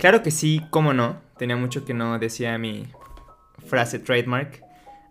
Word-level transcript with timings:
Claro 0.00 0.22
que 0.22 0.30
sí, 0.30 0.62
cómo 0.70 0.94
no. 0.94 1.20
Tenía 1.36 1.56
mucho 1.56 1.84
que 1.84 1.92
no 1.92 2.18
decía 2.18 2.56
mi 2.56 2.86
frase 3.66 3.98
trademark. 3.98 4.64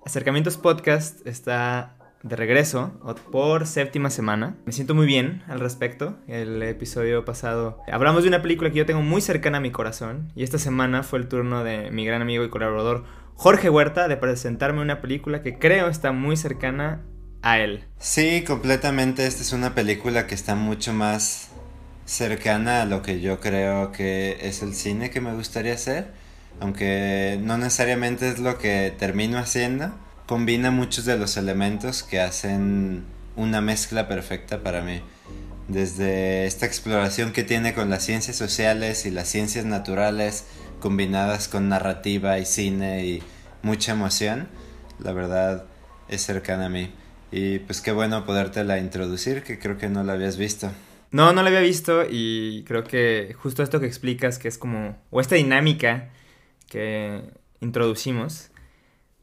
Acercamientos 0.03 0.57
Podcast 0.57 1.27
está 1.27 1.95
de 2.23 2.35
regreso 2.35 2.99
por 3.31 3.67
séptima 3.67 4.09
semana. 4.09 4.55
Me 4.65 4.71
siento 4.71 4.95
muy 4.95 5.05
bien 5.05 5.43
al 5.47 5.59
respecto. 5.59 6.17
El 6.27 6.63
episodio 6.63 7.23
pasado 7.23 7.77
hablamos 7.91 8.23
de 8.23 8.29
una 8.29 8.41
película 8.41 8.71
que 8.71 8.79
yo 8.79 8.87
tengo 8.87 9.03
muy 9.03 9.21
cercana 9.21 9.59
a 9.59 9.61
mi 9.61 9.69
corazón 9.69 10.31
y 10.35 10.41
esta 10.41 10.57
semana 10.57 11.03
fue 11.03 11.19
el 11.19 11.27
turno 11.27 11.63
de 11.63 11.91
mi 11.91 12.03
gran 12.03 12.23
amigo 12.23 12.43
y 12.43 12.49
colaborador 12.49 13.05
Jorge 13.35 13.69
Huerta 13.69 14.07
de 14.07 14.17
presentarme 14.17 14.81
una 14.81 15.01
película 15.01 15.43
que 15.43 15.59
creo 15.59 15.87
está 15.87 16.11
muy 16.13 16.35
cercana 16.35 17.03
a 17.43 17.59
él. 17.59 17.85
Sí, 17.99 18.43
completamente. 18.43 19.27
Esta 19.27 19.43
es 19.43 19.53
una 19.53 19.75
película 19.75 20.25
que 20.25 20.33
está 20.33 20.55
mucho 20.55 20.93
más 20.93 21.48
cercana 22.09 22.81
a 22.81 22.85
lo 22.85 23.03
que 23.03 23.21
yo 23.21 23.39
creo 23.39 23.91
que 23.91 24.37
es 24.41 24.63
el 24.63 24.73
cine 24.73 25.11
que 25.11 25.21
me 25.21 25.33
gustaría 25.35 25.73
hacer, 25.73 26.07
aunque 26.59 27.39
no 27.41 27.57
necesariamente 27.57 28.27
es 28.27 28.39
lo 28.39 28.57
que 28.57 28.91
termino 28.97 29.37
haciendo 29.37 29.93
combina 30.25 30.69
muchos 30.69 31.05
de 31.05 31.17
los 31.17 31.37
elementos 31.37 32.03
que 32.03 32.19
hacen 32.19 33.03
una 33.35 33.61
mezcla 33.61 34.07
perfecta 34.07 34.61
para 34.61 34.81
mí. 34.81 35.01
Desde 35.67 36.45
esta 36.45 36.65
exploración 36.65 37.31
que 37.31 37.43
tiene 37.43 37.73
con 37.73 37.89
las 37.89 38.03
ciencias 38.03 38.35
sociales 38.35 39.05
y 39.05 39.11
las 39.11 39.27
ciencias 39.27 39.65
naturales 39.65 40.45
combinadas 40.79 41.47
con 41.47 41.69
narrativa 41.69 42.39
y 42.39 42.45
cine 42.45 43.05
y 43.05 43.23
mucha 43.61 43.91
emoción, 43.91 44.47
la 44.99 45.13
verdad 45.13 45.65
es 46.09 46.21
cercana 46.21 46.67
a 46.67 46.69
mí. 46.69 46.91
Y 47.31 47.59
pues 47.59 47.81
qué 47.81 47.91
bueno 47.91 48.25
podértela 48.25 48.79
introducir, 48.79 49.43
que 49.43 49.59
creo 49.59 49.77
que 49.77 49.89
no 49.89 50.03
la 50.03 50.13
habías 50.13 50.37
visto. 50.37 50.71
No, 51.11 51.33
no 51.33 51.41
la 51.41 51.49
había 51.49 51.61
visto 51.61 52.03
y 52.09 52.63
creo 52.67 52.83
que 52.83 53.35
justo 53.39 53.63
esto 53.63 53.79
que 53.79 53.87
explicas, 53.87 54.37
que 54.37 54.47
es 54.47 54.57
como, 54.57 54.97
o 55.09 55.21
esta 55.21 55.35
dinámica 55.35 56.09
que 56.67 57.21
introducimos, 57.61 58.51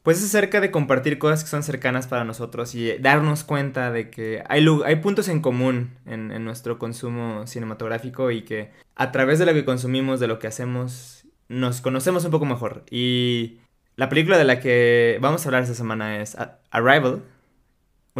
pues 0.03 0.19
es 0.19 0.25
acerca 0.25 0.61
de 0.61 0.71
compartir 0.71 1.17
cosas 1.17 1.43
que 1.43 1.49
son 1.49 1.63
cercanas 1.63 2.07
para 2.07 2.23
nosotros 2.23 2.75
y 2.75 2.97
darnos 2.97 3.43
cuenta 3.43 3.91
de 3.91 4.09
que 4.09 4.43
hay, 4.47 4.65
hay 4.85 4.95
puntos 4.97 5.27
en 5.27 5.41
común 5.41 5.97
en, 6.05 6.31
en, 6.31 6.45
nuestro 6.45 6.79
consumo 6.79 7.45
cinematográfico 7.47 8.31
y 8.31 8.43
que 8.43 8.71
a 8.95 9.11
través 9.11 9.39
de 9.39 9.45
lo 9.45 9.53
que 9.53 9.65
consumimos, 9.65 10.19
de 10.19 10.27
lo 10.27 10.39
que 10.39 10.47
hacemos, 10.47 11.25
nos 11.49 11.81
conocemos 11.81 12.23
un 12.25 12.31
poco 12.31 12.45
mejor. 12.45 12.83
Y 12.89 13.59
la 13.97 14.09
película 14.09 14.37
de 14.37 14.43
la 14.45 14.59
que 14.59 15.17
vamos 15.21 15.45
a 15.45 15.49
hablar 15.49 15.63
esta 15.63 15.75
semana 15.75 16.21
es 16.21 16.37
Arrival, 16.71 17.23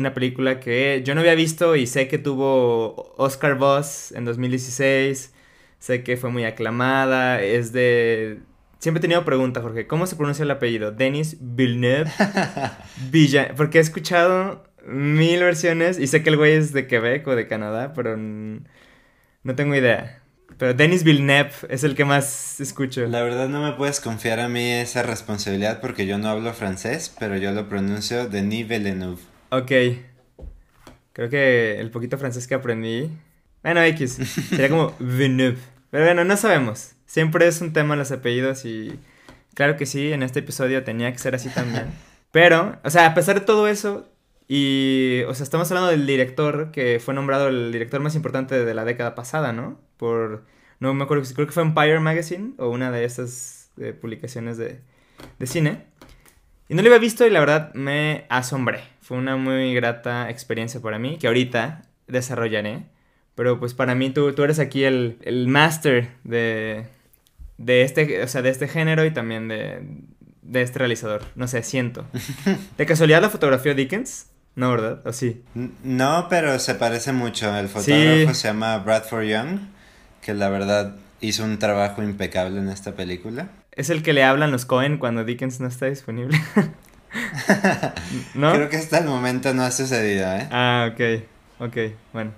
una 0.02 0.14
película 0.14 0.60
que 0.60 1.02
yo 1.04 1.16
no 1.16 1.22
había 1.22 1.36
visto 1.36 1.76
y 1.76 1.88
sé 1.88 2.08
que 2.08 2.18
tuvo 2.18 3.16
Oscar 3.18 3.58
Voss 3.58 4.12
en 4.12 4.26
2016, 4.26 5.34
sé 5.80 6.04
que 6.04 6.18
fue 6.18 6.30
muy 6.30 6.46
aclamada, 6.46 7.42
es 7.42 7.72
de 7.72 8.40
Siempre 8.80 9.00
he 9.00 9.02
tenido 9.02 9.26
pregunta, 9.26 9.62
Jorge. 9.62 9.88
¿Cómo 9.88 10.06
se 10.06 10.16
pronuncia 10.16 10.44
el 10.44 10.52
apellido? 10.52 10.92
Denis 10.92 11.38
Villeneuve. 11.40 12.12
Villa. 13.12 13.54
Porque 13.58 13.80
he 13.80 13.82
escuchado 13.82 14.64
mil 14.86 15.40
versiones 15.42 16.00
y 16.00 16.08
sé 16.08 16.22
que 16.22 16.30
el 16.30 16.38
güey 16.38 16.54
es 16.54 16.74
de 16.74 16.86
Quebec 16.88 17.28
o 17.28 17.36
de 17.36 17.48
Canadá, 17.48 17.94
pero 17.94 18.16
no 18.16 19.56
tengo 19.56 19.76
idea. 19.76 20.22
Pero 20.60 20.74
Denis 20.74 21.04
Villeneuve 21.04 21.52
es 21.70 21.84
el 21.84 21.96
que 21.96 22.06
más 22.06 22.60
escucho. 22.60 23.06
La 23.08 23.24
verdad 23.24 23.50
no 23.50 23.62
me 23.62 23.74
puedes 23.74 24.00
confiar 24.00 24.40
a 24.40 24.48
mí 24.48 24.72
esa 24.72 25.04
responsabilidad 25.04 25.82
porque 25.82 26.06
yo 26.06 26.18
no 26.20 26.30
hablo 26.30 26.54
francés, 26.54 27.14
pero 27.20 27.38
yo 27.38 27.52
lo 27.52 27.68
pronuncio 27.68 28.30
Denis 28.30 28.68
Villeneuve. 28.68 29.22
Ok. 29.50 29.72
Creo 31.14 31.30
que 31.30 31.80
el 31.80 31.90
poquito 31.90 32.18
francés 32.18 32.48
que 32.48 32.56
aprendí... 32.56 33.10
Bueno, 33.64 33.82
X. 33.84 34.12
Sería 34.50 34.70
como 34.70 34.94
Villeneuve. 35.00 35.58
Pero 35.90 36.06
bueno, 36.06 36.24
no 36.24 36.38
sabemos. 36.38 36.94
Siempre 37.06 37.48
es 37.48 37.62
un 37.62 37.74
tema 37.74 37.96
los 37.96 38.12
apellidos 38.12 38.66
y 38.66 39.00
claro 39.54 39.78
que 39.78 39.86
sí, 39.86 40.12
en 40.12 40.24
este 40.24 40.40
episodio 40.40 40.84
tenía 40.84 41.12
que 41.12 41.18
ser 41.18 41.36
así 41.36 41.50
también. 41.50 41.86
Pero, 42.32 42.78
o 42.84 42.90
sea, 42.90 43.08
a 43.08 43.14
pesar 43.14 43.40
de 43.40 43.46
todo 43.46 43.68
eso, 43.68 44.08
y, 44.48 45.24
o 45.28 45.34
sea, 45.34 45.44
estamos 45.44 45.72
hablando 45.72 45.90
del 45.90 46.06
director 46.06 46.72
que 46.72 47.00
fue 47.04 47.14
nombrado 47.14 47.48
el 47.48 47.72
director 47.72 48.00
más 48.00 48.16
importante 48.16 48.64
de 48.64 48.74
la 48.74 48.86
década 48.86 49.16
pasada, 49.16 49.54
¿no? 49.54 49.80
Por, 49.98 50.46
no 50.80 50.94
me 50.94 51.04
acuerdo, 51.04 51.24
creo 51.34 51.48
que 51.48 51.54
fue 51.54 51.64
Empire 51.64 52.00
Magazine 52.00 52.54
o 52.58 52.70
una 52.70 52.92
de 52.92 53.06
esas 53.06 53.72
eh, 53.80 53.94
publicaciones 53.94 54.58
de, 54.58 54.82
de 55.40 55.48
cine. 55.48 55.86
Y 56.70 56.76
no 56.76 56.82
lo 56.82 56.90
había 56.90 57.00
visto 57.00 57.26
y 57.26 57.30
la 57.30 57.40
verdad 57.40 57.74
me 57.74 58.26
asombré. 58.30 58.82
Fue 59.08 59.16
una 59.16 59.38
muy 59.38 59.74
grata 59.74 60.30
experiencia 60.30 60.82
para 60.82 61.00
mí 61.00 61.18
que 61.18 61.28
ahorita 61.28 61.84
desarrollaré. 62.08 62.84
Pero 63.36 63.58
pues 63.58 63.74
para 63.74 63.96
mí 63.96 64.10
tú, 64.10 64.34
tú 64.34 64.44
eres 64.44 64.60
aquí 64.60 64.84
el, 64.84 65.18
el 65.22 65.48
master 65.48 66.10
de, 66.26 66.88
de 67.58 67.84
este, 67.84 68.22
o 68.22 68.28
sea, 68.28 68.42
de 68.42 68.50
este 68.50 68.68
género 68.68 69.06
y 69.06 69.12
también 69.12 69.48
de, 69.48 69.80
de 70.42 70.62
este 70.62 70.80
realizador. 70.80 71.24
No 71.36 71.48
sé, 71.48 71.64
siento. 71.64 72.06
¿De 72.78 72.86
casualidad 72.86 73.22
la 73.22 73.30
fotografía 73.30 73.74
Dickens? 73.74 74.28
No, 74.56 74.72
¿verdad? 74.72 75.02
¿O 75.08 75.14
sí? 75.14 75.42
No, 75.84 76.28
pero 76.30 76.60
se 76.60 76.76
parece 76.76 77.14
mucho. 77.14 77.58
El 77.58 77.70
fotógrafo 77.70 78.34
se 78.34 78.50
llama 78.50 78.78
Bradford 78.80 79.24
Young, 79.24 79.60
que 80.22 80.34
la 80.34 80.50
verdad 80.50 80.98
hizo 81.22 81.46
un 81.46 81.60
trabajo 81.60 82.04
impecable 82.04 82.60
en 82.60 82.68
esta 82.68 82.92
película. 82.92 83.48
Es 83.72 83.90
el 83.90 84.04
que 84.04 84.12
le 84.12 84.26
hablan 84.26 84.52
los 84.52 84.66
Cohen 84.66 84.98
cuando 84.98 85.24
Dickens 85.24 85.62
no 85.62 85.68
está 85.70 85.86
disponible. 85.86 86.38
¿No? 88.36 88.54
Creo 88.54 88.70
que 88.70 88.78
hasta 88.78 89.00
el 89.00 89.06
momento 89.06 89.54
no 89.54 89.64
ha 89.64 89.72
sucedido, 89.72 90.28
¿eh? 90.34 90.48
Ah, 90.52 90.90
ok. 90.92 91.24
Ok, 91.60 91.78
bueno. 92.14 92.32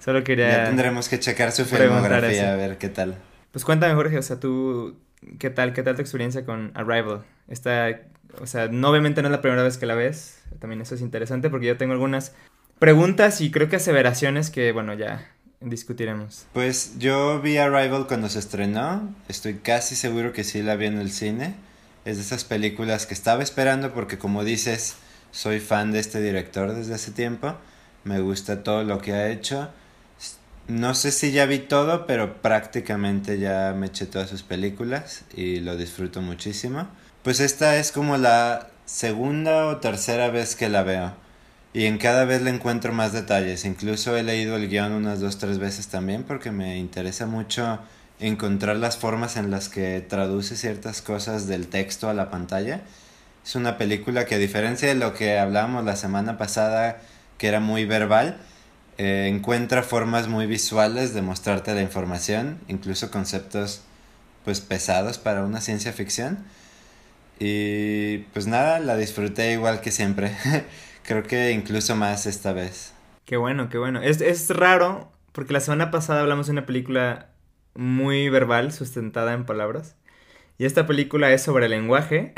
Solo 0.00 0.24
quería. 0.24 0.50
Ya 0.50 0.64
tendremos 0.64 1.08
que 1.08 1.20
checar 1.20 1.52
su 1.52 1.64
filmografía 1.64 2.52
a 2.52 2.56
ver 2.56 2.78
qué 2.78 2.88
tal. 2.88 3.16
Pues 3.52 3.64
cuéntame, 3.64 3.94
Jorge, 3.94 4.18
o 4.18 4.22
sea, 4.22 4.40
tú, 4.40 4.96
¿qué 5.38 5.50
tal, 5.50 5.72
qué 5.72 5.82
tal 5.82 5.94
tu 5.94 6.00
experiencia 6.00 6.44
con 6.44 6.72
Arrival? 6.74 7.22
Esta, 7.48 8.00
o 8.40 8.46
sea, 8.46 8.68
no, 8.68 8.88
obviamente 8.88 9.22
no 9.22 9.28
es 9.28 9.32
la 9.32 9.42
primera 9.42 9.62
vez 9.62 9.78
que 9.78 9.86
la 9.86 9.94
ves, 9.94 10.42
también 10.58 10.80
eso 10.80 10.94
es 10.94 11.02
interesante 11.02 11.50
porque 11.50 11.66
yo 11.66 11.76
tengo 11.76 11.92
algunas 11.92 12.34
preguntas 12.78 13.40
y 13.40 13.50
creo 13.50 13.68
que 13.68 13.76
aseveraciones 13.76 14.50
que, 14.50 14.72
bueno, 14.72 14.94
ya 14.94 15.28
discutiremos. 15.60 16.46
Pues 16.52 16.98
yo 16.98 17.40
vi 17.40 17.58
Arrival 17.58 18.06
cuando 18.08 18.28
se 18.28 18.38
estrenó, 18.38 19.14
estoy 19.28 19.54
casi 19.54 19.94
seguro 19.94 20.32
que 20.32 20.42
sí 20.42 20.62
la 20.62 20.76
vi 20.76 20.86
en 20.86 20.98
el 20.98 21.10
cine. 21.10 21.54
Es 22.04 22.16
de 22.16 22.22
esas 22.22 22.44
películas 22.44 23.06
que 23.06 23.14
estaba 23.14 23.42
esperando 23.42 23.92
porque 23.92 24.18
como 24.18 24.44
dices, 24.44 24.96
soy 25.30 25.60
fan 25.60 25.92
de 25.92 26.00
este 26.00 26.20
director 26.20 26.74
desde 26.74 26.94
hace 26.94 27.12
tiempo, 27.12 27.56
me 28.04 28.20
gusta 28.20 28.62
todo 28.62 28.82
lo 28.84 29.00
que 29.00 29.12
ha 29.12 29.28
hecho 29.28 29.70
no 30.68 30.94
sé 30.94 31.10
si 31.10 31.32
ya 31.32 31.46
vi 31.46 31.58
todo, 31.58 32.06
pero 32.06 32.40
prácticamente 32.40 33.38
ya 33.38 33.74
me 33.76 33.86
eché 33.86 34.06
todas 34.06 34.30
sus 34.30 34.42
películas 34.42 35.24
y 35.34 35.60
lo 35.60 35.76
disfruto 35.76 36.22
muchísimo. 36.22 36.88
Pues 37.22 37.40
esta 37.40 37.76
es 37.76 37.92
como 37.92 38.16
la 38.16 38.68
segunda 38.84 39.66
o 39.66 39.78
tercera 39.78 40.30
vez 40.30 40.54
que 40.56 40.68
la 40.68 40.82
veo. 40.82 41.14
Y 41.74 41.86
en 41.86 41.98
cada 41.98 42.24
vez 42.24 42.42
le 42.42 42.50
encuentro 42.50 42.92
más 42.92 43.12
detalles. 43.12 43.64
Incluso 43.64 44.16
he 44.16 44.22
leído 44.22 44.56
el 44.56 44.68
guion 44.68 44.92
unas 44.92 45.20
dos, 45.20 45.38
tres 45.38 45.58
veces 45.58 45.88
también 45.88 46.22
porque 46.22 46.52
me 46.52 46.78
interesa 46.78 47.26
mucho 47.26 47.80
encontrar 48.20 48.76
las 48.76 48.96
formas 48.96 49.36
en 49.36 49.50
las 49.50 49.68
que 49.68 50.00
traduce 50.00 50.56
ciertas 50.56 51.02
cosas 51.02 51.46
del 51.46 51.68
texto 51.68 52.08
a 52.08 52.14
la 52.14 52.30
pantalla. 52.30 52.82
Es 53.44 53.56
una 53.56 53.78
película 53.78 54.24
que 54.24 54.36
a 54.36 54.38
diferencia 54.38 54.88
de 54.88 54.94
lo 54.94 55.14
que 55.14 55.38
hablábamos 55.38 55.84
la 55.84 55.96
semana 55.96 56.38
pasada, 56.38 57.00
que 57.38 57.48
era 57.48 57.60
muy 57.60 57.84
verbal, 57.84 58.38
eh, 58.98 59.28
encuentra 59.28 59.82
formas 59.82 60.28
muy 60.28 60.46
visuales 60.46 61.14
de 61.14 61.22
mostrarte 61.22 61.74
la 61.74 61.82
información, 61.82 62.60
incluso 62.68 63.10
conceptos 63.10 63.82
pues 64.44 64.60
pesados 64.60 65.18
para 65.18 65.44
una 65.44 65.60
ciencia 65.60 65.92
ficción. 65.92 66.44
Y 67.38 68.18
pues 68.32 68.46
nada, 68.46 68.78
la 68.78 68.96
disfruté 68.96 69.52
igual 69.52 69.80
que 69.80 69.90
siempre. 69.90 70.36
Creo 71.02 71.24
que 71.24 71.50
incluso 71.50 71.96
más 71.96 72.26
esta 72.26 72.52
vez. 72.52 72.92
Qué 73.24 73.36
bueno, 73.36 73.68
qué 73.68 73.78
bueno. 73.78 74.00
Es, 74.00 74.20
es 74.20 74.50
raro 74.50 75.10
porque 75.32 75.52
la 75.52 75.60
semana 75.60 75.90
pasada 75.90 76.20
hablamos 76.20 76.46
de 76.46 76.52
una 76.52 76.66
película 76.66 77.31
muy 77.74 78.28
verbal, 78.28 78.72
sustentada 78.72 79.32
en 79.32 79.44
palabras. 79.44 79.96
Y 80.58 80.64
esta 80.64 80.86
película 80.86 81.32
es 81.32 81.42
sobre 81.42 81.66
el 81.66 81.72
lenguaje, 81.72 82.34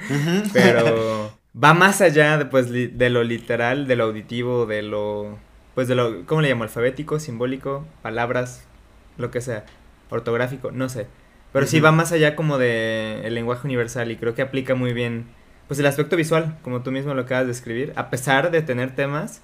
pero 0.52 1.36
va 1.62 1.74
más 1.74 2.00
allá 2.00 2.38
de, 2.38 2.46
pues, 2.46 2.70
de 2.70 3.10
lo 3.10 3.24
literal, 3.24 3.86
de 3.86 3.96
lo 3.96 4.04
auditivo, 4.04 4.66
de 4.66 4.82
lo 4.82 5.38
pues 5.76 5.88
de 5.88 5.94
lo, 5.94 6.24
¿cómo 6.24 6.40
le 6.40 6.48
llamo? 6.48 6.62
Alfabético, 6.62 7.20
simbólico, 7.20 7.86
palabras, 8.00 8.64
lo 9.18 9.30
que 9.30 9.42
sea, 9.42 9.66
ortográfico, 10.08 10.72
no 10.72 10.88
sé. 10.88 11.06
Pero 11.52 11.66
sí 11.66 11.80
va 11.80 11.92
más 11.92 12.12
allá 12.12 12.34
como 12.34 12.56
de 12.56 13.20
el 13.24 13.34
lenguaje 13.34 13.66
universal 13.66 14.10
y 14.10 14.16
creo 14.16 14.34
que 14.34 14.40
aplica 14.40 14.74
muy 14.74 14.94
bien, 14.94 15.26
pues 15.68 15.78
el 15.78 15.84
aspecto 15.84 16.16
visual, 16.16 16.56
como 16.62 16.80
tú 16.80 16.92
mismo 16.92 17.12
lo 17.12 17.20
acabas 17.20 17.44
de 17.44 17.52
escribir, 17.52 17.92
a 17.96 18.08
pesar 18.08 18.50
de 18.50 18.62
tener 18.62 18.94
temas 18.94 19.42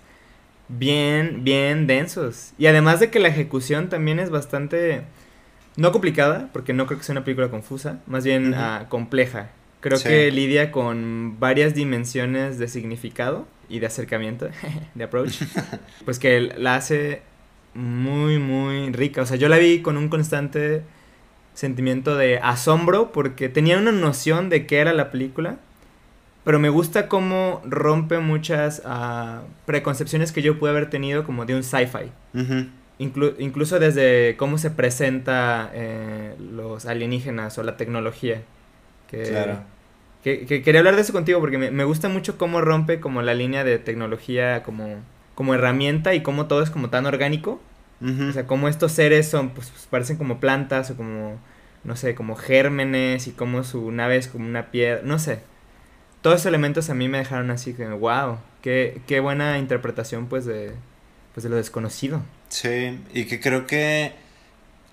bien, 0.68 1.44
bien 1.44 1.86
densos. 1.86 2.54
Y 2.56 2.64
además 2.64 2.98
de 2.98 3.10
que 3.10 3.18
la 3.18 3.28
ejecución 3.28 3.90
también 3.90 4.18
es 4.18 4.30
bastante, 4.30 5.02
no 5.76 5.92
complicada, 5.92 6.48
porque 6.52 6.72
no 6.72 6.86
creo 6.86 6.98
que 6.98 7.04
sea 7.04 7.14
una 7.14 7.24
película 7.24 7.48
confusa, 7.48 8.00
más 8.06 8.24
bien 8.24 8.54
ah, 8.54 8.86
compleja. 8.88 9.50
Creo 9.80 9.98
que 10.00 10.30
lidia 10.30 10.70
con 10.70 11.40
varias 11.40 11.74
dimensiones 11.74 12.58
de 12.58 12.68
significado 12.68 13.48
y 13.68 13.80
de 13.80 13.86
acercamiento, 13.86 14.48
de 14.94 15.04
approach, 15.04 15.42
pues 16.04 16.18
que 16.18 16.40
la 16.40 16.76
hace 16.76 17.22
muy, 17.74 18.38
muy 18.38 18.92
rica. 18.92 19.22
O 19.22 19.26
sea, 19.26 19.36
yo 19.36 19.48
la 19.48 19.58
vi 19.58 19.82
con 19.82 19.96
un 19.96 20.08
constante 20.08 20.82
sentimiento 21.54 22.16
de 22.16 22.38
asombro 22.38 23.12
porque 23.12 23.48
tenía 23.48 23.78
una 23.78 23.92
noción 23.92 24.48
de 24.50 24.66
qué 24.66 24.78
era 24.78 24.92
la 24.92 25.10
película, 25.10 25.58
pero 26.44 26.58
me 26.58 26.68
gusta 26.68 27.08
cómo 27.08 27.60
rompe 27.64 28.18
muchas 28.18 28.82
ah, 28.84 29.42
preconcepciones 29.66 30.32
que 30.32 30.42
yo 30.42 30.58
pude 30.58 30.70
haber 30.70 30.90
tenido 30.90 31.24
como 31.24 31.44
de 31.44 31.54
un 31.54 31.62
sci-fi. 31.62 32.10
Incluso 33.02 33.78
desde 33.78 34.36
cómo 34.36 34.58
se 34.58 34.70
presenta 34.70 35.70
eh, 35.74 36.34
los 36.38 36.86
alienígenas 36.86 37.56
o 37.58 37.62
la 37.62 37.76
tecnología. 37.76 38.42
Que, 39.08 39.22
claro. 39.24 39.60
Que, 40.22 40.46
quería 40.46 40.80
hablar 40.80 40.96
de 40.96 41.02
eso 41.02 41.12
contigo 41.12 41.40
porque 41.40 41.58
me, 41.58 41.84
gusta 41.84 42.08
mucho 42.08 42.38
cómo 42.38 42.60
rompe 42.60 43.00
como 43.00 43.22
la 43.22 43.34
línea 43.34 43.64
de 43.64 43.78
tecnología 43.78 44.62
como, 44.62 44.96
como 45.34 45.54
herramienta 45.54 46.14
y 46.14 46.22
cómo 46.22 46.46
todo 46.46 46.62
es 46.62 46.70
como 46.70 46.90
tan 46.90 47.06
orgánico. 47.06 47.60
O 48.00 48.32
sea, 48.32 48.48
cómo 48.48 48.66
estos 48.66 48.90
seres 48.90 49.28
son, 49.28 49.50
pues, 49.50 49.70
pues, 49.70 49.86
parecen 49.86 50.16
como 50.16 50.40
plantas 50.40 50.90
o 50.90 50.96
como, 50.96 51.38
no 51.84 51.94
sé, 51.94 52.16
como 52.16 52.34
gérmenes 52.34 53.28
y 53.28 53.30
cómo 53.30 53.62
su 53.62 53.92
nave 53.92 54.16
es 54.16 54.26
como 54.26 54.44
una 54.44 54.72
piedra, 54.72 55.02
no 55.04 55.20
sé 55.20 55.38
todos 56.22 56.36
esos 56.36 56.46
elementos 56.46 56.88
a 56.88 56.94
mí 56.94 57.08
me 57.08 57.18
dejaron 57.18 57.50
así 57.50 57.74
que, 57.74 57.86
wow, 57.88 58.38
qué, 58.62 59.02
qué 59.06 59.20
buena 59.20 59.58
interpretación 59.58 60.28
pues 60.28 60.46
de, 60.46 60.72
pues 61.34 61.44
de 61.44 61.50
lo 61.50 61.56
desconocido. 61.56 62.22
Sí, 62.52 63.00
y 63.14 63.24
que 63.24 63.40
creo 63.40 63.66
que 63.66 64.12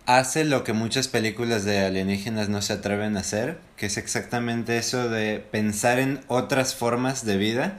hace 0.05 0.45
lo 0.45 0.63
que 0.63 0.71
muchas 0.71 1.09
películas 1.09 1.65
de 1.65 1.79
alienígenas 1.85 2.47
no 2.47 2.61
se 2.61 2.71
atreven 2.71 3.17
a 3.17 3.19
hacer, 3.19 3.59
que 3.75 3.87
es 3.87 3.97
exactamente 3.97 4.77
eso 4.77 5.09
de 5.09 5.39
pensar 5.39 5.99
en 5.99 6.21
otras 6.27 6.73
formas 6.73 7.25
de 7.25 7.35
vida, 7.35 7.77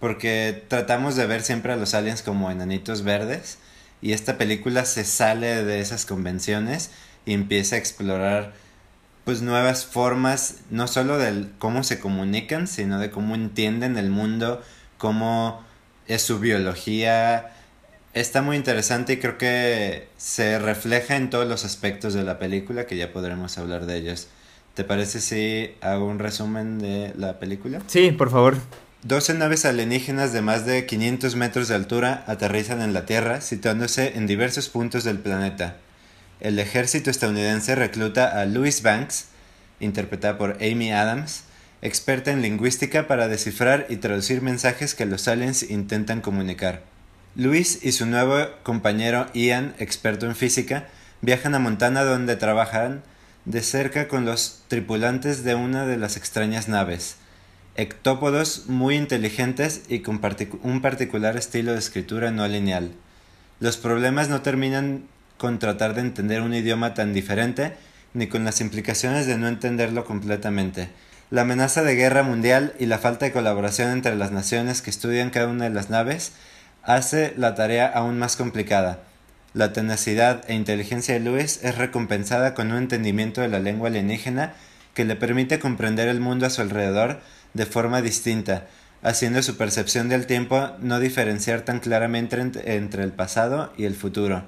porque 0.00 0.64
tratamos 0.66 1.14
de 1.14 1.26
ver 1.26 1.42
siempre 1.42 1.72
a 1.72 1.76
los 1.76 1.94
aliens 1.94 2.22
como 2.22 2.50
enanitos 2.50 3.04
verdes, 3.04 3.58
y 4.02 4.14
esta 4.14 4.36
película 4.36 4.84
se 4.84 5.04
sale 5.04 5.62
de 5.62 5.78
esas 5.78 6.06
convenciones 6.06 6.90
y 7.24 7.32
empieza 7.32 7.76
a 7.76 7.78
explorar 7.78 8.52
pues 9.24 9.42
nuevas 9.42 9.84
formas, 9.86 10.56
no 10.70 10.88
solo 10.88 11.18
de 11.18 11.46
cómo 11.60 11.84
se 11.84 12.00
comunican, 12.00 12.66
sino 12.66 12.98
de 12.98 13.12
cómo 13.12 13.36
entienden 13.36 13.96
el 13.96 14.10
mundo, 14.10 14.60
cómo 14.98 15.62
es 16.08 16.22
su 16.22 16.40
biología. 16.40 17.52
Está 18.12 18.42
muy 18.42 18.56
interesante 18.56 19.14
y 19.14 19.16
creo 19.18 19.38
que 19.38 20.08
se 20.16 20.58
refleja 20.58 21.16
en 21.16 21.30
todos 21.30 21.46
los 21.46 21.64
aspectos 21.64 22.14
de 22.14 22.24
la 22.24 22.38
película, 22.38 22.86
que 22.86 22.96
ya 22.96 23.12
podremos 23.12 23.56
hablar 23.58 23.86
de 23.86 23.96
ellos. 23.96 24.28
¿Te 24.74 24.84
parece 24.84 25.20
si 25.20 25.74
hago 25.80 26.06
un 26.06 26.18
resumen 26.18 26.78
de 26.78 27.12
la 27.16 27.38
película? 27.38 27.80
Sí, 27.86 28.10
por 28.12 28.30
favor. 28.30 28.56
12 29.02 29.34
naves 29.34 29.64
alienígenas 29.64 30.32
de 30.32 30.42
más 30.42 30.66
de 30.66 30.86
500 30.86 31.36
metros 31.36 31.68
de 31.68 31.74
altura 31.74 32.24
aterrizan 32.26 32.82
en 32.82 32.92
la 32.92 33.06
Tierra, 33.06 33.40
situándose 33.40 34.16
en 34.16 34.26
diversos 34.26 34.68
puntos 34.68 35.04
del 35.04 35.18
planeta 35.18 35.76
el 36.40 36.58
ejército 36.58 37.10
estadounidense 37.10 37.74
recluta 37.74 38.40
a 38.40 38.46
Louis 38.46 38.82
Banks, 38.82 39.26
interpretada 39.78 40.38
por 40.38 40.56
Amy 40.62 40.90
Adams, 40.90 41.44
experta 41.82 42.30
en 42.30 42.42
lingüística 42.42 43.06
para 43.06 43.28
descifrar 43.28 43.86
y 43.88 43.96
traducir 43.96 44.42
mensajes 44.42 44.94
que 44.94 45.06
los 45.06 45.28
aliens 45.28 45.62
intentan 45.70 46.20
comunicar. 46.20 46.82
Louis 47.36 47.78
y 47.82 47.92
su 47.92 48.06
nuevo 48.06 48.38
compañero 48.64 49.28
Ian, 49.34 49.74
experto 49.78 50.26
en 50.26 50.34
física, 50.34 50.88
viajan 51.20 51.54
a 51.54 51.60
Montana 51.60 52.02
donde 52.02 52.34
trabajan 52.34 53.02
de 53.44 53.62
cerca 53.62 54.08
con 54.08 54.24
los 54.24 54.64
tripulantes 54.66 55.44
de 55.44 55.54
una 55.54 55.86
de 55.86 55.96
las 55.96 56.16
extrañas 56.16 56.68
naves, 56.68 57.16
ectópodos 57.76 58.66
muy 58.66 58.96
inteligentes 58.96 59.82
y 59.88 60.00
con 60.00 60.20
un 60.62 60.82
particular 60.82 61.36
estilo 61.36 61.72
de 61.72 61.78
escritura 61.78 62.32
no 62.32 62.48
lineal. 62.48 62.90
Los 63.60 63.76
problemas 63.76 64.28
no 64.28 64.42
terminan 64.42 65.04
con 65.38 65.60
tratar 65.60 65.94
de 65.94 66.00
entender 66.00 66.42
un 66.42 66.52
idioma 66.52 66.94
tan 66.94 67.12
diferente, 67.12 67.74
ni 68.12 68.26
con 68.26 68.44
las 68.44 68.60
implicaciones 68.60 69.26
de 69.26 69.38
no 69.38 69.46
entenderlo 69.46 70.04
completamente. 70.04 70.88
La 71.30 71.42
amenaza 71.42 71.84
de 71.84 71.94
guerra 71.94 72.24
mundial 72.24 72.74
y 72.80 72.86
la 72.86 72.98
falta 72.98 73.26
de 73.26 73.32
colaboración 73.32 73.92
entre 73.92 74.16
las 74.16 74.32
naciones 74.32 74.82
que 74.82 74.90
estudian 74.90 75.30
cada 75.30 75.46
una 75.46 75.64
de 75.64 75.70
las 75.70 75.90
naves 75.90 76.32
hace 76.82 77.34
la 77.36 77.54
tarea 77.54 77.86
aún 77.86 78.18
más 78.18 78.36
complicada. 78.36 79.00
La 79.52 79.72
tenacidad 79.72 80.44
e 80.48 80.54
inteligencia 80.54 81.14
de 81.14 81.20
Lewis 81.20 81.60
es 81.62 81.76
recompensada 81.76 82.54
con 82.54 82.70
un 82.70 82.78
entendimiento 82.78 83.40
de 83.40 83.48
la 83.48 83.58
lengua 83.58 83.88
alienígena 83.88 84.54
que 84.94 85.04
le 85.04 85.16
permite 85.16 85.58
comprender 85.58 86.08
el 86.08 86.20
mundo 86.20 86.46
a 86.46 86.50
su 86.50 86.60
alrededor 86.60 87.20
de 87.54 87.66
forma 87.66 88.02
distinta, 88.02 88.66
haciendo 89.02 89.42
su 89.42 89.56
percepción 89.56 90.08
del 90.08 90.26
tiempo 90.26 90.70
no 90.80 91.00
diferenciar 91.00 91.62
tan 91.62 91.80
claramente 91.80 92.36
entre 92.74 93.02
el 93.02 93.12
pasado 93.12 93.72
y 93.76 93.84
el 93.84 93.94
futuro 93.94 94.44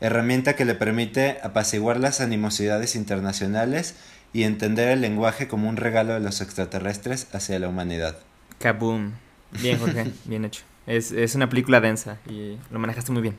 herramienta 0.00 0.56
que 0.56 0.64
le 0.64 0.74
permite 0.74 1.38
apaciguar 1.42 2.00
las 2.00 2.20
animosidades 2.20 2.96
internacionales 2.96 3.94
y 4.32 4.44
entender 4.44 4.88
el 4.88 5.00
lenguaje 5.00 5.48
como 5.48 5.68
un 5.68 5.76
regalo 5.76 6.14
de 6.14 6.20
los 6.20 6.40
extraterrestres 6.40 7.28
hacia 7.32 7.58
la 7.58 7.68
humanidad. 7.68 8.18
Kaboom. 8.58 9.12
Bien, 9.60 9.78
Jorge, 9.78 10.12
bien 10.24 10.44
hecho. 10.44 10.62
Es, 10.86 11.12
es 11.12 11.34
una 11.34 11.48
película 11.48 11.80
densa 11.80 12.18
y 12.28 12.58
lo 12.70 12.78
manejaste 12.78 13.12
muy 13.12 13.22
bien. 13.22 13.36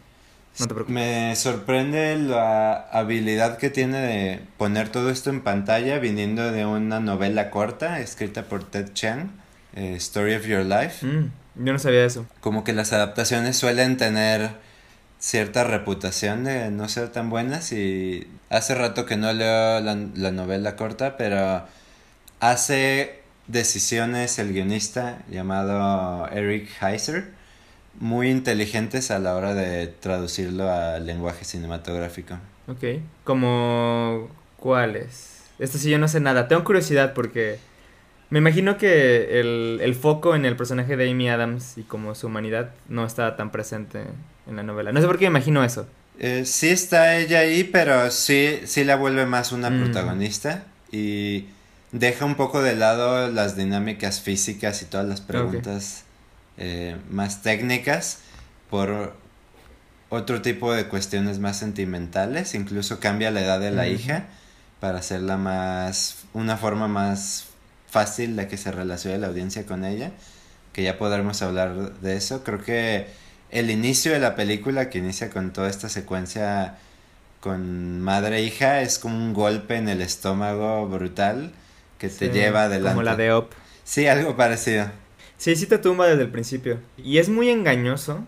No 0.60 0.68
te 0.68 0.74
preocupes. 0.74 0.94
Me 0.94 1.36
sorprende 1.36 2.18
la 2.18 2.74
habilidad 2.92 3.58
que 3.58 3.70
tiene 3.70 4.00
de 4.00 4.40
poner 4.58 4.90
todo 4.90 5.10
esto 5.10 5.30
en 5.30 5.42
pantalla 5.42 6.00
viniendo 6.00 6.52
de 6.52 6.66
una 6.66 7.00
novela 7.00 7.50
corta 7.50 8.00
escrita 8.00 8.44
por 8.44 8.64
Ted 8.64 8.92
Chiang, 8.94 9.32
eh, 9.76 9.96
Story 9.96 10.36
of 10.36 10.46
Your 10.46 10.66
Life. 10.66 11.06
Mm, 11.06 11.32
yo 11.66 11.74
no 11.74 11.80
sabía 11.80 12.06
eso. 12.06 12.26
Como 12.42 12.64
que 12.64 12.74
las 12.74 12.92
adaptaciones 12.92 13.58
suelen 13.58 13.98
tener 13.98 14.52
cierta 15.20 15.64
reputación 15.64 16.44
de 16.44 16.72
no 16.72 16.90
ser 16.90 17.10
tan 17.10 17.30
buenas 17.30 17.72
y 17.72 18.28
hace 18.50 18.76
rato 18.76 19.06
que 19.06 19.18
no 19.18 19.32
leo 19.32 19.80
la, 19.80 20.32
novela 20.32 20.76
corta, 20.76 21.16
pero 21.16 21.64
hace 22.40 23.21
decisiones 23.48 24.40
el 24.40 24.54
guionista 24.54 25.20
llamado 25.30 26.28
Eric 26.32 26.70
Heiser 26.82 27.42
muy 28.00 28.30
inteligentes 28.30 29.12
a 29.12 29.20
la 29.20 29.36
hora 29.36 29.54
de 29.54 29.88
traducirlo 29.88 30.72
al 30.72 31.06
lenguaje 31.06 31.46
cinematográfico. 31.46 32.36
Ok, 32.68 33.02
como 33.24 34.30
cuáles? 34.58 35.44
Esto 35.60 35.78
sí 35.78 35.90
yo 35.90 36.00
no 36.00 36.08
sé 36.08 36.20
nada, 36.20 36.48
tengo 36.48 36.64
curiosidad 36.64 37.14
porque 37.14 37.60
me 38.30 38.40
imagino 38.40 38.78
que 38.78 39.40
el, 39.40 39.80
el 39.82 39.94
foco 39.94 40.36
en 40.36 40.46
el 40.46 40.56
personaje 40.56 40.96
de 40.96 41.10
Amy 41.12 41.30
Adams 41.30 41.78
y 41.78 41.84
como 41.84 42.16
su 42.16 42.28
humanidad 42.28 42.72
no 42.88 43.06
estaba 43.06 43.36
tan 43.36 43.52
presente 43.52 44.04
en 44.48 44.56
la 44.56 44.64
novela. 44.64 44.92
No 44.92 45.02
sé 45.02 45.08
por 45.08 45.18
qué 45.18 45.26
me 45.26 45.38
imagino 45.38 45.64
eso. 45.64 45.86
Eh, 46.20 46.46
sí 46.46 46.70
está 46.70 47.18
ella 47.18 47.40
ahí, 47.40 47.64
pero 47.64 48.10
sí, 48.12 48.62
sí 48.66 48.84
la 48.84 48.96
vuelve 48.96 49.26
más 49.26 49.52
una 49.52 49.70
mm. 49.70 49.84
protagonista 49.84 50.64
y 50.92 51.46
deja 51.92 52.26
un 52.26 52.36
poco 52.36 52.62
de 52.62 52.76
lado 52.76 53.30
las 53.30 53.56
dinámicas 53.56 54.22
físicas 54.22 54.82
y 54.82 54.86
todas 54.86 55.08
las 55.08 55.22
preguntas 55.22 56.04
eh, 56.58 56.98
más 57.10 57.42
técnicas 57.42 58.20
por 58.70 59.16
otro 60.10 60.42
tipo 60.42 60.74
de 60.74 60.88
cuestiones 60.88 61.40
más 61.40 61.58
sentimentales. 61.58 62.56
Incluso 62.56 63.00
cambia 63.00 63.32
la 63.32 63.42
edad 63.42 63.60
de 63.60 63.72
la 63.72 63.88
hija 63.88 64.26
para 64.80 65.00
hacerla 65.00 65.38
más, 65.38 66.24
una 66.34 66.58
forma 66.58 66.88
más 66.88 67.46
fácil 67.90 68.36
de 68.36 68.48
que 68.48 68.58
se 68.58 68.72
relacione 68.72 69.18
la 69.18 69.28
audiencia 69.28 69.66
con 69.66 69.86
ella. 69.86 70.12
Que 70.74 70.84
ya 70.84 70.98
podremos 70.98 71.42
hablar 71.42 72.00
de 72.00 72.16
eso. 72.16 72.44
Creo 72.44 72.64
que 72.64 73.08
el 73.50 73.70
inicio 73.70 74.14
de 74.14 74.20
la 74.20 74.36
película 74.36 74.90
que 74.90 75.00
inicia 75.00 75.30
con 75.30 75.52
toda 75.52 75.70
esta 75.70 75.90
secuencia 75.90 76.78
con 77.42 78.00
madre 78.00 78.38
e 78.38 78.44
hija 78.44 78.82
es 78.82 79.00
como 79.00 79.18
un 79.18 79.34
golpe 79.34 79.76
en 79.76 79.90
el 79.90 80.02
estómago 80.02 80.88
brutal 80.88 81.52
que 82.02 82.10
te 82.10 82.30
lleva 82.30 82.64
adelante. 82.64 82.90
Como 82.90 83.04
la 83.04 83.16
de 83.16 83.32
Op. 83.32 83.52
Sí, 83.84 84.08
algo 84.08 84.36
parecido. 84.36 84.88
Sí, 85.38 85.56
sí 85.56 85.68
te 85.68 85.78
tumba 85.78 86.08
desde 86.08 86.24
el 86.24 86.30
principio. 86.30 86.80
Y 86.98 87.20
es 87.20 87.30
muy 87.30 87.50
engañoso 87.50 88.26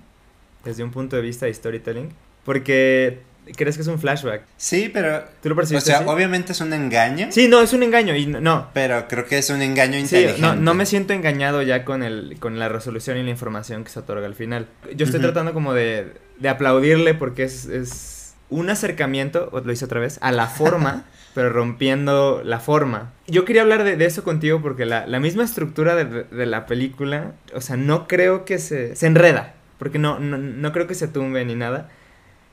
desde 0.63 0.83
un 0.83 0.91
punto 0.91 1.15
de 1.15 1.23
vista 1.23 1.47
de 1.47 1.53
storytelling 1.53 2.09
porque 2.45 3.21
crees 3.55 3.75
que 3.75 3.81
es 3.81 3.87
un 3.87 3.97
flashback. 3.97 4.43
Sí, 4.57 4.91
pero. 4.93 5.23
¿Tú 5.41 5.49
lo 5.49 5.55
percibiste? 5.55 5.91
O 5.91 5.97
sea, 5.97 6.07
obviamente 6.07 6.51
es 6.51 6.61
un 6.61 6.71
engaño. 6.71 7.27
Sí, 7.31 7.47
no, 7.47 7.61
es 7.61 7.73
un 7.73 7.81
engaño 7.81 8.15
y 8.15 8.27
no. 8.27 8.69
Pero 8.75 9.07
creo 9.07 9.25
que 9.25 9.39
es 9.39 9.49
un 9.49 9.63
engaño 9.63 9.97
inteligente. 9.97 10.39
no, 10.39 10.55
no 10.55 10.75
me 10.75 10.85
siento 10.85 11.13
engañado 11.13 11.63
ya 11.63 11.83
con, 11.83 12.03
el, 12.03 12.37
con 12.39 12.59
la 12.59 12.69
resolución 12.69 13.17
y 13.17 13.23
la 13.23 13.31
información 13.31 13.83
que 13.83 13.89
se 13.89 13.99
otorga 13.99 14.27
al 14.27 14.35
final. 14.35 14.67
Yo 14.95 15.05
estoy 15.05 15.19
tratando 15.19 15.53
como 15.53 15.73
de, 15.73 16.13
de 16.37 16.49
aplaudirle 16.49 17.15
porque 17.15 17.43
es, 17.43 17.65
es 17.65 18.35
un 18.49 18.69
acercamiento, 18.69 19.49
lo 19.51 19.71
hice 19.71 19.85
otra 19.85 19.99
vez, 19.99 20.19
a 20.21 20.31
la 20.31 20.45
forma. 20.45 21.05
pero 21.33 21.49
rompiendo 21.49 22.41
la 22.43 22.59
forma. 22.59 23.11
Yo 23.27 23.45
quería 23.45 23.63
hablar 23.63 23.83
de, 23.83 23.97
de 23.97 24.05
eso 24.05 24.23
contigo 24.23 24.61
porque 24.61 24.85
la, 24.85 25.07
la 25.07 25.19
misma 25.19 25.43
estructura 25.43 25.95
de, 25.95 26.23
de, 26.23 26.45
la 26.45 26.65
película, 26.65 27.33
o 27.55 27.61
sea, 27.61 27.77
no 27.77 28.07
creo 28.07 28.45
que 28.45 28.59
se, 28.59 28.95
se 28.95 29.07
enreda, 29.07 29.55
porque 29.79 29.99
no, 29.99 30.19
no, 30.19 30.37
no 30.37 30.71
creo 30.71 30.87
que 30.87 30.95
se 30.95 31.07
tumbe 31.07 31.43
ni 31.45 31.55
nada, 31.55 31.89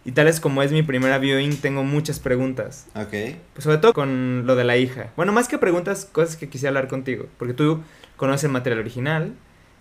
y 0.05 0.13
tal 0.13 0.29
es 0.29 0.41
como 0.41 0.63
es 0.63 0.73
mi 0.73 0.83
primera 0.83 1.19
viewing, 1.19 1.57
tengo 1.61 1.85
muchas 1.85 2.21
preguntas. 2.21 2.87
Ok. 2.95 3.37
Pues 3.53 3.65
sobre 3.65 3.79
todo 3.79 3.93
con 3.93 4.47
lo 4.47 4.57
de 4.57 4.65
la 4.65 4.77
hija. 4.77 5.11
Bueno, 5.17 5.33
más 5.33 5.47
que 5.47 5.59
preguntas, 5.59 6.07
cosas 6.11 6.37
que 6.37 6.49
quisiera 6.49 6.71
hablar 6.71 6.89
contigo. 6.89 7.27
Porque 7.39 7.53
tú 7.53 7.83
conoces 8.17 8.45
el 8.45 8.51
material 8.51 8.81
original, 8.81 9.35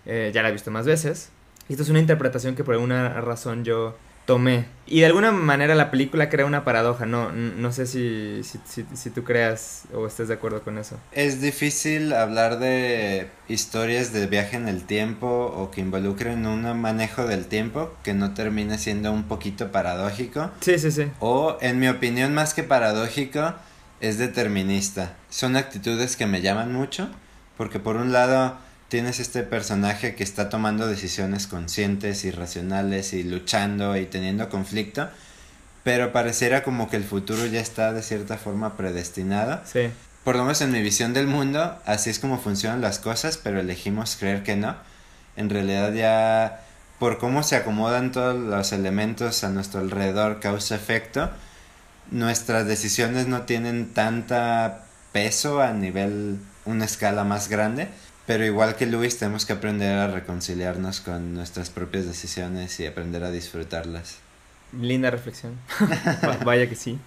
eh, 0.04 0.30
ya 0.34 0.42
la 0.42 0.50
he 0.50 0.52
visto 0.52 0.70
más 0.70 0.84
veces. 0.84 1.30
Y 1.68 1.72
esto 1.72 1.84
es 1.84 1.88
una 1.88 2.00
interpretación 2.00 2.54
que 2.54 2.64
por 2.64 2.74
alguna 2.74 3.20
razón 3.20 3.64
yo 3.64 3.96
tomé. 4.30 4.66
Y 4.86 5.00
de 5.00 5.06
alguna 5.06 5.32
manera 5.32 5.74
la 5.74 5.90
película 5.90 6.28
crea 6.28 6.46
una 6.46 6.62
paradoja, 6.62 7.04
no, 7.04 7.32
no 7.32 7.72
sé 7.72 7.86
si, 7.86 8.42
si, 8.44 8.84
si, 8.94 9.10
tú 9.10 9.24
creas 9.24 9.86
o 9.92 10.06
estés 10.06 10.28
de 10.28 10.34
acuerdo 10.34 10.62
con 10.62 10.78
eso. 10.78 10.96
Es 11.10 11.40
difícil 11.40 12.12
hablar 12.12 12.60
de 12.60 13.28
historias 13.48 14.12
de 14.12 14.28
viaje 14.28 14.56
en 14.56 14.68
el 14.68 14.84
tiempo 14.84 15.26
o 15.26 15.72
que 15.72 15.80
involucren 15.80 16.46
un 16.46 16.80
manejo 16.80 17.26
del 17.26 17.46
tiempo 17.46 17.92
que 18.04 18.14
no 18.14 18.32
termine 18.32 18.78
siendo 18.78 19.10
un 19.10 19.24
poquito 19.24 19.72
paradójico. 19.72 20.52
Sí, 20.60 20.78
sí, 20.78 20.92
sí. 20.92 21.08
O, 21.18 21.58
en 21.60 21.80
mi 21.80 21.88
opinión, 21.88 22.32
más 22.32 22.54
que 22.54 22.62
paradójico, 22.62 23.54
es 24.00 24.18
determinista. 24.18 25.16
Son 25.28 25.56
actitudes 25.56 26.14
que 26.16 26.26
me 26.26 26.40
llaman 26.40 26.72
mucho 26.72 27.10
porque 27.56 27.80
por 27.80 27.96
un 27.96 28.12
lado 28.12 28.56
tienes 28.90 29.20
este 29.20 29.44
personaje 29.44 30.16
que 30.16 30.24
está 30.24 30.50
tomando 30.50 30.88
decisiones 30.88 31.46
conscientes 31.46 32.24
y 32.24 32.32
racionales 32.32 33.12
y 33.12 33.22
luchando 33.22 33.96
y 33.96 34.04
teniendo 34.04 34.48
conflicto, 34.48 35.08
pero 35.84 36.12
pareciera 36.12 36.64
como 36.64 36.90
que 36.90 36.96
el 36.96 37.04
futuro 37.04 37.46
ya 37.46 37.60
está 37.60 37.92
de 37.92 38.02
cierta 38.02 38.36
forma 38.36 38.76
predestinado. 38.76 39.60
Sí. 39.64 39.90
Por 40.24 40.34
lo 40.34 40.42
menos 40.42 40.60
en 40.60 40.72
mi 40.72 40.82
visión 40.82 41.14
del 41.14 41.28
mundo, 41.28 41.78
así 41.86 42.10
es 42.10 42.18
como 42.18 42.38
funcionan 42.38 42.80
las 42.80 42.98
cosas, 42.98 43.38
pero 43.38 43.60
elegimos 43.60 44.16
creer 44.18 44.42
que 44.42 44.56
no. 44.56 44.76
En 45.36 45.50
realidad 45.50 45.92
ya 45.92 46.66
por 46.98 47.18
cómo 47.18 47.44
se 47.44 47.54
acomodan 47.54 48.10
todos 48.10 48.36
los 48.36 48.72
elementos 48.72 49.44
a 49.44 49.50
nuestro 49.50 49.80
alrededor 49.80 50.40
causa-efecto, 50.40 51.30
nuestras 52.10 52.66
decisiones 52.66 53.28
no 53.28 53.42
tienen 53.42 53.94
tanta 53.94 54.84
peso 55.12 55.62
a 55.62 55.72
nivel 55.72 56.40
una 56.64 56.84
escala 56.84 57.22
más 57.22 57.48
grande 57.48 57.88
pero 58.30 58.44
igual 58.44 58.76
que 58.76 58.86
Luis, 58.86 59.18
tenemos 59.18 59.44
que 59.44 59.54
aprender 59.54 59.98
a 59.98 60.06
reconciliarnos 60.06 61.00
con 61.00 61.34
nuestras 61.34 61.68
propias 61.68 62.06
decisiones 62.06 62.78
y 62.78 62.86
aprender 62.86 63.24
a 63.24 63.32
disfrutarlas. 63.32 64.20
Linda 64.72 65.10
reflexión. 65.10 65.58
Vaya 66.44 66.68
que 66.68 66.76
sí. 66.76 67.00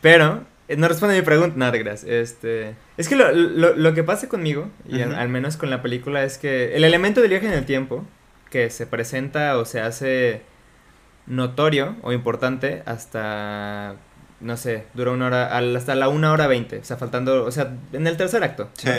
Pero, 0.00 0.42
eh, 0.66 0.76
no 0.76 0.88
responde 0.88 1.14
a 1.14 1.20
mi 1.20 1.24
pregunta. 1.24 1.54
No, 1.56 1.70
gracias. 1.70 2.02
Este, 2.10 2.74
es 2.96 3.08
que 3.08 3.14
lo, 3.14 3.32
lo, 3.32 3.94
que 3.94 4.02
pasa 4.02 4.28
conmigo, 4.28 4.68
y 4.88 5.02
al, 5.02 5.28
menos 5.28 5.56
con 5.56 5.70
la 5.70 5.82
película, 5.82 6.24
es 6.24 6.36
que 6.36 6.74
el 6.74 6.82
elemento 6.82 7.20
del 7.20 7.30
viaje 7.30 7.46
en 7.46 7.52
el 7.52 7.64
tiempo, 7.64 8.04
que 8.50 8.68
se 8.70 8.88
presenta 8.88 9.58
o 9.58 9.66
se 9.66 9.80
hace 9.80 10.42
notorio 11.28 11.94
o 12.02 12.10
importante 12.10 12.82
hasta, 12.86 13.94
no 14.40 14.56
sé, 14.56 14.86
dura 14.94 15.12
una 15.12 15.26
hora, 15.26 15.56
hasta 15.58 15.94
la 15.94 16.08
una 16.08 16.32
hora 16.32 16.48
veinte. 16.48 16.78
O 16.78 16.84
sea, 16.84 16.96
faltando, 16.96 17.44
o 17.44 17.52
sea, 17.52 17.72
en 17.92 18.08
el 18.08 18.16
tercer 18.16 18.42
acto. 18.42 18.68
Sí. 18.72 18.90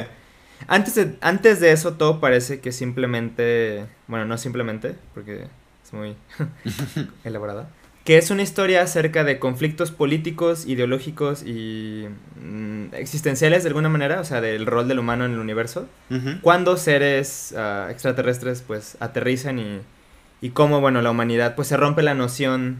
Antes 0.68 0.96
de, 0.96 1.16
antes 1.22 1.60
de 1.60 1.72
eso 1.72 1.94
todo 1.94 2.20
parece 2.20 2.60
que 2.60 2.72
simplemente, 2.72 3.86
bueno, 4.08 4.26
no 4.26 4.38
simplemente, 4.38 4.96
porque 5.14 5.48
es 5.84 5.94
muy 5.94 6.16
elaborada, 7.24 7.70
que 8.04 8.18
es 8.18 8.32
una 8.32 8.42
historia 8.42 8.82
acerca 8.82 9.24
de 9.24 9.38
conflictos 9.38 9.92
políticos, 9.92 10.66
ideológicos 10.66 11.44
y 11.44 12.08
mm, 12.42 12.94
existenciales 12.94 13.64
de 13.64 13.70
alguna 13.70 13.90
manera, 13.90 14.22
o 14.22 14.24
sea, 14.24 14.42
del 14.42 14.66
rol 14.66 14.88
del 14.88 15.00
humano 15.00 15.26
en 15.26 15.34
el 15.34 15.40
universo, 15.40 15.88
cuando 16.42 16.78
seres 16.78 17.54
ah, 17.58 17.88
extraterrestres 17.90 18.64
pues 18.66 18.98
aterrizan 19.02 19.60
y, 19.60 19.82
y 20.42 20.52
cómo, 20.52 20.82
bueno, 20.82 21.02
la 21.02 21.12
humanidad 21.12 21.56
pues 21.56 21.68
se 21.68 21.78
rompe 21.78 22.02
la 22.02 22.14
noción 22.14 22.78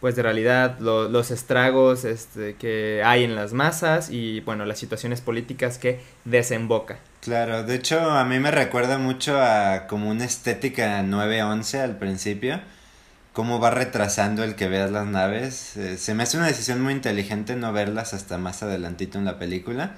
pues 0.00 0.16
de 0.16 0.22
realidad, 0.22 0.78
los 0.80 1.30
estragos 1.30 2.04
este, 2.04 2.54
que 2.54 3.02
hay 3.04 3.24
en 3.24 3.34
las 3.34 3.52
masas 3.52 4.10
y 4.10 4.40
bueno, 4.40 4.64
las 4.64 4.78
situaciones 4.78 5.20
políticas 5.20 5.78
que 5.78 6.00
desemboca. 6.24 6.98
Claro, 7.20 7.64
de 7.64 7.74
hecho 7.74 8.00
a 8.00 8.24
mí 8.24 8.38
me 8.38 8.50
recuerda 8.50 8.96
mucho 8.96 9.38
a 9.38 9.86
como 9.88 10.10
una 10.10 10.24
estética 10.24 11.02
911 11.02 11.80
al 11.80 11.98
principio, 11.98 12.60
cómo 13.34 13.60
va 13.60 13.70
retrasando 13.70 14.42
el 14.42 14.54
que 14.54 14.68
veas 14.68 14.90
las 14.90 15.06
naves. 15.06 15.76
Eh, 15.76 15.98
se 15.98 16.14
me 16.14 16.22
hace 16.22 16.38
una 16.38 16.46
decisión 16.46 16.80
muy 16.80 16.94
inteligente 16.94 17.54
no 17.56 17.72
verlas 17.72 18.14
hasta 18.14 18.38
más 18.38 18.62
adelantito 18.62 19.18
en 19.18 19.26
la 19.26 19.38
película. 19.38 19.96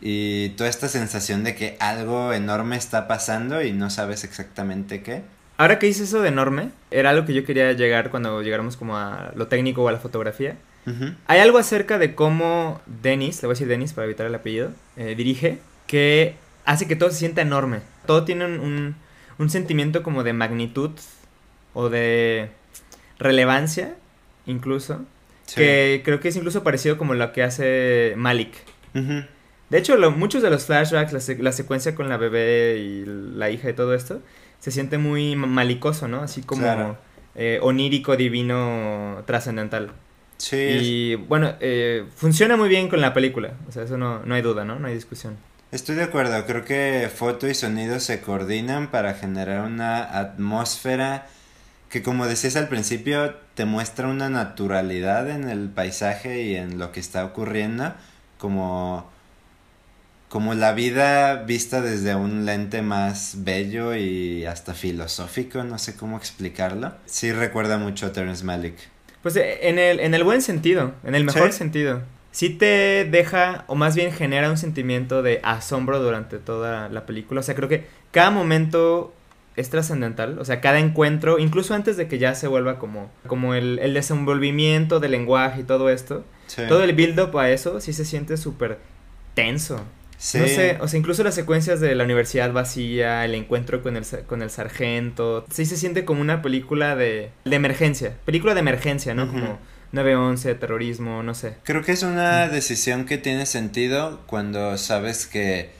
Y 0.00 0.50
toda 0.50 0.70
esta 0.70 0.88
sensación 0.88 1.44
de 1.44 1.54
que 1.54 1.76
algo 1.80 2.32
enorme 2.32 2.76
está 2.76 3.08
pasando 3.08 3.62
y 3.62 3.72
no 3.72 3.90
sabes 3.90 4.24
exactamente 4.24 5.02
qué. 5.02 5.22
Ahora 5.58 5.80
que 5.80 5.88
hice 5.88 6.04
eso 6.04 6.22
de 6.22 6.28
enorme, 6.28 6.70
era 6.92 7.10
algo 7.10 7.26
que 7.26 7.34
yo 7.34 7.44
quería 7.44 7.72
llegar 7.72 8.10
cuando 8.10 8.42
llegáramos 8.42 8.76
como 8.76 8.96
a 8.96 9.32
lo 9.34 9.48
técnico 9.48 9.82
o 9.82 9.88
a 9.88 9.92
la 9.92 9.98
fotografía. 9.98 10.56
Hay 11.26 11.40
algo 11.40 11.58
acerca 11.58 11.98
de 11.98 12.14
cómo 12.14 12.80
Dennis, 12.86 13.42
le 13.42 13.46
voy 13.46 13.52
a 13.52 13.56
decir 13.56 13.68
Dennis 13.68 13.92
para 13.92 14.06
evitar 14.06 14.24
el 14.26 14.34
apellido, 14.34 14.70
eh, 14.96 15.14
dirige, 15.14 15.58
que 15.86 16.36
hace 16.64 16.88
que 16.88 16.96
todo 16.96 17.10
se 17.10 17.16
sienta 17.16 17.42
enorme. 17.42 17.80
Todo 18.06 18.24
tiene 18.24 18.46
un, 18.46 18.94
un, 19.38 19.50
sentimiento 19.50 20.02
como 20.02 20.24
de 20.24 20.32
magnitud 20.32 20.92
o 21.74 21.90
de 21.90 22.48
relevancia, 23.18 23.96
incluso. 24.46 25.04
Que 25.54 26.00
creo 26.04 26.20
que 26.20 26.28
es 26.28 26.36
incluso 26.36 26.62
parecido 26.62 26.96
como 26.96 27.12
lo 27.12 27.32
que 27.32 27.42
hace 27.42 28.14
Malik. 28.16 28.54
De 28.94 29.78
hecho, 29.78 29.98
muchos 30.12 30.42
de 30.42 30.48
los 30.48 30.64
flashbacks, 30.64 31.12
la, 31.12 31.42
la, 31.42 31.52
secuencia 31.52 31.94
con 31.94 32.08
la 32.08 32.16
bebé 32.16 32.78
y 32.78 33.04
la 33.04 33.50
hija 33.50 33.68
y 33.68 33.74
todo 33.74 33.92
esto, 33.94 34.22
se 34.60 34.70
siente 34.70 34.98
muy 34.98 35.36
malicoso, 35.36 36.08
¿no? 36.08 36.22
Así 36.22 36.42
como 36.42 36.96
eh, 37.34 37.58
onírico, 37.62 38.16
divino, 38.16 39.22
trascendental. 39.26 39.92
Sí. 40.38 40.56
Y 40.56 41.14
bueno, 41.16 41.54
eh, 41.60 42.04
funciona 42.14 42.56
muy 42.56 42.68
bien 42.68 42.88
con 42.88 43.00
la 43.00 43.14
película. 43.14 43.54
O 43.68 43.72
sea, 43.72 43.82
eso 43.84 43.96
no, 43.98 44.24
no 44.24 44.34
hay 44.34 44.42
duda, 44.42 44.64
¿no? 44.64 44.78
No 44.78 44.88
hay 44.88 44.94
discusión. 44.94 45.36
Estoy 45.70 45.96
de 45.96 46.04
acuerdo, 46.04 46.46
creo 46.46 46.64
que 46.64 47.10
foto 47.14 47.46
y 47.46 47.54
sonido 47.54 48.00
se 48.00 48.22
coordinan 48.22 48.90
para 48.90 49.14
generar 49.14 49.66
una 49.66 50.02
atmósfera 50.18 51.26
que 51.90 52.02
como 52.02 52.26
decías 52.26 52.56
al 52.56 52.68
principio 52.68 53.34
te 53.54 53.64
muestra 53.64 54.08
una 54.08 54.28
naturalidad 54.28 55.28
en 55.30 55.48
el 55.48 55.68
paisaje 55.68 56.42
y 56.42 56.56
en 56.56 56.78
lo 56.78 56.92
que 56.92 57.00
está 57.00 57.24
ocurriendo 57.24 57.94
como 58.38 59.10
como 60.28 60.54
la 60.54 60.72
vida 60.72 61.42
vista 61.44 61.80
desde 61.80 62.14
un 62.14 62.44
lente 62.44 62.82
más 62.82 63.36
bello 63.38 63.94
y 63.94 64.44
hasta 64.46 64.74
filosófico, 64.74 65.64
no 65.64 65.78
sé 65.78 65.96
cómo 65.96 66.16
explicarlo. 66.16 66.92
Sí 67.06 67.32
recuerda 67.32 67.78
mucho 67.78 68.06
a 68.06 68.12
Terrence 68.12 68.44
Malick. 68.44 68.76
Pues 69.22 69.36
eh, 69.36 69.68
en 69.68 69.78
el, 69.78 70.00
en 70.00 70.14
el 70.14 70.24
buen 70.24 70.42
sentido, 70.42 70.92
en 71.04 71.14
el 71.14 71.24
mejor 71.24 71.52
sentido 71.52 72.02
sí 72.30 72.50
te 72.50 73.04
deja, 73.10 73.64
o 73.66 73.74
más 73.74 73.96
bien 73.96 74.12
genera 74.12 74.48
un 74.48 74.56
sentimiento 74.56 75.22
de 75.22 75.40
asombro 75.42 75.98
durante 75.98 76.38
toda 76.38 76.88
la 76.88 77.04
película. 77.04 77.40
O 77.40 77.42
sea, 77.42 77.56
creo 77.56 77.68
que 77.68 77.86
cada 78.12 78.30
momento 78.30 79.12
es 79.56 79.70
trascendental. 79.70 80.38
O 80.38 80.44
sea, 80.44 80.60
cada 80.60 80.78
encuentro, 80.78 81.40
incluso 81.40 81.74
antes 81.74 81.96
de 81.96 82.06
que 82.06 82.18
ya 82.18 82.36
se 82.36 82.46
vuelva 82.46 82.78
como, 82.78 83.10
como 83.26 83.54
el, 83.54 83.80
el 83.80 83.92
desenvolvimiento 83.92 85.00
del 85.00 85.10
lenguaje 85.10 85.62
y 85.62 85.64
todo 85.64 85.90
esto. 85.90 86.24
Todo 86.68 86.84
el 86.84 86.94
build-up 86.94 87.36
a 87.36 87.50
eso 87.50 87.80
sí 87.80 87.92
se 87.92 88.04
siente 88.04 88.36
súper 88.36 88.78
tenso. 89.34 89.84
Sí. 90.18 90.38
No 90.38 90.48
sé, 90.48 90.78
o 90.80 90.88
sea, 90.88 90.98
incluso 90.98 91.22
las 91.22 91.36
secuencias 91.36 91.80
de 91.80 91.94
la 91.94 92.04
universidad 92.04 92.52
vacía, 92.52 93.24
el 93.24 93.34
encuentro 93.34 93.82
con 93.82 93.96
el, 93.96 94.04
con 94.26 94.42
el 94.42 94.50
sargento, 94.50 95.46
sí 95.50 95.64
se 95.64 95.76
siente 95.76 96.04
como 96.04 96.20
una 96.20 96.42
película 96.42 96.96
de, 96.96 97.30
de 97.44 97.56
emergencia, 97.56 98.16
película 98.24 98.54
de 98.54 98.60
emergencia, 98.60 99.14
¿no? 99.14 99.28
Como 99.28 99.58
9-11, 99.92 100.58
terrorismo, 100.58 101.22
no 101.22 101.34
sé. 101.34 101.56
Creo 101.62 101.82
que 101.82 101.92
es 101.92 102.02
una 102.02 102.46
mm. 102.46 102.50
decisión 102.50 103.04
que 103.04 103.16
tiene 103.16 103.46
sentido 103.46 104.20
cuando 104.26 104.76
sabes 104.76 105.26
que 105.26 105.70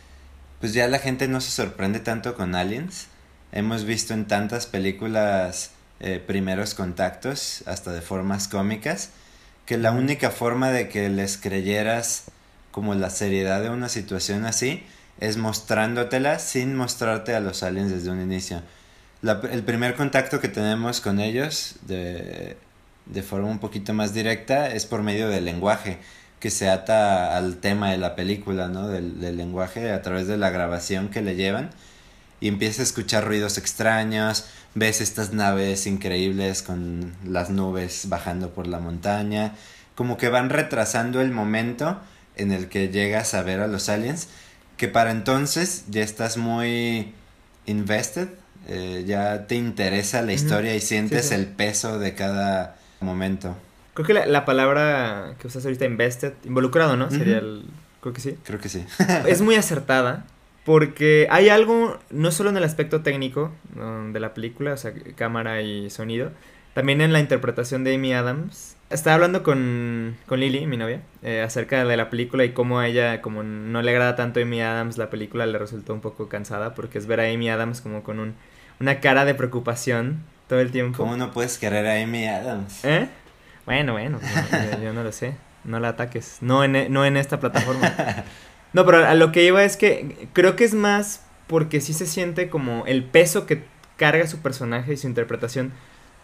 pues 0.60 0.72
ya 0.72 0.88
la 0.88 0.98
gente 0.98 1.28
no 1.28 1.40
se 1.40 1.50
sorprende 1.50 2.00
tanto 2.00 2.34
con 2.34 2.54
aliens. 2.54 3.08
Hemos 3.52 3.84
visto 3.84 4.14
en 4.14 4.26
tantas 4.26 4.66
películas 4.66 5.72
eh, 6.00 6.22
primeros 6.24 6.74
contactos, 6.74 7.62
hasta 7.66 7.92
de 7.92 8.02
formas 8.02 8.48
cómicas, 8.48 9.10
que 9.66 9.76
la 9.78 9.92
única 9.92 10.30
forma 10.30 10.70
de 10.70 10.88
que 10.88 11.08
les 11.08 11.36
creyeras 11.36 12.24
como 12.70 12.94
la 12.94 13.10
seriedad 13.10 13.62
de 13.62 13.70
una 13.70 13.88
situación 13.88 14.44
así 14.44 14.82
es 15.20 15.36
mostrándotela 15.36 16.38
sin 16.38 16.76
mostrarte 16.76 17.34
a 17.34 17.40
los 17.40 17.62
aliens 17.62 17.90
desde 17.90 18.10
un 18.10 18.20
inicio. 18.20 18.62
el 19.22 19.62
primer 19.64 19.94
contacto 19.94 20.40
que 20.40 20.48
tenemos 20.48 21.00
con 21.00 21.20
ellos 21.20 21.76
de 21.86 22.56
de 23.12 23.22
forma 23.22 23.48
un 23.48 23.58
poquito 23.58 23.94
más 23.94 24.14
directa 24.14 24.68
es 24.68 24.86
por 24.86 25.02
medio 25.02 25.28
del 25.28 25.44
lenguaje 25.44 25.98
que 26.40 26.50
se 26.50 26.68
ata 26.68 27.36
al 27.36 27.56
tema 27.56 27.90
de 27.90 27.98
la 27.98 28.14
película, 28.14 28.68
¿no? 28.68 28.88
Del, 28.88 29.36
lenguaje 29.36 29.90
a 29.90 30.02
través 30.02 30.28
de 30.28 30.36
la 30.36 30.50
grabación 30.50 31.08
que 31.08 31.22
le 31.22 31.34
llevan 31.34 31.70
y 32.40 32.46
empieza 32.48 32.82
a 32.82 32.84
escuchar 32.84 33.24
ruidos 33.26 33.58
extraños, 33.58 34.46
ves 34.74 35.00
estas 35.00 35.32
naves 35.32 35.86
increíbles 35.86 36.62
con 36.62 37.14
las 37.24 37.50
nubes 37.50 38.08
bajando 38.08 38.50
por 38.50 38.68
la 38.68 38.78
montaña, 38.78 39.54
como 39.96 40.16
que 40.16 40.28
van 40.28 40.48
retrasando 40.48 41.20
el 41.20 41.32
momento 41.32 41.98
en 42.38 42.52
el 42.52 42.68
que 42.68 42.88
llegas 42.88 43.34
a 43.34 43.42
ver 43.42 43.60
a 43.60 43.66
los 43.66 43.88
aliens, 43.88 44.28
que 44.76 44.88
para 44.88 45.10
entonces 45.10 45.84
ya 45.88 46.02
estás 46.02 46.36
muy 46.36 47.12
invested, 47.66 48.28
eh, 48.68 49.04
ya 49.06 49.46
te 49.46 49.54
interesa 49.54 50.22
la 50.22 50.32
historia 50.32 50.74
y 50.74 50.80
sientes 50.80 51.32
el 51.32 51.46
peso 51.46 51.98
de 51.98 52.14
cada 52.14 52.76
momento. 53.00 53.56
Creo 53.94 54.06
que 54.06 54.14
la, 54.14 54.44
palabra 54.44 55.34
que 55.40 55.48
usas 55.48 55.64
ahorita, 55.64 55.84
invested, 55.84 56.32
involucrado, 56.44 56.96
¿no? 56.96 57.10
Sería 57.10 57.38
el... 57.38 57.64
Creo 58.00 58.12
que 58.12 58.20
sí. 58.20 58.36
Creo 58.44 58.60
que 58.60 58.68
sí. 58.68 58.84
es 59.26 59.40
muy 59.42 59.56
acertada 59.56 60.24
porque 60.64 61.26
hay 61.30 61.48
algo, 61.48 61.98
no 62.10 62.30
solo 62.30 62.50
en 62.50 62.58
el 62.58 62.64
aspecto 62.64 63.00
técnico 63.00 63.52
de 64.12 64.20
la 64.20 64.34
película, 64.34 64.74
o 64.74 64.76
sea, 64.76 64.92
cámara 65.16 65.62
y 65.62 65.88
sonido, 65.88 66.30
También 66.74 67.00
en 67.00 67.12
la 67.12 67.20
interpretación 67.20 67.84
de 67.84 67.94
Amy 67.94 68.12
Adams. 68.12 68.76
Estaba 68.90 69.14
hablando 69.14 69.42
con, 69.42 70.16
con 70.26 70.40
Lily, 70.40 70.66
mi 70.66 70.78
novia, 70.78 71.02
eh, 71.22 71.42
acerca 71.42 71.84
de 71.84 71.96
la 71.96 72.08
película 72.08 72.44
y 72.44 72.52
cómo 72.52 72.78
a 72.78 72.88
ella, 72.88 73.20
como 73.20 73.42
no 73.42 73.82
le 73.82 73.90
agrada 73.90 74.16
tanto 74.16 74.40
a 74.40 74.44
Amy 74.44 74.62
Adams, 74.62 74.96
la 74.96 75.10
película 75.10 75.44
le 75.44 75.58
resultó 75.58 75.92
un 75.92 76.00
poco 76.00 76.30
cansada 76.30 76.74
porque 76.74 76.96
es 76.96 77.06
ver 77.06 77.20
a 77.20 77.24
Amy 77.24 77.50
Adams 77.50 77.82
como 77.82 78.02
con 78.02 78.18
un, 78.18 78.34
una 78.80 79.00
cara 79.00 79.26
de 79.26 79.34
preocupación 79.34 80.24
todo 80.48 80.60
el 80.60 80.70
tiempo. 80.70 80.96
¿Cómo 80.96 81.18
no 81.18 81.32
puedes 81.32 81.58
querer 81.58 81.86
a 81.86 82.02
Amy 82.02 82.26
Adams? 82.26 82.82
¿Eh? 82.86 83.08
Bueno, 83.66 83.92
bueno, 83.92 84.20
yo, 84.72 84.82
yo 84.82 84.92
no 84.94 85.04
lo 85.04 85.12
sé. 85.12 85.34
No 85.64 85.80
la 85.80 85.88
ataques. 85.88 86.38
No 86.40 86.64
en, 86.64 86.90
no 86.90 87.04
en 87.04 87.16
esta 87.16 87.40
plataforma. 87.40 87.94
No, 88.74 88.84
pero 88.84 89.06
a 89.06 89.14
lo 89.14 89.32
que 89.32 89.44
iba 89.44 89.64
es 89.64 89.78
que 89.78 90.28
creo 90.34 90.54
que 90.54 90.64
es 90.64 90.74
más 90.74 91.24
porque 91.46 91.80
sí 91.80 91.94
se 91.94 92.06
siente 92.06 92.50
como 92.50 92.84
el 92.84 93.02
peso 93.02 93.46
que 93.46 93.64
carga 93.96 94.26
su 94.26 94.40
personaje 94.40 94.92
y 94.92 94.98
su 94.98 95.06
interpretación 95.06 95.72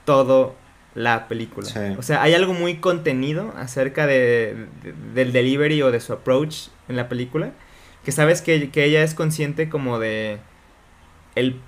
todo 0.04 0.54
la 0.94 1.28
película. 1.28 1.68
O 1.98 2.02
sea, 2.02 2.22
hay 2.22 2.34
algo 2.34 2.52
muy 2.52 2.76
contenido 2.76 3.52
acerca 3.56 4.06
de, 4.06 4.66
del 5.12 5.32
delivery 5.32 5.82
o 5.82 5.90
de 5.90 6.00
su 6.00 6.12
approach 6.12 6.68
en 6.88 6.96
la 6.96 7.08
película, 7.08 7.52
que 8.04 8.12
sabes 8.12 8.42
que, 8.42 8.70
que, 8.70 8.84
ella 8.84 9.02
es 9.02 9.14
consciente 9.14 9.68
como 9.68 9.98
de 9.98 10.38
el, 11.34 11.60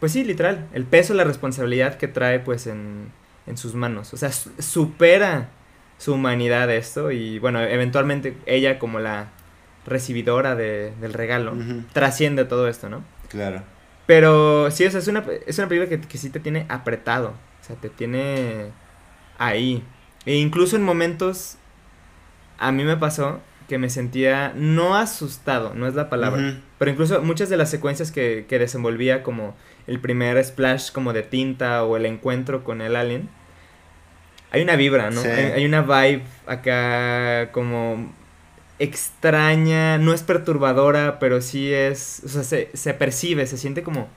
pues 0.00 0.12
sí, 0.12 0.24
literal, 0.24 0.66
el 0.72 0.84
peso, 0.84 1.14
la 1.14 1.24
responsabilidad 1.24 1.96
que 1.96 2.08
trae 2.08 2.40
pues 2.40 2.66
en, 2.66 3.12
en 3.46 3.56
sus 3.56 3.74
manos. 3.74 4.12
O 4.12 4.16
sea, 4.16 4.32
supera 4.32 5.50
su 5.98 6.14
humanidad 6.14 6.70
esto 6.70 7.12
y 7.12 7.38
bueno, 7.38 7.62
eventualmente 7.62 8.36
ella 8.46 8.78
como 8.78 8.98
la 8.98 9.28
recibidora 9.86 10.56
de, 10.56 10.92
del 11.00 11.12
regalo 11.12 11.54
trasciende 11.92 12.44
todo 12.44 12.68
esto, 12.68 12.88
¿no? 12.88 13.04
Claro. 13.28 13.62
Pero 14.06 14.70
sí, 14.70 14.84
o 14.84 14.90
sea, 14.90 15.00
es 15.00 15.08
una, 15.08 15.24
es 15.46 15.58
una 15.58 15.68
película 15.68 15.88
que, 15.88 16.00
que 16.06 16.18
sí 16.18 16.30
te 16.30 16.40
tiene 16.40 16.66
apretado. 16.68 17.34
O 17.64 17.66
sea, 17.66 17.76
te 17.76 17.88
tiene 17.88 18.66
ahí. 19.38 19.82
E 20.26 20.36
incluso 20.36 20.76
en 20.76 20.82
momentos, 20.82 21.56
a 22.58 22.72
mí 22.72 22.84
me 22.84 22.98
pasó 22.98 23.40
que 23.68 23.78
me 23.78 23.88
sentía 23.88 24.52
no 24.54 24.96
asustado, 24.96 25.72
no 25.74 25.86
es 25.86 25.94
la 25.94 26.10
palabra, 26.10 26.60
pero 26.76 26.90
incluso 26.90 27.22
muchas 27.22 27.48
de 27.48 27.56
las 27.56 27.70
secuencias 27.70 28.12
que, 28.12 28.44
que, 28.46 28.58
desenvolvía 28.58 29.22
como 29.22 29.56
el 29.86 29.98
primer 29.98 30.42
splash 30.44 30.92
como 30.92 31.14
de 31.14 31.22
tinta 31.22 31.82
o 31.84 31.96
el 31.96 32.04
encuentro 32.04 32.62
con 32.62 32.82
el 32.82 32.96
alien, 32.96 33.30
hay 34.50 34.60
una 34.60 34.76
vibra, 34.76 35.10
¿no? 35.10 35.22
Hay, 35.22 35.28
hay, 35.28 35.64
una 35.64 35.80
vibe 35.80 36.24
acá 36.46 37.50
como 37.52 38.12
extraña, 38.78 39.96
no 39.96 40.12
es 40.12 40.22
perturbadora, 40.22 41.18
pero 41.18 41.40
sí 41.40 41.72
es, 41.72 42.20
o 42.26 42.28
sea, 42.28 42.42
se, 42.42 42.68
se 42.74 42.92
percibe, 42.92 43.46
se 43.46 43.56
siente 43.56 43.82
como, 43.82 44.08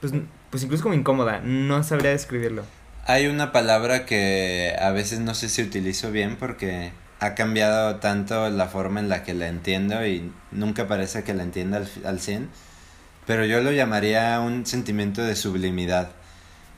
pues, 0.00 0.12
pues 0.50 0.64
incluso 0.64 0.82
como 0.82 0.96
incómoda, 0.96 1.40
no 1.44 1.84
sabría 1.84 2.10
describirlo. 2.10 2.64
Hay 3.10 3.26
una 3.26 3.52
palabra 3.52 4.04
que 4.04 4.76
a 4.78 4.90
veces 4.90 5.20
no 5.20 5.32
sé 5.32 5.48
si 5.48 5.62
utilizo 5.62 6.10
bien 6.10 6.36
porque 6.36 6.92
ha 7.20 7.34
cambiado 7.34 7.96
tanto 7.96 8.50
la 8.50 8.68
forma 8.68 9.00
en 9.00 9.08
la 9.08 9.22
que 9.22 9.32
la 9.32 9.48
entiendo 9.48 10.06
y 10.06 10.30
nunca 10.52 10.86
parece 10.88 11.24
que 11.24 11.32
la 11.32 11.42
entienda 11.42 11.78
al, 11.78 11.88
al 12.04 12.20
100, 12.20 12.50
pero 13.26 13.46
yo 13.46 13.62
lo 13.62 13.72
llamaría 13.72 14.38
un 14.40 14.66
sentimiento 14.66 15.22
de 15.22 15.36
sublimidad, 15.36 16.10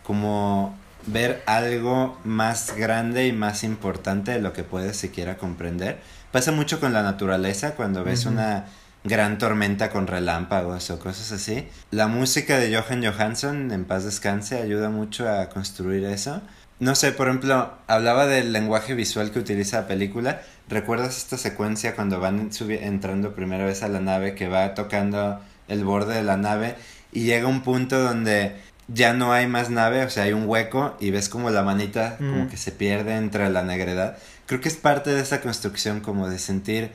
como 0.04 0.78
ver 1.08 1.42
algo 1.46 2.16
más 2.22 2.76
grande 2.76 3.26
y 3.26 3.32
más 3.32 3.64
importante 3.64 4.30
de 4.30 4.40
lo 4.40 4.52
que 4.52 4.62
puedes 4.62 4.96
siquiera 4.96 5.36
comprender. 5.36 5.98
Pasa 6.30 6.52
mucho 6.52 6.78
con 6.78 6.92
la 6.92 7.02
naturaleza 7.02 7.74
cuando 7.74 8.04
ves 8.04 8.24
una 8.24 8.66
gran 9.04 9.38
tormenta 9.38 9.90
con 9.90 10.06
relámpagos 10.06 10.90
o 10.90 10.98
cosas 10.98 11.32
así. 11.32 11.66
La 11.90 12.06
música 12.06 12.58
de 12.58 12.74
Johan 12.74 13.04
Johansson, 13.04 13.70
en 13.72 13.84
paz 13.84 14.04
descanse, 14.04 14.60
ayuda 14.60 14.90
mucho 14.90 15.28
a 15.28 15.48
construir 15.48 16.04
eso. 16.04 16.42
No 16.78 16.94
sé, 16.94 17.12
por 17.12 17.28
ejemplo, 17.28 17.74
hablaba 17.86 18.26
del 18.26 18.52
lenguaje 18.52 18.94
visual 18.94 19.30
que 19.30 19.38
utiliza 19.38 19.82
la 19.82 19.86
película. 19.86 20.42
¿Recuerdas 20.68 21.18
esta 21.18 21.36
secuencia 21.36 21.94
cuando 21.94 22.20
van 22.20 22.50
entrando 22.58 23.34
primera 23.34 23.64
vez 23.64 23.82
a 23.82 23.88
la 23.88 24.00
nave 24.00 24.34
que 24.34 24.48
va 24.48 24.74
tocando 24.74 25.40
el 25.68 25.84
borde 25.84 26.14
de 26.14 26.22
la 26.22 26.36
nave 26.36 26.76
y 27.12 27.24
llega 27.24 27.48
un 27.48 27.62
punto 27.62 28.00
donde 28.00 28.56
ya 28.88 29.12
no 29.12 29.32
hay 29.32 29.46
más 29.46 29.70
nave, 29.70 30.04
o 30.04 30.10
sea, 30.10 30.24
hay 30.24 30.32
un 30.32 30.48
hueco 30.48 30.96
y 30.98 31.10
ves 31.10 31.28
como 31.28 31.50
la 31.50 31.62
manita 31.62 32.16
como 32.16 32.48
que 32.48 32.56
se 32.56 32.72
pierde 32.72 33.16
entre 33.16 33.48
la 33.48 33.62
negredad 33.62 34.16
creo 34.50 34.60
que 34.60 34.68
es 34.68 34.74
parte 34.74 35.10
de 35.10 35.20
esa 35.20 35.40
construcción 35.40 36.00
como 36.00 36.28
de 36.28 36.40
sentir 36.40 36.90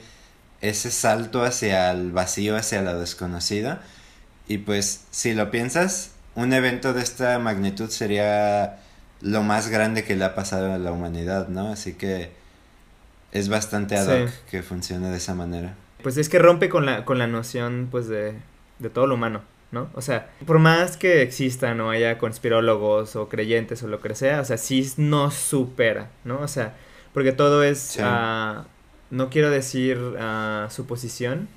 ese 0.70 0.92
salto 0.92 1.44
hacia 1.44 1.92
el 1.92 2.12
vacío, 2.12 2.56
hacia 2.56 2.82
lo 2.82 3.00
desconocido. 3.00 3.80
Y 4.48 4.60
pues 4.60 5.06
si 5.12 5.34
lo 5.34 5.52
piensas, 5.52 6.12
un 6.36 6.54
evento 6.54 6.94
de 6.94 7.02
esta 7.02 7.40
magnitud 7.40 7.90
sería 7.90 8.80
lo 9.22 9.44
más 9.44 9.70
grande 9.70 10.04
que 10.04 10.16
le 10.16 10.26
ha 10.26 10.36
pasado 10.36 10.74
a 10.74 10.78
la 10.78 10.92
humanidad, 10.92 11.48
¿no? 11.48 11.70
Así 11.72 11.94
que 11.94 12.32
es 13.32 13.50
bastante 13.50 13.98
ad 13.98 14.08
hoc 14.08 14.30
que 14.50 14.62
funcione 14.62 15.10
de 15.10 15.18
esa 15.18 15.34
manera. 15.34 15.76
Pues 16.04 16.18
es 16.18 16.30
que 16.30 16.40
rompe 16.40 16.70
con 16.70 16.86
la, 16.86 17.06
con 17.06 17.18
la 17.18 17.28
noción 17.28 17.88
pues 17.90 18.08
de, 18.08 18.36
de 18.80 18.90
todo 18.90 19.08
lo 19.08 19.16
humano. 19.16 19.42
¿no? 19.72 19.90
O 19.94 20.02
sea, 20.02 20.30
por 20.46 20.60
más 20.60 20.96
que 20.96 21.22
existan 21.22 21.82
o 21.82 21.90
haya 21.90 22.18
conspirólogos 22.18 23.16
o 23.16 23.28
creyentes 23.28 23.84
o 23.84 23.88
lo 23.88 24.00
que 24.00 24.16
sea, 24.16 24.40
o 24.40 24.46
sea, 24.46 24.58
sí 24.58 24.90
nos 24.98 25.34
supera, 25.34 26.12
¿no? 26.24 26.40
O 26.40 26.48
sea, 26.48 26.76
porque 27.14 27.34
todo 27.34 27.64
es, 27.64 27.98
uh, 28.00 28.64
no 29.12 29.30
quiero 29.30 29.50
decir 29.50 29.98
uh, 29.98 30.70
suposición, 30.70 31.48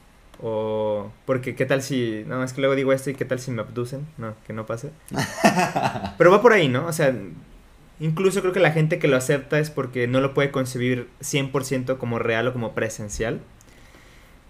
o 0.41 1.11
porque 1.25 1.55
qué 1.55 1.67
tal 1.67 1.83
si, 1.83 2.25
no, 2.27 2.43
es 2.45 2.53
que 2.53 2.61
luego 2.61 2.77
digo 2.77 2.93
esto 2.93 3.11
y 3.11 3.15
qué 3.15 3.25
tal 3.25 3.41
si 3.41 3.51
me 3.51 3.63
abducen, 3.63 4.07
no, 4.19 4.35
que 4.47 4.53
no 4.53 4.67
pase. 4.67 4.91
Pero 6.19 6.31
va 6.31 6.43
por 6.43 6.53
ahí, 6.53 6.69
¿no? 6.69 6.87
O 6.87 6.93
sea, 6.93 7.15
incluso 8.01 8.41
creo 8.41 8.53
que 8.53 8.61
la 8.61 8.71
gente 8.71 8.99
que 8.99 9.09
lo 9.09 9.17
acepta 9.17 9.59
es 9.59 9.71
porque 9.71 10.07
no 10.07 10.21
lo 10.21 10.35
puede 10.35 10.51
concebir 10.51 11.09
100% 11.21 11.99
como 11.99 12.19
real 12.19 12.49
o 12.49 12.53
como 12.53 12.73
presencial. 12.73 13.41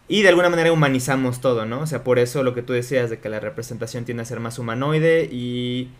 Y 0.08 0.22
de 0.22 0.30
alguna 0.30 0.48
manera 0.48 0.72
humanizamos 0.72 1.40
todo, 1.40 1.66
¿no? 1.66 1.80
O 1.80 1.86
sea, 1.86 2.02
por 2.02 2.18
eso 2.18 2.42
lo 2.42 2.54
que 2.54 2.62
tú 2.62 2.72
decías 2.72 3.10
de 3.10 3.18
que 3.18 3.28
la 3.28 3.40
representación 3.40 4.04
tiende 4.04 4.22
a 4.22 4.26
ser 4.26 4.40
más 4.40 4.58
humanoide 4.58 5.28
y, 5.30 5.90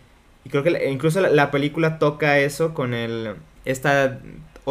y 0.43 0.49
creo 0.49 0.63
que 0.63 0.89
incluso 0.89 1.21
la, 1.21 1.29
la, 1.29 1.51
película 1.51 1.99
toca 1.99 2.39
eso 2.39 2.73
con 2.73 2.95
el 2.95 3.35
esta 3.65 4.19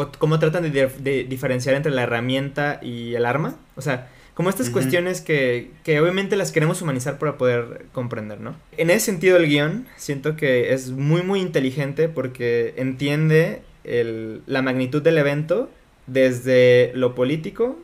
o 0.01 0.13
cómo 0.19 0.39
tratan 0.39 0.71
de, 0.71 1.27
diferenciar 1.29 1.75
entre 1.75 1.93
la 1.93 2.03
herramienta 2.03 2.79
y 2.83 3.15
el 3.15 3.25
arma. 3.25 3.57
O 3.77 3.83
sea, 3.83 4.09
como 4.35 4.51
estas 4.51 4.71
cuestiones 4.71 5.21
que, 5.21 5.73
que, 5.83 6.01
obviamente 6.01 6.37
las 6.37 6.53
queremos 6.53 6.81
humanizar 6.81 7.19
para 7.19 7.37
poder 7.37 7.87
comprender, 7.93 8.41
¿no? 8.41 8.55
En 8.77 8.91
ese 8.91 9.07
sentido 9.07 9.37
el 9.37 9.49
guion 9.49 9.89
siento 9.97 10.37
que 10.37 10.73
es 10.73 10.91
muy 10.91 11.23
muy 11.23 11.41
inteligente 11.41 12.09
porque 12.09 12.75
entiende 12.77 13.63
el, 13.83 14.43
la 14.47 14.63
magnitud 14.63 15.03
del 15.03 15.19
evento 15.19 15.69
desde 16.07 16.93
lo 16.95 17.17
político, 17.17 17.79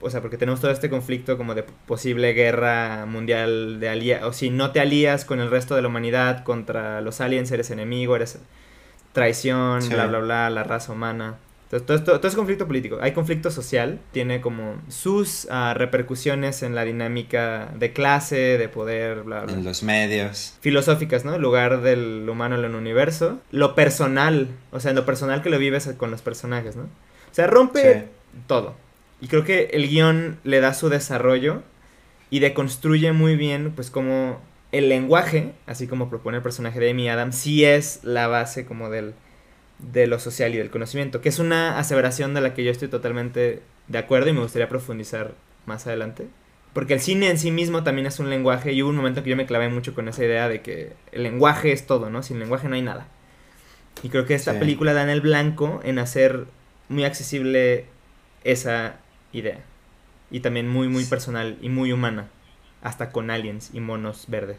o 0.00 0.08
sea, 0.08 0.20
porque 0.20 0.36
tenemos 0.36 0.60
todo 0.60 0.70
este 0.70 0.88
conflicto 0.88 1.36
como 1.36 1.56
de 1.56 1.64
posible 1.64 2.32
guerra 2.32 3.04
mundial 3.06 3.80
de 3.80 3.88
alía, 3.88 4.26
o 4.26 4.32
si 4.32 4.50
no 4.50 4.70
te 4.70 4.78
alías 4.78 5.24
con 5.24 5.40
el 5.40 5.50
resto 5.50 5.74
de 5.74 5.82
la 5.82 5.88
humanidad 5.88 6.44
contra 6.44 7.00
los 7.00 7.20
aliens, 7.20 7.50
eres 7.50 7.70
enemigo, 7.70 8.14
eres 8.14 8.38
traición, 9.16 9.80
bla, 9.88 10.06
bla, 10.08 10.18
bla, 10.18 10.50
la 10.50 10.62
raza 10.62 10.92
humana. 10.92 11.36
Entonces, 11.64 12.04
todo, 12.04 12.20
todo, 12.20 12.28
es 12.28 12.34
conflicto 12.34 12.66
político. 12.66 12.98
Hay 13.00 13.12
conflicto 13.12 13.50
social, 13.50 13.98
tiene 14.12 14.42
como 14.42 14.74
sus 14.88 15.46
uh, 15.46 15.72
repercusiones 15.72 16.62
en 16.62 16.74
la 16.74 16.84
dinámica 16.84 17.72
de 17.78 17.94
clase, 17.94 18.58
de 18.58 18.68
poder, 18.68 19.22
bla, 19.22 19.44
bla. 19.44 19.54
En 19.54 19.64
los 19.64 19.82
medios. 19.82 20.58
Filosóficas, 20.60 21.24
¿no? 21.24 21.34
El 21.34 21.40
lugar 21.40 21.80
del 21.80 22.28
humano 22.28 22.56
en 22.56 22.64
el 22.66 22.74
universo. 22.74 23.40
Lo 23.52 23.74
personal, 23.74 24.48
o 24.70 24.80
sea, 24.80 24.90
en 24.90 24.96
lo 24.96 25.06
personal 25.06 25.42
que 25.42 25.48
lo 25.48 25.58
vives 25.58 25.88
con 25.96 26.10
los 26.10 26.20
personajes, 26.20 26.76
¿no? 26.76 26.82
O 26.82 27.34
sea, 27.34 27.46
rompe 27.46 28.08
todo. 28.46 28.74
Y 29.22 29.28
creo 29.28 29.44
que 29.44 29.70
el 29.72 29.88
guion 29.88 30.38
le 30.44 30.60
da 30.60 30.74
su 30.74 30.90
desarrollo 30.90 31.62
y 32.28 32.40
deconstruye 32.40 33.12
muy 33.12 33.34
bien, 33.34 33.72
pues, 33.74 33.88
como 33.90 34.42
el 34.76 34.88
lenguaje, 34.88 35.52
así 35.66 35.86
como 35.86 36.08
propone 36.08 36.38
el 36.38 36.42
personaje 36.42 36.80
de 36.80 36.90
Amy 36.90 37.08
Adams, 37.08 37.36
sí 37.36 37.64
es 37.64 38.00
la 38.02 38.26
base 38.26 38.66
como 38.66 38.90
del, 38.90 39.14
de 39.78 40.06
lo 40.06 40.18
social 40.18 40.54
y 40.54 40.58
del 40.58 40.70
conocimiento, 40.70 41.20
que 41.20 41.28
es 41.28 41.38
una 41.38 41.78
aseveración 41.78 42.34
de 42.34 42.40
la 42.40 42.54
que 42.54 42.64
yo 42.64 42.70
estoy 42.70 42.88
totalmente 42.88 43.62
de 43.88 43.98
acuerdo 43.98 44.28
y 44.30 44.32
me 44.32 44.40
gustaría 44.40 44.68
profundizar 44.68 45.34
más 45.66 45.86
adelante. 45.86 46.26
Porque 46.72 46.94
el 46.94 47.00
cine 47.00 47.30
en 47.30 47.38
sí 47.38 47.50
mismo 47.50 47.84
también 47.84 48.06
es 48.06 48.18
un 48.18 48.28
lenguaje 48.28 48.72
y 48.72 48.82
hubo 48.82 48.90
un 48.90 48.96
momento 48.96 49.22
que 49.22 49.30
yo 49.30 49.36
me 49.36 49.46
clavé 49.46 49.68
mucho 49.68 49.94
con 49.94 50.08
esa 50.08 50.24
idea 50.24 50.48
de 50.48 50.60
que 50.60 50.92
el 51.12 51.22
lenguaje 51.22 51.72
es 51.72 51.86
todo, 51.86 52.10
¿no? 52.10 52.22
Sin 52.22 52.38
lenguaje 52.38 52.68
no 52.68 52.74
hay 52.74 52.82
nada. 52.82 53.08
Y 54.02 54.10
creo 54.10 54.26
que 54.26 54.34
esta 54.34 54.58
película 54.58 54.92
da 54.92 55.02
en 55.02 55.08
el 55.08 55.22
blanco 55.22 55.80
en 55.84 55.98
hacer 55.98 56.44
muy 56.90 57.04
accesible 57.04 57.86
esa 58.44 58.96
idea. 59.32 59.60
Y 60.30 60.40
también 60.40 60.68
muy, 60.68 60.88
muy 60.88 61.04
personal 61.04 61.56
y 61.62 61.70
muy 61.70 61.92
humana 61.92 62.28
hasta 62.86 63.10
con 63.10 63.30
aliens 63.30 63.70
y 63.72 63.80
monos 63.80 64.26
verdes. 64.28 64.58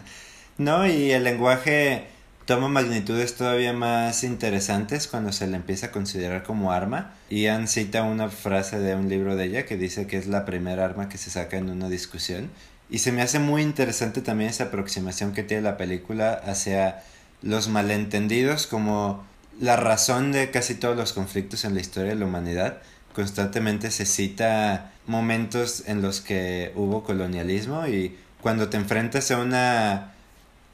no, 0.58 0.88
y 0.88 1.12
el 1.12 1.22
lenguaje 1.22 2.08
toma 2.44 2.66
magnitudes 2.66 3.36
todavía 3.36 3.72
más 3.72 4.24
interesantes 4.24 5.06
cuando 5.06 5.30
se 5.30 5.46
le 5.46 5.54
empieza 5.54 5.86
a 5.86 5.90
considerar 5.92 6.42
como 6.42 6.72
arma. 6.72 7.14
Ian 7.30 7.68
cita 7.68 8.02
una 8.02 8.28
frase 8.28 8.80
de 8.80 8.96
un 8.96 9.08
libro 9.08 9.36
de 9.36 9.44
ella 9.44 9.66
que 9.66 9.76
dice 9.76 10.08
que 10.08 10.18
es 10.18 10.26
la 10.26 10.44
primera 10.44 10.84
arma 10.84 11.08
que 11.08 11.16
se 11.16 11.30
saca 11.30 11.58
en 11.58 11.70
una 11.70 11.88
discusión. 11.88 12.50
Y 12.90 12.98
se 12.98 13.12
me 13.12 13.22
hace 13.22 13.38
muy 13.38 13.62
interesante 13.62 14.20
también 14.20 14.50
esa 14.50 14.64
aproximación 14.64 15.32
que 15.32 15.44
tiene 15.44 15.62
la 15.62 15.76
película 15.76 16.32
hacia 16.32 17.04
los 17.40 17.68
malentendidos 17.68 18.66
como 18.66 19.24
la 19.60 19.76
razón 19.76 20.32
de 20.32 20.50
casi 20.50 20.74
todos 20.74 20.96
los 20.96 21.12
conflictos 21.12 21.64
en 21.64 21.74
la 21.74 21.80
historia 21.80 22.10
de 22.10 22.18
la 22.18 22.26
humanidad. 22.26 22.82
Constantemente 23.14 23.90
se 23.90 24.06
cita 24.06 24.92
momentos 25.06 25.84
en 25.86 26.02
los 26.02 26.20
que 26.20 26.72
hubo 26.76 27.02
colonialismo 27.02 27.86
y 27.86 28.16
cuando 28.40 28.68
te 28.68 28.76
enfrentas 28.76 29.30
a 29.30 29.38
una 29.38 30.12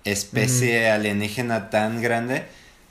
especie 0.04 0.90
alienígena 0.90 1.70
tan 1.70 2.00
grande, 2.00 2.44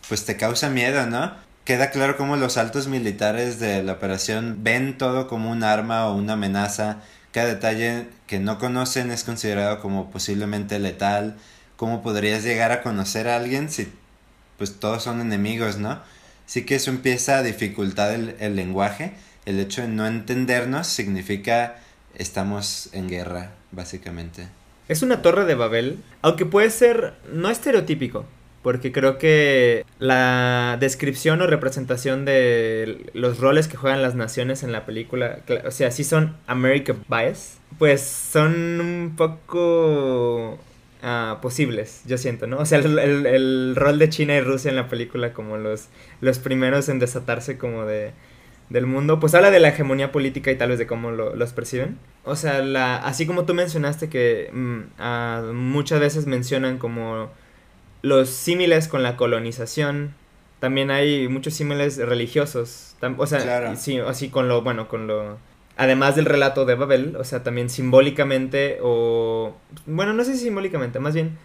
pues 0.07 0.25
te 0.25 0.35
causa 0.37 0.69
miedo, 0.69 1.05
¿no? 1.05 1.33
Queda 1.63 1.89
claro 1.89 2.17
cómo 2.17 2.35
los 2.35 2.57
altos 2.57 2.87
militares 2.87 3.59
de 3.59 3.81
la 3.81 3.93
operación 3.93 4.59
ven 4.61 4.97
todo 4.97 5.27
como 5.27 5.49
un 5.49 5.63
arma 5.63 6.07
o 6.07 6.15
una 6.15 6.33
amenaza. 6.33 6.97
Cada 7.31 7.47
detalle 7.47 8.07
que 8.27 8.39
no 8.39 8.59
conocen 8.59 9.11
es 9.11 9.23
considerado 9.23 9.79
como 9.79 10.11
posiblemente 10.11 10.77
letal. 10.77 11.37
¿Cómo 11.75 12.03
podrías 12.03 12.43
llegar 12.43 12.71
a 12.71 12.81
conocer 12.81 13.27
a 13.27 13.37
alguien 13.37 13.69
si 13.71 13.91
pues 14.57 14.79
todos 14.79 15.03
son 15.03 15.21
enemigos, 15.21 15.77
¿no? 15.77 15.99
Sí 16.45 16.65
que 16.65 16.75
eso 16.75 16.91
empieza 16.91 17.37
a 17.37 17.43
dificultar 17.43 18.11
el, 18.11 18.35
el 18.39 18.55
lenguaje. 18.55 19.13
El 19.45 19.59
hecho 19.59 19.81
de 19.81 19.87
no 19.87 20.07
entendernos 20.07 20.87
significa 20.87 21.77
estamos 22.17 22.89
en 22.93 23.09
guerra, 23.09 23.51
básicamente. 23.71 24.47
Es 24.87 25.01
una 25.01 25.21
torre 25.21 25.45
de 25.45 25.55
Babel, 25.55 25.99
aunque 26.21 26.45
puede 26.45 26.69
ser 26.69 27.13
no 27.31 27.49
estereotípico, 27.49 28.25
porque 28.61 28.91
creo 28.91 29.17
que 29.17 29.85
la 29.99 30.77
descripción 30.79 31.41
o 31.41 31.47
representación 31.47 32.25
de 32.25 33.09
los 33.13 33.39
roles 33.39 33.67
que 33.67 33.77
juegan 33.77 34.01
las 34.01 34.15
naciones 34.15 34.63
en 34.63 34.71
la 34.71 34.85
película, 34.85 35.39
o 35.65 35.71
sea, 35.71 35.91
si 35.91 36.03
son 36.03 36.35
American 36.47 37.03
bias, 37.09 37.57
pues 37.79 38.01
son 38.01 38.79
un 38.79 39.15
poco 39.17 40.59
uh, 41.03 41.41
posibles, 41.41 42.01
yo 42.05 42.17
siento, 42.17 42.47
¿no? 42.47 42.57
O 42.57 42.65
sea, 42.65 42.79
el, 42.79 42.99
el, 42.99 43.25
el, 43.25 43.75
rol 43.75 43.99
de 43.99 44.09
China 44.09 44.35
y 44.35 44.41
Rusia 44.41 44.69
en 44.69 44.75
la 44.75 44.87
película 44.87 45.33
como 45.33 45.57
los, 45.57 45.87
los 46.21 46.39
primeros 46.39 46.89
en 46.89 46.99
desatarse 46.99 47.57
como 47.57 47.85
de 47.85 48.13
del 48.69 48.85
mundo, 48.85 49.19
pues 49.19 49.35
habla 49.35 49.51
de 49.51 49.59
la 49.59 49.69
hegemonía 49.69 50.11
política 50.11 50.51
y 50.51 50.57
tal 50.57 50.69
vez 50.69 50.79
de 50.79 50.87
cómo 50.87 51.11
lo, 51.11 51.35
los 51.35 51.53
perciben. 51.53 51.97
O 52.23 52.35
sea, 52.35 52.61
la, 52.61 52.97
así 52.97 53.27
como 53.27 53.45
tú 53.45 53.53
mencionaste 53.53 54.09
que 54.09 54.49
uh, 54.51 55.53
muchas 55.53 55.99
veces 55.99 56.25
mencionan 56.25 56.77
como 56.77 57.29
los 58.01 58.29
símiles 58.29 58.87
con 58.87 59.03
la 59.03 59.17
colonización, 59.17 60.13
también 60.59 60.89
hay 60.89 61.27
muchos 61.27 61.53
símiles 61.53 61.97
religiosos. 61.97 62.95
O 63.17 63.27
sea, 63.27 63.75
sí, 63.75 63.99
así 63.99 64.29
con 64.29 64.47
lo, 64.47 64.61
bueno, 64.61 64.87
con 64.87 65.07
lo... 65.07 65.37
Además 65.77 66.15
del 66.15 66.25
relato 66.25 66.65
de 66.65 66.75
Babel, 66.75 67.17
o 67.17 67.23
sea, 67.23 67.43
también 67.43 67.69
simbólicamente 67.69 68.79
o... 68.81 69.55
Bueno, 69.85 70.13
no 70.13 70.23
sé 70.23 70.33
si 70.35 70.45
simbólicamente, 70.45 70.99
más 70.99 71.13
bien... 71.13 71.37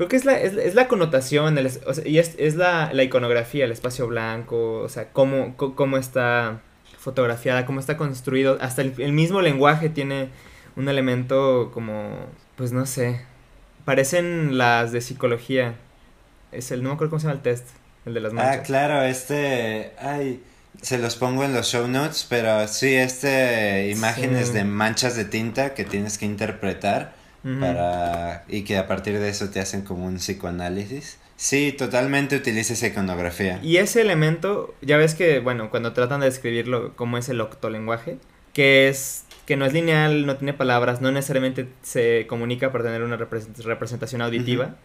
Creo 0.00 0.08
que 0.08 0.16
es 0.16 0.24
la, 0.24 0.40
es, 0.40 0.74
la 0.74 0.88
connotación 0.88 1.58
el, 1.58 1.66
o 1.66 1.92
sea, 1.92 2.08
y 2.08 2.16
es, 2.18 2.34
es 2.38 2.54
la, 2.56 2.90
la, 2.94 3.02
iconografía, 3.02 3.66
el 3.66 3.70
espacio 3.70 4.06
blanco, 4.06 4.78
o 4.80 4.88
sea, 4.88 5.12
cómo, 5.12 5.58
cómo 5.58 5.98
está 5.98 6.62
fotografiada, 6.98 7.66
cómo 7.66 7.80
está 7.80 7.98
construido. 7.98 8.56
Hasta 8.62 8.80
el, 8.80 8.94
el 8.96 9.12
mismo 9.12 9.42
lenguaje 9.42 9.90
tiene 9.90 10.30
un 10.74 10.88
elemento 10.88 11.70
como, 11.74 12.16
pues 12.56 12.72
no 12.72 12.86
sé, 12.86 13.20
parecen 13.84 14.56
las 14.56 14.90
de 14.90 15.02
psicología, 15.02 15.74
es 16.50 16.70
el, 16.70 16.82
no 16.82 16.88
me 16.88 16.94
acuerdo 16.94 17.10
cómo 17.10 17.20
se 17.20 17.26
llama 17.26 17.36
el 17.36 17.42
test, 17.42 17.66
el 18.06 18.14
de 18.14 18.20
las 18.20 18.32
manchas. 18.32 18.56
Ah, 18.56 18.62
claro, 18.62 19.02
este, 19.02 19.92
ay, 19.98 20.42
se 20.80 20.96
los 20.96 21.16
pongo 21.16 21.44
en 21.44 21.52
los 21.52 21.66
show 21.66 21.86
notes, 21.86 22.24
pero 22.26 22.66
sí, 22.68 22.94
este, 22.94 23.90
imágenes 23.90 24.48
Sí. 24.48 24.54
de 24.54 24.64
manchas 24.64 25.14
de 25.14 25.26
tinta 25.26 25.74
que 25.74 25.84
tienes 25.84 26.16
que 26.16 26.24
interpretar 26.24 27.19
Para, 27.42 28.44
y 28.48 28.62
que 28.62 28.76
a 28.76 28.86
partir 28.86 29.18
de 29.18 29.28
eso 29.28 29.48
te 29.50 29.60
hacen 29.60 29.82
como 29.82 30.06
un 30.06 30.16
psicoanálisis. 30.16 31.18
Sí, 31.36 31.72
totalmente 31.72 32.36
utiliza 32.36 32.74
esa 32.74 32.88
iconografía. 32.88 33.58
Y 33.62 33.78
ese 33.78 34.02
elemento, 34.02 34.74
ya 34.82 34.98
ves 34.98 35.14
que, 35.14 35.38
bueno, 35.40 35.70
cuando 35.70 35.92
tratan 35.94 36.20
de 36.20 36.26
describirlo 36.26 36.94
como 36.96 37.16
es 37.16 37.30
el 37.30 37.40
octolenguaje, 37.40 38.18
que 38.52 38.88
es 38.88 39.24
que 39.46 39.56
no 39.56 39.64
es 39.64 39.72
lineal, 39.72 40.26
no 40.26 40.36
tiene 40.36 40.52
palabras, 40.52 41.00
no 41.00 41.10
necesariamente 41.10 41.66
se 41.82 42.26
comunica 42.28 42.70
para 42.72 42.84
tener 42.84 43.02
una 43.02 43.16
represent- 43.18 43.56
representación 43.64 44.20
auditiva, 44.22 44.76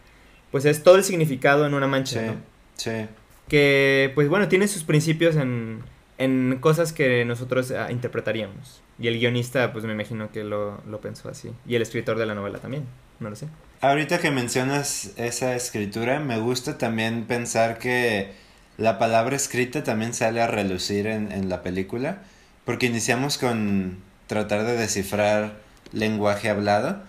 pues 0.50 0.64
es 0.64 0.82
todo 0.82 0.96
el 0.96 1.04
significado 1.04 1.66
en 1.66 1.74
una 1.74 1.86
mancha, 1.86 2.20
Sí, 2.20 2.26
¿no? 2.26 2.34
sí. 2.76 3.06
Que, 3.48 4.10
pues 4.14 4.28
bueno, 4.28 4.48
tiene 4.48 4.66
sus 4.66 4.82
principios 4.82 5.36
en, 5.36 5.82
en 6.18 6.58
cosas 6.60 6.92
que 6.92 7.24
nosotros 7.24 7.70
ah, 7.70 7.90
interpretaríamos. 7.90 8.82
Y 8.98 9.08
el 9.08 9.18
guionista, 9.18 9.72
pues 9.72 9.84
me 9.84 9.92
imagino 9.92 10.30
que 10.32 10.44
lo, 10.44 10.80
pensó 11.02 11.28
así. 11.28 11.50
Y 11.66 11.74
el 11.74 11.82
escritor 11.82 12.18
de 12.18 12.26
la 12.26 12.34
novela 12.34 12.58
también, 12.58 12.86
no 13.20 13.30
lo 13.30 13.36
sé. 13.36 13.48
Ahorita 13.80 14.18
que 14.18 14.30
mencionas 14.30 15.12
esa 15.16 15.54
escritura, 15.54 16.18
me 16.20 16.38
gusta 16.38 16.78
también 16.78 17.26
pensar 17.26 17.78
que 17.78 18.32
la 18.78 18.98
palabra 18.98 19.36
escrita 19.36 19.84
también 19.84 20.14
sale 20.14 20.40
a 20.40 20.46
relucir 20.46 21.06
en, 21.06 21.30
en 21.30 21.48
la 21.50 21.62
película, 21.62 22.22
porque 22.64 22.86
iniciamos 22.86 23.36
con 23.36 23.98
tratar 24.26 24.64
de 24.64 24.76
descifrar 24.76 25.56
lenguaje 25.92 26.48
hablado, 26.48 27.02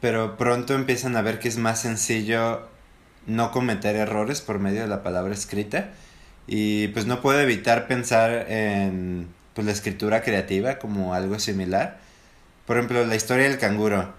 pero 0.00 0.36
pronto 0.36 0.74
empiezan 0.74 1.16
a 1.16 1.22
ver 1.22 1.38
que 1.38 1.48
es 1.48 1.58
más 1.58 1.80
sencillo 1.80 2.68
no 3.26 3.50
cometer 3.50 3.96
errores 3.96 4.40
por 4.40 4.58
medio 4.58 4.82
de 4.82 4.88
la 4.88 5.02
palabra 5.02 5.34
escrita, 5.34 5.90
y 6.46 6.88
pues 6.88 7.06
no 7.06 7.20
puedo 7.20 7.40
evitar 7.40 7.86
pensar 7.86 8.46
en 8.48 9.28
pues, 9.54 9.66
la 9.66 9.72
escritura 9.72 10.22
creativa 10.22 10.78
como 10.78 11.14
algo 11.14 11.38
similar. 11.38 11.98
Por 12.66 12.76
ejemplo, 12.76 13.04
la 13.04 13.16
historia 13.16 13.48
del 13.48 13.58
canguro 13.58 14.12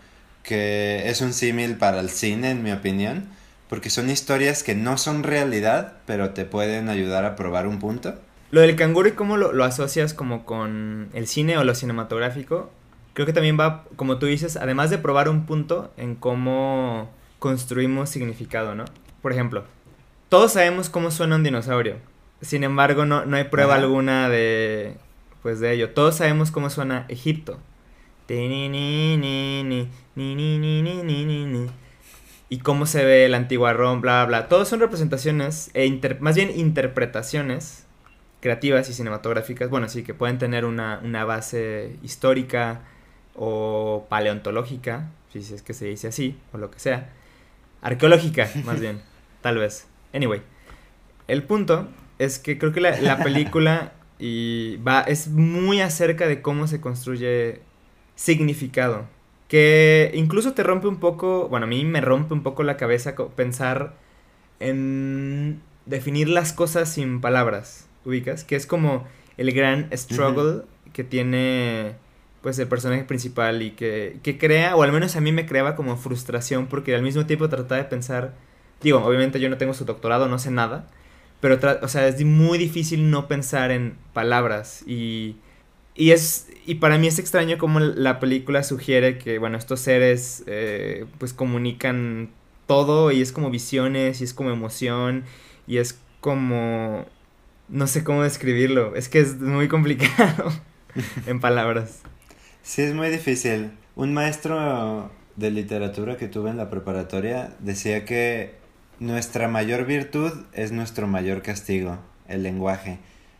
que 0.43 1.09
es 1.09 1.21
un 1.21 1.33
símil 1.33 1.77
para 1.77 1.99
el 2.01 2.09
cine, 2.09 2.51
en 2.51 2.63
mi 2.63 2.71
opinión, 2.71 3.27
porque 3.69 3.89
son 3.89 4.09
historias 4.09 4.61
que 4.61 4.75
no 4.75 4.97
son 4.97 5.23
realidad, 5.23 5.93
pero 6.05 6.31
te 6.31 6.45
pueden 6.45 6.89
ayudar 6.89 7.25
a 7.25 7.35
probar 7.35 7.65
un 7.65 7.79
punto. 7.79 8.15
Lo 8.51 8.61
del 8.61 8.75
canguro 8.75 9.07
y 9.07 9.13
cómo 9.13 9.37
lo, 9.37 9.53
lo 9.53 9.63
asocias 9.63 10.13
como 10.13 10.45
con 10.45 11.09
el 11.13 11.27
cine 11.27 11.57
o 11.57 11.63
lo 11.63 11.73
cinematográfico, 11.73 12.71
creo 13.13 13.25
que 13.25 13.33
también 13.33 13.57
va, 13.59 13.85
como 13.95 14.19
tú 14.19 14.25
dices, 14.25 14.57
además 14.57 14.89
de 14.89 14.97
probar 14.97 15.29
un 15.29 15.45
punto 15.45 15.91
en 15.97 16.15
cómo 16.15 17.09
construimos 17.39 18.09
significado, 18.09 18.75
¿no? 18.75 18.85
Por 19.21 19.31
ejemplo, 19.31 19.63
todos 20.29 20.53
sabemos 20.53 20.89
cómo 20.89 21.09
suena 21.09 21.37
un 21.37 21.43
dinosaurio. 21.43 21.97
Sin 22.43 22.63
embargo, 22.63 23.05
no, 23.05 23.25
no 23.25 23.37
hay 23.37 23.45
prueba 23.45 23.75
alguna 23.75 24.29
de, 24.29 24.97
pues, 25.41 25.59
de 25.59 25.73
ello. 25.73 25.91
Todos 25.91 26.17
sabemos 26.17 26.51
cómo 26.51 26.69
suena 26.69 27.05
Egipto. 27.07 27.57
Y 32.49 32.59
cómo 32.59 32.85
se 32.85 33.05
ve 33.05 33.25
el 33.25 33.33
antigua 33.33 33.73
Roma, 33.73 34.01
bla, 34.01 34.25
bla. 34.25 34.47
Todos 34.47 34.67
son 34.67 34.79
representaciones, 34.81 35.71
e 35.73 35.99
más 36.19 36.35
bien 36.35 36.51
interpretaciones 36.55 37.85
creativas 38.41 38.89
y 38.89 38.93
cinematográficas, 38.93 39.69
bueno, 39.69 39.87
sí, 39.87 40.03
que 40.03 40.13
pueden 40.13 40.37
tener 40.37 40.65
una, 40.65 40.99
una 41.01 41.23
base 41.23 41.95
histórica 42.03 42.81
o 43.35 44.05
paleontológica, 44.09 45.09
si 45.31 45.39
es 45.39 45.61
que 45.61 45.73
se 45.73 45.85
dice 45.85 46.09
así, 46.09 46.37
o 46.51 46.57
lo 46.57 46.69
que 46.69 46.79
sea. 46.79 47.09
Arqueológica, 47.81 48.49
más 48.65 48.81
bien, 48.81 49.01
tal 49.41 49.57
vez. 49.57 49.87
Anyway, 50.13 50.41
el 51.27 51.43
punto 51.43 51.87
es 52.19 52.39
que 52.39 52.57
creo 52.57 52.71
que 52.71 52.81
la, 52.81 52.99
la 52.99 53.23
película 53.23 53.93
y 54.19 54.77
va, 54.77 55.01
es 55.01 55.27
muy 55.27 55.81
acerca 55.81 56.27
de 56.27 56.41
cómo 56.41 56.67
se 56.67 56.79
construye 56.79 57.61
significado. 58.15 59.05
Que 59.47 60.11
incluso 60.13 60.53
te 60.53 60.63
rompe 60.63 60.87
un 60.87 60.97
poco, 60.97 61.47
bueno, 61.49 61.65
a 61.65 61.69
mí 61.69 61.83
me 61.85 62.01
rompe 62.01 62.33
un 62.33 62.41
poco 62.41 62.63
la 62.63 62.77
cabeza 62.77 63.15
pensar 63.35 63.95
en 64.59 65.61
definir 65.85 66.29
las 66.29 66.53
cosas 66.53 66.89
sin 66.89 67.21
palabras, 67.21 67.87
ubicas, 68.05 68.43
que 68.43 68.55
es 68.55 68.65
como 68.65 69.05
el 69.37 69.51
gran 69.51 69.89
struggle 69.91 70.63
que 70.93 71.03
tiene 71.03 71.95
pues 72.41 72.59
el 72.59 72.67
personaje 72.67 73.03
principal 73.03 73.61
y 73.61 73.71
que, 73.71 74.19
que 74.23 74.37
crea, 74.37 74.75
o 74.75 74.83
al 74.83 74.91
menos 74.91 75.15
a 75.15 75.21
mí 75.21 75.31
me 75.31 75.45
creaba 75.45 75.75
como 75.75 75.97
frustración 75.97 76.67
porque 76.67 76.95
al 76.95 77.01
mismo 77.01 77.25
tiempo 77.25 77.49
trataba 77.49 77.81
de 77.81 77.89
pensar, 77.89 78.33
digo, 78.81 79.03
obviamente 79.03 79.39
yo 79.39 79.49
no 79.49 79.57
tengo 79.57 79.73
su 79.73 79.85
doctorado, 79.85 80.27
no 80.27 80.39
sé 80.39 80.51
nada, 80.51 80.87
pero, 81.43 81.59
o 81.81 81.89
sea, 81.89 82.07
es 82.07 82.23
muy 82.23 82.57
difícil 82.57 83.11
no 83.11 83.27
pensar 83.27 83.69
en 83.71 83.97
palabras 84.13 84.81
y, 84.87 85.35
y 85.93 86.11
es, 86.11 86.47
y 86.65 86.75
para 86.75 86.97
mí 86.97 87.07
es 87.07 87.19
extraño 87.19 87.57
como 87.57 87.81
la 87.81 88.21
película 88.21 88.63
sugiere 88.63 89.17
que, 89.17 89.39
bueno, 89.39 89.57
estos 89.57 89.81
seres 89.81 90.45
eh, 90.47 91.05
pues 91.17 91.33
comunican 91.33 92.29
todo 92.65 93.11
y 93.11 93.21
es 93.21 93.33
como 93.33 93.49
visiones 93.49 94.21
y 94.21 94.23
es 94.23 94.33
como 94.33 94.51
emoción 94.51 95.25
y 95.67 95.79
es 95.79 95.99
como, 96.21 97.07
no 97.67 97.87
sé 97.87 98.05
cómo 98.05 98.23
describirlo, 98.23 98.95
es 98.95 99.09
que 99.09 99.19
es 99.19 99.37
muy 99.41 99.67
complicado 99.67 100.49
en 101.27 101.41
palabras. 101.41 102.03
Sí, 102.61 102.83
es 102.83 102.93
muy 102.93 103.09
difícil. 103.09 103.71
Un 103.97 104.13
maestro 104.13 105.11
de 105.35 105.51
literatura 105.51 106.15
que 106.15 106.29
tuve 106.29 106.51
en 106.51 106.55
la 106.55 106.69
preparatoria 106.69 107.53
decía 107.59 108.05
que 108.05 108.62
nuestra 108.99 109.47
mayor 109.47 109.85
virtud 109.85 110.31
es 110.53 110.71
nuestro 110.71 111.07
mayor 111.07 111.41
castigo, 111.41 111.97
el 112.27 112.43
lenguaje. 112.43 112.99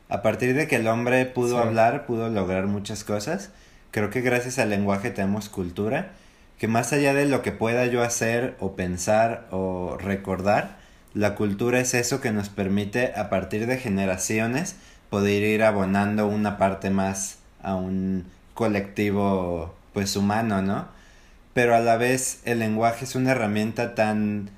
A 0.10 0.22
partir 0.22 0.54
de 0.56 0.68
que 0.68 0.76
el 0.78 0.88
hombre 0.88 1.26
pudo 1.26 1.62
Sí. 1.62 1.68
hablar, 1.68 2.06
pudo 2.06 2.30
lograr 2.30 2.68
muchas 2.68 3.04
cosas. 3.04 3.52
Creo 3.92 4.10
que 4.10 4.22
gracias 4.22 4.60
al 4.60 4.70
lenguaje 4.70 5.12
tenemos 5.12 5.50
cultura, 5.50 6.12
que 6.58 6.68
más 6.68 6.94
allá 6.94 7.14
de 7.14 7.26
lo 7.26 7.42
que 7.42 7.52
pueda 7.52 7.86
yo 7.86 8.04
hacer 8.04 8.56
o 8.60 8.76
pensar 8.76 9.48
o 9.52 9.98
recordar, 10.00 10.78
la 11.14 11.36
cultura 11.36 11.80
es 11.80 11.94
eso 11.94 12.22
que 12.22 12.32
nos 12.32 12.50
permite 12.50 13.14
a 13.16 13.30
partir 13.30 13.68
de 13.68 13.78
generaciones 13.78 14.76
poder 15.10 15.44
ir 15.44 15.64
abonando 15.64 16.28
una 16.28 16.58
parte 16.58 16.90
más 16.90 17.38
a 17.62 17.76
un 17.76 18.26
colectivo 18.54 19.76
pues 19.94 20.16
humano, 20.16 20.62
¿no? 20.62 20.88
Pero 21.54 21.76
a 21.76 21.80
la 21.80 21.98
vez 21.98 22.42
el 22.46 22.60
lenguaje 22.60 23.06
es 23.06 23.16
una 23.16 23.32
herramienta 23.32 23.94
tan 23.94 24.50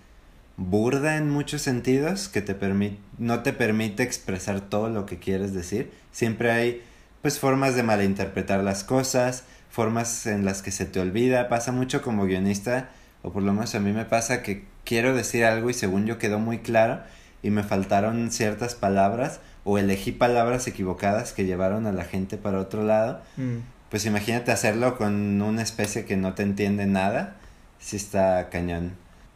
burda 0.57 1.17
en 1.17 1.29
muchos 1.29 1.61
sentidos 1.61 2.29
que 2.29 2.41
te 2.41 2.55
permite 2.55 2.97
no 3.17 3.41
te 3.43 3.53
permite 3.53 4.03
expresar 4.03 4.61
todo 4.61 4.89
lo 4.89 5.05
que 5.05 5.19
quieres 5.19 5.53
decir. 5.53 5.91
Siempre 6.11 6.51
hay 6.51 6.81
pues 7.21 7.39
formas 7.39 7.75
de 7.75 7.83
malinterpretar 7.83 8.63
las 8.63 8.83
cosas, 8.83 9.43
formas 9.69 10.27
en 10.27 10.45
las 10.45 10.61
que 10.61 10.71
se 10.71 10.85
te 10.85 10.99
olvida, 10.99 11.49
pasa 11.49 11.71
mucho 11.71 12.01
como 12.01 12.25
guionista 12.25 12.89
o 13.23 13.31
por 13.31 13.43
lo 13.43 13.53
menos 13.53 13.73
a 13.73 13.79
mí 13.79 13.91
me 13.91 14.05
pasa 14.05 14.43
que 14.43 14.65
quiero 14.83 15.15
decir 15.15 15.45
algo 15.45 15.69
y 15.69 15.73
según 15.73 16.05
yo 16.05 16.17
quedó 16.17 16.39
muy 16.39 16.59
claro 16.59 17.01
y 17.41 17.49
me 17.49 17.63
faltaron 17.63 18.31
ciertas 18.31 18.75
palabras 18.75 19.39
o 19.63 19.77
elegí 19.77 20.11
palabras 20.11 20.67
equivocadas 20.67 21.33
que 21.33 21.45
llevaron 21.45 21.87
a 21.87 21.91
la 21.91 22.03
gente 22.03 22.37
para 22.37 22.59
otro 22.59 22.83
lado. 22.83 23.21
Mm. 23.37 23.57
Pues 23.89 24.05
imagínate 24.05 24.51
hacerlo 24.51 24.97
con 24.97 25.41
una 25.41 25.61
especie 25.61 26.05
que 26.05 26.17
no 26.17 26.33
te 26.33 26.43
entiende 26.43 26.85
nada, 26.85 27.35
si 27.79 27.95
está 27.95 28.49
cañón. 28.49 28.93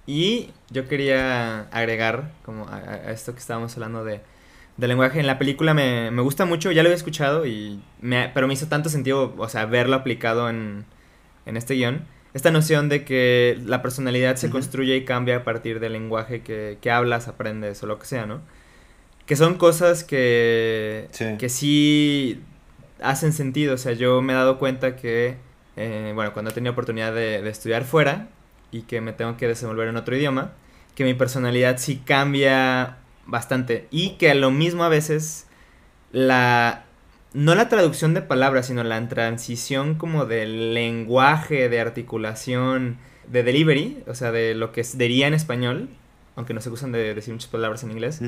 Y 0.10 0.50
yo 0.72 0.88
quería 0.88 1.68
agregar, 1.70 2.32
como 2.44 2.68
a, 2.68 3.12
esto 3.12 3.34
que 3.34 3.40
estábamos 3.40 3.76
hablando 3.76 4.04
de, 4.04 4.22
de 4.76 4.88
lenguaje, 4.88 5.20
en 5.20 5.28
la 5.28 5.38
película 5.38 5.76
me, 5.76 6.10
me, 6.10 6.24
gusta 6.24 6.46
mucho, 6.46 6.72
ya 6.72 6.82
lo 6.82 6.90
había 6.90 6.98
escuchado, 6.98 7.46
y 7.46 7.80
me, 8.02 8.32
pero 8.34 8.48
me 8.48 8.56
hizo 8.56 8.66
tanto 8.66 8.90
sentido, 8.90 9.36
o 9.38 9.50
sea, 9.50 9.68
verlo 9.68 9.96
aplicado 9.96 10.50
en, 10.50 10.86
en 11.46 11.58
este 11.58 11.76
guion. 11.76 12.08
Esta 12.34 12.50
noción 12.50 12.90
de 12.90 13.06
que 13.06 13.60
la 13.64 13.84
personalidad 13.84 14.38
se 14.38 14.50
construye 14.50 14.96
y 14.96 15.06
cambia 15.06 15.38
a 15.38 15.44
partir 15.44 15.80
del 15.80 15.94
lenguaje 15.94 16.42
que, 16.42 16.80
que, 16.82 16.90
hablas, 16.90 17.28
aprendes 17.28 17.84
o 17.84 17.86
lo 17.86 18.00
que 18.00 18.08
sea, 18.08 18.26
¿no? 18.26 18.42
Que 19.28 19.36
son 19.36 19.60
cosas 19.60 20.04
que 20.04 21.08
sí, 21.12 21.26
que 21.38 21.50
sí 21.50 22.42
hacen 23.00 23.32
sentido. 23.32 23.76
O 23.76 23.78
sea, 23.78 23.92
yo 23.92 24.24
me 24.24 24.34
he 24.34 24.36
dado 24.36 24.58
cuenta 24.58 24.96
que, 24.96 25.36
eh, 25.76 26.14
bueno, 26.16 26.34
cuando 26.34 26.50
he 26.50 26.54
tenido 26.56 26.72
oportunidad 26.72 27.14
de, 27.14 27.44
de 27.44 27.50
estudiar 27.52 27.84
fuera, 27.84 28.28
y 28.72 28.84
que 28.84 29.02
me 29.02 29.14
tengo 29.14 29.38
que 29.38 29.48
desenvolver 29.48 29.88
en 29.88 29.98
otro 29.98 30.16
idioma, 30.16 30.52
que 30.96 31.04
mi 31.04 31.14
personalidad 31.14 31.78
sí 31.78 32.02
cambia 32.06 32.98
bastante 33.26 33.88
y 33.92 34.12
que 34.12 34.32
a 34.32 34.36
lo 34.36 34.52
mismo 34.52 34.84
a 34.84 34.90
veces 34.90 35.48
la 36.12 36.86
no 37.34 37.54
la 37.54 37.70
traducción 37.70 38.14
de 38.14 38.22
palabras, 38.22 38.68
sino 38.68 38.84
la 38.84 39.08
transición 39.08 39.96
como 39.96 40.26
del 40.26 40.74
lenguaje, 40.74 41.70
de 41.70 41.80
articulación, 41.80 42.98
de 43.28 43.44
delivery, 43.44 44.04
o 44.08 44.16
sea, 44.16 44.32
de 44.32 44.56
lo 44.56 44.72
que 44.72 44.84
diría 44.96 45.28
en 45.28 45.36
español, 45.36 45.90
aunque 46.36 46.56
no 46.56 46.62
se 46.62 46.70
usan 46.70 46.92
de 46.92 47.14
decir 47.14 47.34
muchas 47.34 47.52
palabras 47.52 47.84
en 47.84 47.92
inglés, 47.92 48.20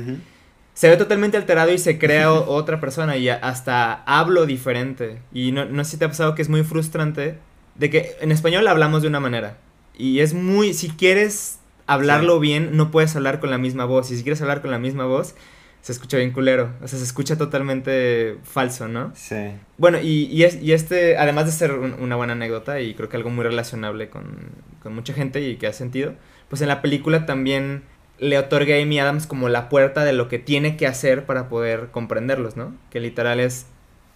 se 0.74 0.90
ve 0.90 0.98
totalmente 0.98 1.38
alterado 1.38 1.72
y 1.74 1.80
se 1.80 1.98
crea 1.98 2.32
otra 2.34 2.80
persona 2.80 3.18
y 3.18 3.28
hasta 3.30 4.04
hablo 4.06 4.46
diferente. 4.46 5.20
Y 5.34 5.52
no, 5.52 5.66
no 5.66 5.84
sé 5.84 5.92
si 5.92 5.98
te 5.98 6.06
ha 6.06 6.10
pasado 6.10 6.36
que 6.36 6.44
es 6.44 6.50
muy 6.50 6.64
frustrante 6.64 7.38
de 7.76 7.90
que 7.90 8.16
en 8.22 8.32
español 8.32 8.68
hablamos 8.68 9.02
de 9.02 9.08
una 9.08 9.20
manera 9.20 9.58
y 9.98 10.20
es 10.20 10.34
muy, 10.34 10.74
si 10.74 10.90
quieres 10.90 11.60
hablarlo 11.88 12.40
bien, 12.40 12.78
no 12.78 12.92
puedes 12.92 13.16
hablar 13.16 13.40
con 13.40 13.50
la 13.50 13.58
misma 13.58 13.86
voz. 13.86 14.12
Y 14.12 14.18
si 14.18 14.24
quieres 14.24 14.42
hablar 14.42 14.62
con 14.62 14.72
la 14.72 14.80
misma 14.80 15.06
voz, 15.06 15.36
se 15.82 15.92
escucha 15.92 16.18
bien 16.18 16.32
culero. 16.32 16.74
O 16.82 16.88
sea, 16.88 16.98
se 16.98 17.06
escucha 17.06 17.38
totalmente 17.38 18.38
falso, 18.44 18.88
¿no? 18.88 19.12
Sí. 19.16 19.52
Bueno, 19.78 20.00
y, 20.00 20.26
y, 20.32 20.44
es, 20.44 20.62
y 20.62 20.74
este, 20.74 21.18
además 21.18 21.46
de 21.46 21.52
ser 21.52 21.74
una 21.74 22.16
buena 22.16 22.34
anécdota 22.34 22.80
y 22.80 22.94
creo 22.94 23.10
que 23.10 23.18
algo 23.18 23.30
muy 23.30 23.44
relacionable 23.44 24.10
con, 24.10 24.52
con 24.82 24.94
mucha 24.94 25.14
gente 25.14 25.42
y 25.42 25.58
que 25.58 25.68
ha 25.68 25.74
sentido, 25.74 26.14
pues 26.50 26.62
en 26.62 26.68
la 26.68 26.82
película 26.82 27.26
también 27.26 27.84
le 28.20 28.38
otorga 28.38 28.76
a 28.76 28.82
Amy 28.82 29.00
Adams 29.00 29.26
como 29.26 29.50
la 29.50 29.68
puerta 29.68 30.04
de 30.06 30.14
lo 30.14 30.30
que 30.30 30.38
tiene 30.38 30.78
que 30.78 30.86
hacer 30.86 31.26
para 31.26 31.50
poder 31.50 31.90
comprenderlos, 31.92 32.56
¿no? 32.56 32.76
Que 32.92 33.00
literal 33.00 33.40
es 33.40 33.66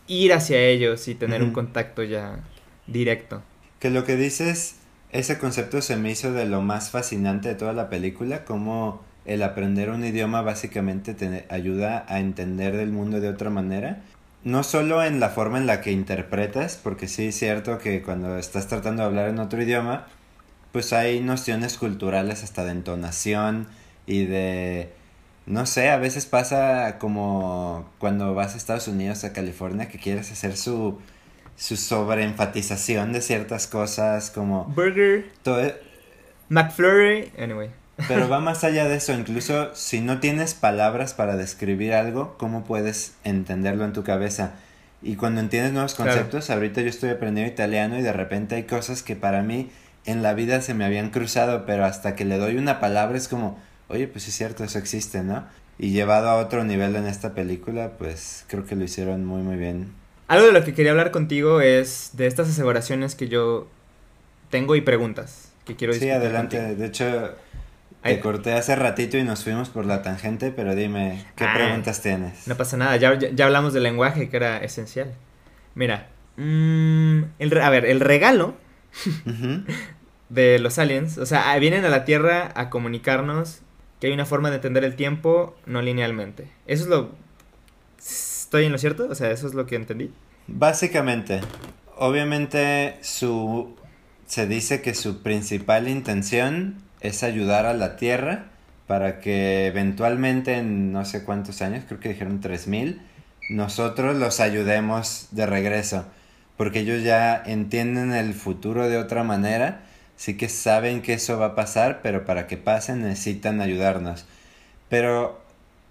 ir 0.08 0.32
hacia 0.34 0.62
ellos 0.62 1.08
y 1.08 1.16
tener 1.16 1.42
un 1.42 1.52
contacto 1.52 2.04
ya 2.04 2.44
directo. 2.86 3.42
Que 3.80 3.90
lo 3.90 4.04
que 4.04 4.16
dices 4.16 4.76
ese 5.16 5.38
concepto 5.38 5.82
se 5.82 5.96
me 5.96 6.12
hizo 6.12 6.34
de 6.34 6.46
lo 6.46 6.62
más 6.62 6.90
fascinante 6.90 7.48
de 7.48 7.56
toda 7.56 7.72
la 7.72 7.90
película, 7.90 8.44
como 8.44 9.02
el 9.26 9.44
aprender 9.44 9.90
un 9.90 10.04
idioma 10.04 10.42
básicamente 10.42 11.14
te 11.14 11.46
ayuda 11.50 12.06
a 12.10 12.20
entender 12.20 12.76
el 12.76 12.92
mundo 12.92 13.22
de 13.22 13.30
otra 13.30 13.50
manera. 13.50 14.02
No 14.44 14.62
solo 14.64 15.04
en 15.04 15.22
la 15.22 15.30
forma 15.30 15.58
en 15.58 15.68
la 15.68 15.80
que 15.82 15.92
interpretas, 15.92 16.78
porque 16.82 17.08
sí 17.08 17.28
es 17.28 17.36
cierto 17.36 17.78
que 17.78 18.04
cuando 18.04 18.38
estás 18.38 18.68
tratando 18.68 19.04
de 19.04 19.08
hablar 19.08 19.30
en 19.30 19.40
otro 19.40 19.62
idioma, 19.62 20.06
pues 20.74 20.92
hay 20.92 21.22
nociones 21.22 21.78
culturales 21.78 22.44
hasta 22.44 22.66
de 22.66 22.72
entonación 22.72 23.68
y 24.06 24.26
de... 24.26 24.92
No 25.46 25.66
sé, 25.66 25.90
a 25.90 25.98
veces 25.98 26.26
pasa 26.26 26.98
como 27.00 27.90
cuando 28.00 28.34
vas 28.34 28.56
a 28.56 28.58
Estados 28.58 28.88
Unidos, 28.88 29.24
a 29.24 29.32
California, 29.32 29.88
que 29.88 30.00
quieres 30.00 30.32
hacer 30.32 30.58
su 30.58 31.00
su 31.58 31.78
sobreenfatización 31.78 33.14
de 33.14 33.22
ciertas 33.22 33.68
cosas 33.68 34.32
como... 34.32 34.66
Burger. 34.66 35.26
Todo... 35.44 35.62
E- 35.62 35.76
McFlurry. 36.50 37.32
Anyway. 37.38 37.70
Pero 38.08 38.30
va 38.30 38.40
más 38.42 38.64
allá 38.64 38.88
de 38.88 38.96
eso, 38.96 39.14
incluso 39.14 39.74
si 39.74 40.02
no 40.02 40.20
tienes 40.20 40.54
palabras 40.54 41.14
para 41.14 41.38
describir 41.38 41.94
algo, 41.94 42.38
¿cómo 42.38 42.64
puedes 42.64 43.16
entenderlo 43.24 43.86
en 43.86 43.94
tu 43.94 44.04
cabeza? 44.04 44.54
Y 45.02 45.16
cuando 45.16 45.40
entiendes 45.40 45.72
nuevos 45.72 45.94
conceptos, 45.94 46.50
ahorita 46.50 46.82
yo 46.82 46.90
estoy 46.90 47.12
aprendiendo 47.12 47.52
italiano 47.52 47.98
y 47.98 48.02
de 48.02 48.14
repente 48.14 48.56
hay 48.56 48.64
cosas 48.64 49.04
que 49.04 49.16
para 49.16 49.44
mí 49.44 49.70
en 50.06 50.24
la 50.24 50.34
vida 50.34 50.62
se 50.62 50.74
me 50.74 50.86
habían 50.86 51.10
cruzado, 51.10 51.66
pero 51.66 51.86
hasta 51.86 52.16
que 52.16 52.26
le 52.26 52.38
doy 52.38 52.58
una 52.58 52.80
palabra 52.80 53.18
es 53.18 53.28
como, 53.28 53.60
oye, 53.88 54.08
pues 54.08 54.28
es 54.28 54.36
cierto, 54.36 54.64
eso 54.64 54.80
existe, 54.80 55.24
¿no? 55.24 55.46
Y 55.78 55.92
llevado 55.92 56.30
a 56.30 56.38
otro 56.38 56.64
nivel 56.64 56.96
en 56.96 57.06
esta 57.06 57.34
película, 57.34 57.92
pues 57.98 58.46
creo 58.48 58.66
que 58.66 58.76
lo 58.76 58.84
hicieron 58.84 59.26
muy, 59.26 59.42
muy 59.42 59.58
bien. 59.58 59.94
Algo 60.28 60.48
de 60.48 60.54
lo 60.54 60.64
que 60.64 60.74
quería 60.74 60.92
hablar 60.92 61.12
contigo 61.12 61.62
es 61.62 62.12
de 62.14 62.28
estas 62.28 62.50
aseveraciones 62.50 63.16
que 63.16 63.28
yo 63.28 63.68
tengo 64.50 64.76
y 64.76 64.82
preguntas 64.82 65.52
que 65.66 65.76
quiero 65.76 65.94
Sí, 65.94 66.10
adelante. 66.10 66.76
De 66.76 66.86
hecho, 66.86 67.36
te 68.04 68.20
corté 68.20 68.54
hace 68.54 68.76
ratito 68.76 69.18
y 69.18 69.24
nos 69.24 69.44
fuimos 69.44 69.70
por 69.70 69.86
la 69.86 70.02
tangente, 70.02 70.52
pero 70.52 70.76
dime, 70.76 71.26
¿qué 71.36 71.44
ah, 71.44 71.54
preguntas 71.56 72.02
tienes? 72.02 72.48
No 72.48 72.56
pasa 72.56 72.78
nada, 72.78 72.96
ya, 72.98 73.18
ya, 73.18 73.46
hablamos 73.46 73.74
del 73.74 73.84
lenguaje 73.84 74.30
que 74.30 74.38
era 74.38 74.58
esencial. 74.58 75.14
Mira, 75.74 76.08
mm, 76.38 77.24
el, 77.40 77.62
a 77.62 77.70
ver, 77.70 77.86
el 77.86 78.00
regalo 78.00 78.56
de 80.30 80.60
los 80.60 80.80
aliens, 80.80 81.18
o 81.18 81.26
sea, 81.26 81.58
vienen 81.58 81.84
a 81.86 81.90
la 81.90 82.06
Tierra 82.06 82.52
a 82.56 82.70
comunicarnos 82.70 83.62
que 84.00 84.08
hay 84.08 84.14
una 84.14 84.26
forma 84.26 84.50
de 84.50 84.58
entender 84.58 84.84
el 84.84 84.96
tiempo 84.96 85.56
no 85.66 85.82
linealmente. 85.82 86.48
Eso 86.68 86.84
es 86.84 86.90
lo 86.90 87.12
¿Estoy 88.46 88.66
en 88.66 88.74
lo 88.74 88.78
cierto? 88.78 89.08
O 89.10 89.16
sea, 89.16 89.32
eso 89.32 89.48
es 89.48 89.56
lo 89.56 89.66
que 89.66 89.76
entendí. 89.76 90.12
Básicamente, 90.46 91.42
obviamente 91.98 93.00
su 93.02 93.76
se 94.28 94.46
dice 94.46 94.84
que 94.84 94.94
su 94.94 95.24
principal 95.24 95.88
intención 95.88 96.76
es 97.02 97.24
ayudar 97.24 97.66
a 97.66 97.74
la 97.74 97.96
Tierra 97.96 98.46
para 98.86 99.20
que 99.20 99.66
eventualmente 99.66 100.58
en 100.58 100.94
no 100.94 101.06
sé 101.06 101.24
cuántos 101.24 101.64
años, 101.64 101.86
creo 101.88 102.00
que 102.00 102.10
dijeron 102.10 102.40
3000, 102.40 103.02
nosotros 103.50 104.16
los 104.16 104.40
ayudemos 104.40 105.30
de 105.32 105.48
regreso, 105.48 106.06
porque 106.56 106.82
ellos 106.82 107.02
ya 107.02 107.42
entienden 107.48 108.14
el 108.14 108.36
futuro 108.36 108.88
de 108.88 109.00
otra 109.00 109.24
manera, 109.24 109.82
sí 110.18 110.38
que 110.38 110.50
saben 110.50 111.02
que 111.02 111.14
eso 111.14 111.40
va 111.40 111.48
a 111.48 111.56
pasar, 111.56 112.02
pero 112.04 112.26
para 112.26 112.46
que 112.46 112.58
pase 112.58 112.96
necesitan 112.96 113.60
ayudarnos. 113.60 114.28
Pero 114.88 115.45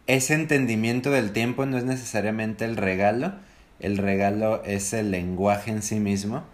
ese 0.07 0.35
entendimiento 0.35 1.11
del 1.11 1.33
tiempo 1.33 1.67
no 1.67 1.79
es 1.79 1.85
necesariamente 1.85 2.65
el 2.65 2.77
regalo, 2.77 3.33
el 3.81 3.99
regalo 3.99 4.63
es 4.65 4.93
el 4.93 5.11
lenguaje 5.11 5.71
en 5.71 5.83
sí 5.83 5.99
mismo, 6.01 6.45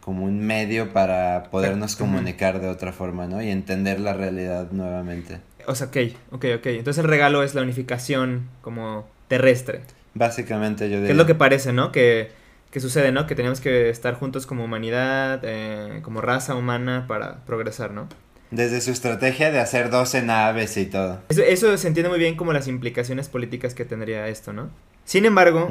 como 0.00 0.24
un 0.24 0.40
medio 0.40 0.92
para 0.92 1.44
podernos 1.50 1.96
comunicar 1.96 2.60
de 2.60 2.68
otra 2.68 2.92
forma, 2.92 3.26
¿no? 3.26 3.42
Y 3.42 3.50
entender 3.50 4.00
la 4.00 4.12
realidad 4.12 4.70
nuevamente. 4.70 5.40
O 5.66 5.74
sea, 5.74 5.86
ok, 5.86 5.96
ok, 6.32 6.44
ok. 6.56 6.66
Entonces 6.66 7.02
el 7.02 7.08
regalo 7.08 7.42
es 7.42 7.54
la 7.54 7.62
unificación 7.62 8.48
como 8.60 9.08
terrestre. 9.28 9.80
Básicamente 10.12 10.90
yo 10.90 10.96
diría. 10.96 11.06
Que 11.06 11.12
es 11.12 11.18
lo 11.18 11.26
que 11.26 11.34
parece, 11.34 11.72
¿no? 11.72 11.90
Que, 11.90 12.30
que 12.70 12.80
sucede, 12.80 13.12
¿no? 13.12 13.26
Que 13.26 13.34
tenemos 13.34 13.60
que 13.60 13.88
estar 13.88 14.14
juntos 14.14 14.46
como 14.46 14.64
humanidad, 14.64 15.40
eh, 15.42 16.00
como 16.02 16.20
raza 16.20 16.54
humana 16.54 17.06
para 17.08 17.44
progresar, 17.46 17.92
¿no? 17.92 18.08
Desde 18.50 18.80
su 18.80 18.90
estrategia 18.90 19.50
de 19.50 19.58
hacer 19.58 19.90
12 19.90 20.22
naves 20.22 20.76
y 20.76 20.86
todo. 20.86 21.20
Eso, 21.28 21.76
se 21.76 21.88
entiende 21.88 22.08
muy 22.08 22.18
bien 22.18 22.36
como 22.36 22.52
las 22.52 22.68
implicaciones 22.68 23.28
políticas 23.28 23.74
que 23.74 23.84
tendría 23.84 24.28
esto, 24.28 24.52
¿no? 24.52 24.70
Sin 25.04 25.24
embargo, 25.26 25.70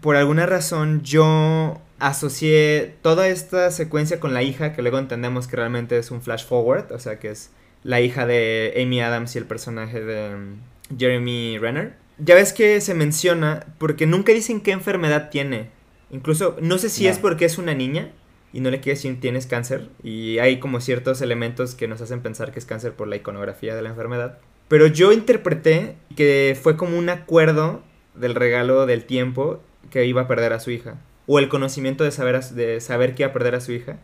por 0.00 0.16
alguna 0.16 0.44
razón 0.44 1.02
yo 1.02 1.80
asocié 1.98 2.94
toda 3.02 3.28
esta 3.28 3.70
secuencia 3.70 4.20
con 4.20 4.34
la 4.34 4.42
hija, 4.42 4.72
que 4.74 4.82
luego 4.82 4.98
entendemos 4.98 5.46
que 5.46 5.56
realmente 5.56 5.98
es 5.98 6.10
un 6.10 6.20
flash 6.20 6.44
forward, 6.44 6.92
o 6.92 6.98
sea 6.98 7.18
que 7.18 7.30
es 7.30 7.50
la 7.82 8.00
hija 8.00 8.26
de 8.26 8.74
Amy 8.82 9.00
Adams 9.00 9.34
y 9.34 9.38
el 9.38 9.46
personaje 9.46 10.00
de 10.02 10.36
mm, 10.36 10.98
Jeremy 10.98 11.58
Renner. 11.58 11.94
Ya 12.18 12.34
ves 12.34 12.52
que 12.52 12.80
se 12.80 12.94
menciona, 12.94 13.66
porque 13.78 14.06
nunca 14.06 14.32
dicen 14.32 14.60
qué 14.60 14.72
enfermedad 14.72 15.30
tiene. 15.30 15.70
Incluso, 16.10 16.56
no 16.60 16.78
sé 16.78 16.88
si 16.88 17.06
es 17.06 17.18
porque 17.18 17.44
es 17.44 17.58
una 17.58 17.74
niña, 17.74 18.10
y 18.52 18.60
no 18.60 18.70
le 18.70 18.80
quiere 18.80 18.96
decir 18.96 19.20
tienes 19.20 19.46
cáncer 19.46 19.88
y 20.02 20.38
hay 20.38 20.58
como 20.58 20.80
ciertos 20.80 21.20
elementos 21.20 21.74
que 21.74 21.88
nos 21.88 22.00
hacen 22.00 22.22
pensar 22.22 22.52
que 22.52 22.58
es 22.58 22.64
cáncer 22.64 22.92
por 22.92 23.08
la 23.08 23.16
iconografía 23.16 23.74
de 23.74 23.82
la 23.82 23.90
enfermedad. 23.90 24.38
Pero 24.68 24.86
yo 24.86 25.12
interpreté 25.12 25.96
que 26.16 26.58
fue 26.60 26.76
como 26.76 26.98
un 26.98 27.08
acuerdo 27.08 27.82
del 28.14 28.34
regalo 28.34 28.86
del 28.86 29.04
tiempo 29.04 29.60
que 29.90 30.06
iba 30.06 30.22
a 30.22 30.28
perder 30.28 30.52
a 30.52 30.60
su 30.60 30.70
hija. 30.70 30.96
O 31.26 31.38
el 31.38 31.48
conocimiento 31.48 32.04
de 32.04 32.10
saber, 32.10 32.42
de 32.42 32.80
saber 32.80 33.14
que 33.14 33.22
iba 33.22 33.30
a 33.30 33.32
perder 33.32 33.54
a 33.54 33.60
su 33.60 33.72
hija. 33.72 33.98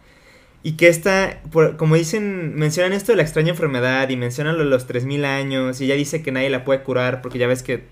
Y 0.62 0.72
que 0.72 0.86
esta, 0.86 1.40
como 1.76 1.96
dicen, 1.96 2.54
mencionan 2.54 2.92
esto 2.92 3.10
de 3.10 3.16
la 3.16 3.22
extraña 3.22 3.50
enfermedad 3.50 4.08
y 4.10 4.16
mencionan 4.16 4.58
lo 4.58 4.64
los 4.64 4.86
3000 4.86 5.24
años 5.24 5.80
y 5.80 5.86
ella 5.86 5.96
dice 5.96 6.22
que 6.22 6.30
nadie 6.30 6.50
la 6.50 6.64
puede 6.64 6.82
curar 6.82 7.20
porque 7.20 7.38
ya 7.38 7.48
ves 7.48 7.64
que 7.64 7.84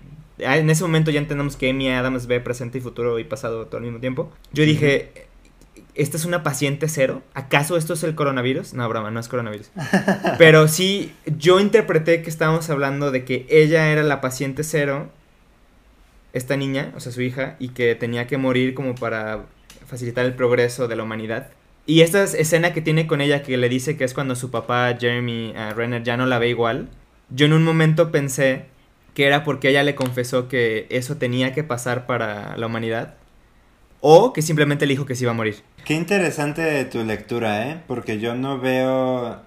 ah, 0.45 0.57
en 0.57 0.69
ese 0.69 0.83
momento 0.83 1.11
ya 1.11 1.19
entendemos 1.19 1.57
que 1.57 1.69
Amy 1.69 1.89
Adams 1.89 2.27
ve 2.27 2.39
presente 2.39 2.77
y 2.77 2.81
futuro 2.81 3.19
y 3.19 3.25
pasado 3.25 3.65
todo 3.65 3.77
al 3.77 3.83
mismo 3.83 3.99
tiempo. 3.99 4.31
Yo 4.53 4.63
dije, 4.63 5.27
¿esta 5.95 6.17
es 6.17 6.25
una 6.25 6.43
paciente 6.43 6.87
cero? 6.87 7.21
¿Acaso 7.33 7.77
esto 7.77 7.93
es 7.93 8.03
el 8.03 8.15
coronavirus? 8.15 8.73
No, 8.73 8.87
broma, 8.87 9.11
no 9.11 9.19
es 9.19 9.27
coronavirus. 9.27 9.71
Pero 10.37 10.67
sí, 10.67 11.13
yo 11.25 11.59
interpreté 11.59 12.21
que 12.21 12.29
estábamos 12.29 12.69
hablando 12.69 13.11
de 13.11 13.25
que 13.25 13.45
ella 13.49 13.91
era 13.91 14.03
la 14.03 14.21
paciente 14.21 14.63
cero, 14.63 15.09
esta 16.33 16.55
niña, 16.55 16.91
o 16.95 16.99
sea, 16.99 17.11
su 17.11 17.21
hija, 17.21 17.55
y 17.59 17.69
que 17.69 17.95
tenía 17.95 18.27
que 18.27 18.37
morir 18.37 18.73
como 18.73 18.95
para 18.95 19.45
facilitar 19.85 20.25
el 20.25 20.33
progreso 20.33 20.87
de 20.87 20.95
la 20.95 21.03
humanidad. 21.03 21.49
Y 21.85 22.01
esta 22.01 22.23
escena 22.23 22.73
que 22.73 22.81
tiene 22.81 23.07
con 23.07 23.21
ella 23.21 23.43
que 23.43 23.57
le 23.57 23.67
dice 23.67 23.97
que 23.97 24.03
es 24.03 24.13
cuando 24.13 24.35
su 24.35 24.51
papá 24.51 24.95
Jeremy 24.99 25.53
uh, 25.55 25.73
Renner 25.73 26.03
ya 26.03 26.15
no 26.15 26.25
la 26.25 26.39
ve 26.39 26.49
igual, 26.49 26.89
yo 27.29 27.47
en 27.47 27.53
un 27.53 27.63
momento 27.63 28.11
pensé 28.11 28.65
que 29.13 29.25
era 29.25 29.43
porque 29.43 29.69
ella 29.69 29.83
le 29.83 29.95
confesó 29.95 30.47
que 30.47 30.87
eso 30.89 31.17
tenía 31.17 31.53
que 31.53 31.63
pasar 31.63 32.05
para 32.05 32.55
la 32.55 32.67
humanidad 32.67 33.15
o 34.01 34.33
que 34.33 34.41
simplemente 34.41 34.85
le 34.85 34.93
dijo 34.93 35.05
que 35.05 35.15
se 35.15 35.23
iba 35.23 35.31
a 35.31 35.35
morir. 35.35 35.63
Qué 35.85 35.93
interesante 35.93 36.83
tu 36.85 37.03
lectura, 37.03 37.69
¿eh? 37.69 37.81
Porque 37.87 38.19
yo 38.19 38.35
no 38.35 38.59
veo, 38.59 39.41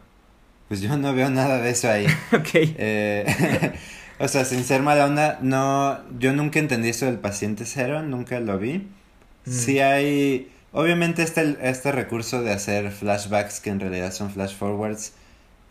pues 0.69 0.81
yo 0.81 0.97
no 0.97 1.15
veo 1.15 1.29
nada 1.29 1.61
de 1.61 1.71
eso 1.71 1.91
ahí. 1.91 2.07
ok. 2.33 2.49
Eh, 2.55 3.73
o 4.19 4.29
sea, 4.29 4.45
sin 4.45 4.65
ser 4.65 4.81
mala 4.81 5.05
onda, 5.05 5.39
no, 5.43 5.99
yo 6.19 6.33
nunca 6.33 6.59
entendí 6.59 6.89
eso 6.89 7.07
del 7.07 7.19
paciente 7.19 7.65
cero, 7.67 8.03
nunca 8.03 8.41
lo 8.41 8.59
vi. 8.59 8.79
Mm. 9.45 9.51
Sí 9.51 9.81
hay 9.81 10.51
Obviamente 10.73 11.23
este, 11.23 11.57
este 11.63 11.93
recurso 11.93 12.43
de 12.43 12.53
hacer 12.53 12.91
flashbacks 12.91 13.61
que 13.61 13.71
en 13.71 13.79
realidad 13.79 14.13
son 14.13 14.33
flash 14.33 14.57
forwards 14.57 15.13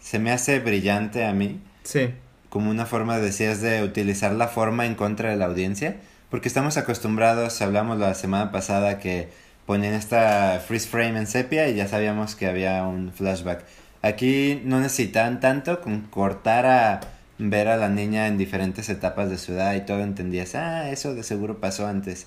se 0.03 0.19
me 0.19 0.31
hace 0.31 0.59
brillante 0.59 1.25
a 1.25 1.33
mí. 1.33 1.59
Sí. 1.83 2.13
Como 2.49 2.69
una 2.69 2.85
forma, 2.85 3.19
decías, 3.19 3.61
de 3.61 3.83
utilizar 3.83 4.33
la 4.33 4.47
forma 4.47 4.85
en 4.85 4.95
contra 4.95 5.29
de 5.29 5.37
la 5.37 5.45
audiencia. 5.45 5.97
Porque 6.33 6.47
estamos 6.47 6.77
acostumbrados, 6.77 7.61
hablamos 7.61 7.99
la 7.99 8.15
semana 8.15 8.51
pasada 8.51 8.97
que 8.97 9.29
ponían 9.67 9.93
esta 9.93 10.59
freeze 10.65 10.87
frame 10.89 11.19
en 11.19 11.27
sepia 11.27 11.69
y 11.69 11.75
ya 11.75 11.87
sabíamos 11.87 12.35
que 12.35 12.47
había 12.47 12.87
un 12.87 13.13
flashback. 13.13 13.63
Aquí 14.01 14.59
no 14.65 14.79
necesitaban 14.79 15.39
tanto 15.39 15.79
con 15.79 16.01
cortar 16.01 16.65
a 16.65 17.01
ver 17.37 17.67
a 17.67 17.77
la 17.77 17.87
niña 17.87 18.25
en 18.25 18.39
diferentes 18.39 18.89
etapas 18.89 19.29
de 19.29 19.37
su 19.37 19.51
edad 19.51 19.75
y 19.75 19.81
todo 19.81 19.99
entendías, 19.99 20.55
ah, 20.55 20.89
eso 20.89 21.13
de 21.13 21.21
seguro 21.21 21.59
pasó 21.59 21.85
antes. 21.85 22.25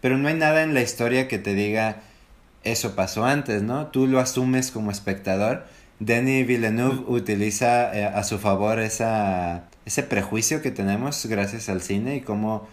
Pero 0.00 0.16
no 0.16 0.28
hay 0.28 0.34
nada 0.34 0.62
en 0.62 0.72
la 0.72 0.82
historia 0.82 1.26
que 1.26 1.40
te 1.40 1.54
diga, 1.54 2.02
eso 2.62 2.94
pasó 2.94 3.24
antes, 3.24 3.64
¿no? 3.64 3.88
Tú 3.88 4.06
lo 4.06 4.20
asumes 4.20 4.70
como 4.70 4.92
espectador. 4.92 5.64
Denis 5.98 6.46
Villeneuve 6.46 7.02
utiliza 7.08 7.92
eh, 7.98 8.04
a 8.04 8.22
su 8.22 8.38
favor 8.38 8.78
esa, 8.78 9.64
ese 9.86 10.04
prejuicio 10.04 10.62
que 10.62 10.70
tenemos 10.70 11.26
gracias 11.26 11.68
al 11.68 11.82
cine 11.82 12.14
y 12.14 12.20
cómo, 12.20 12.68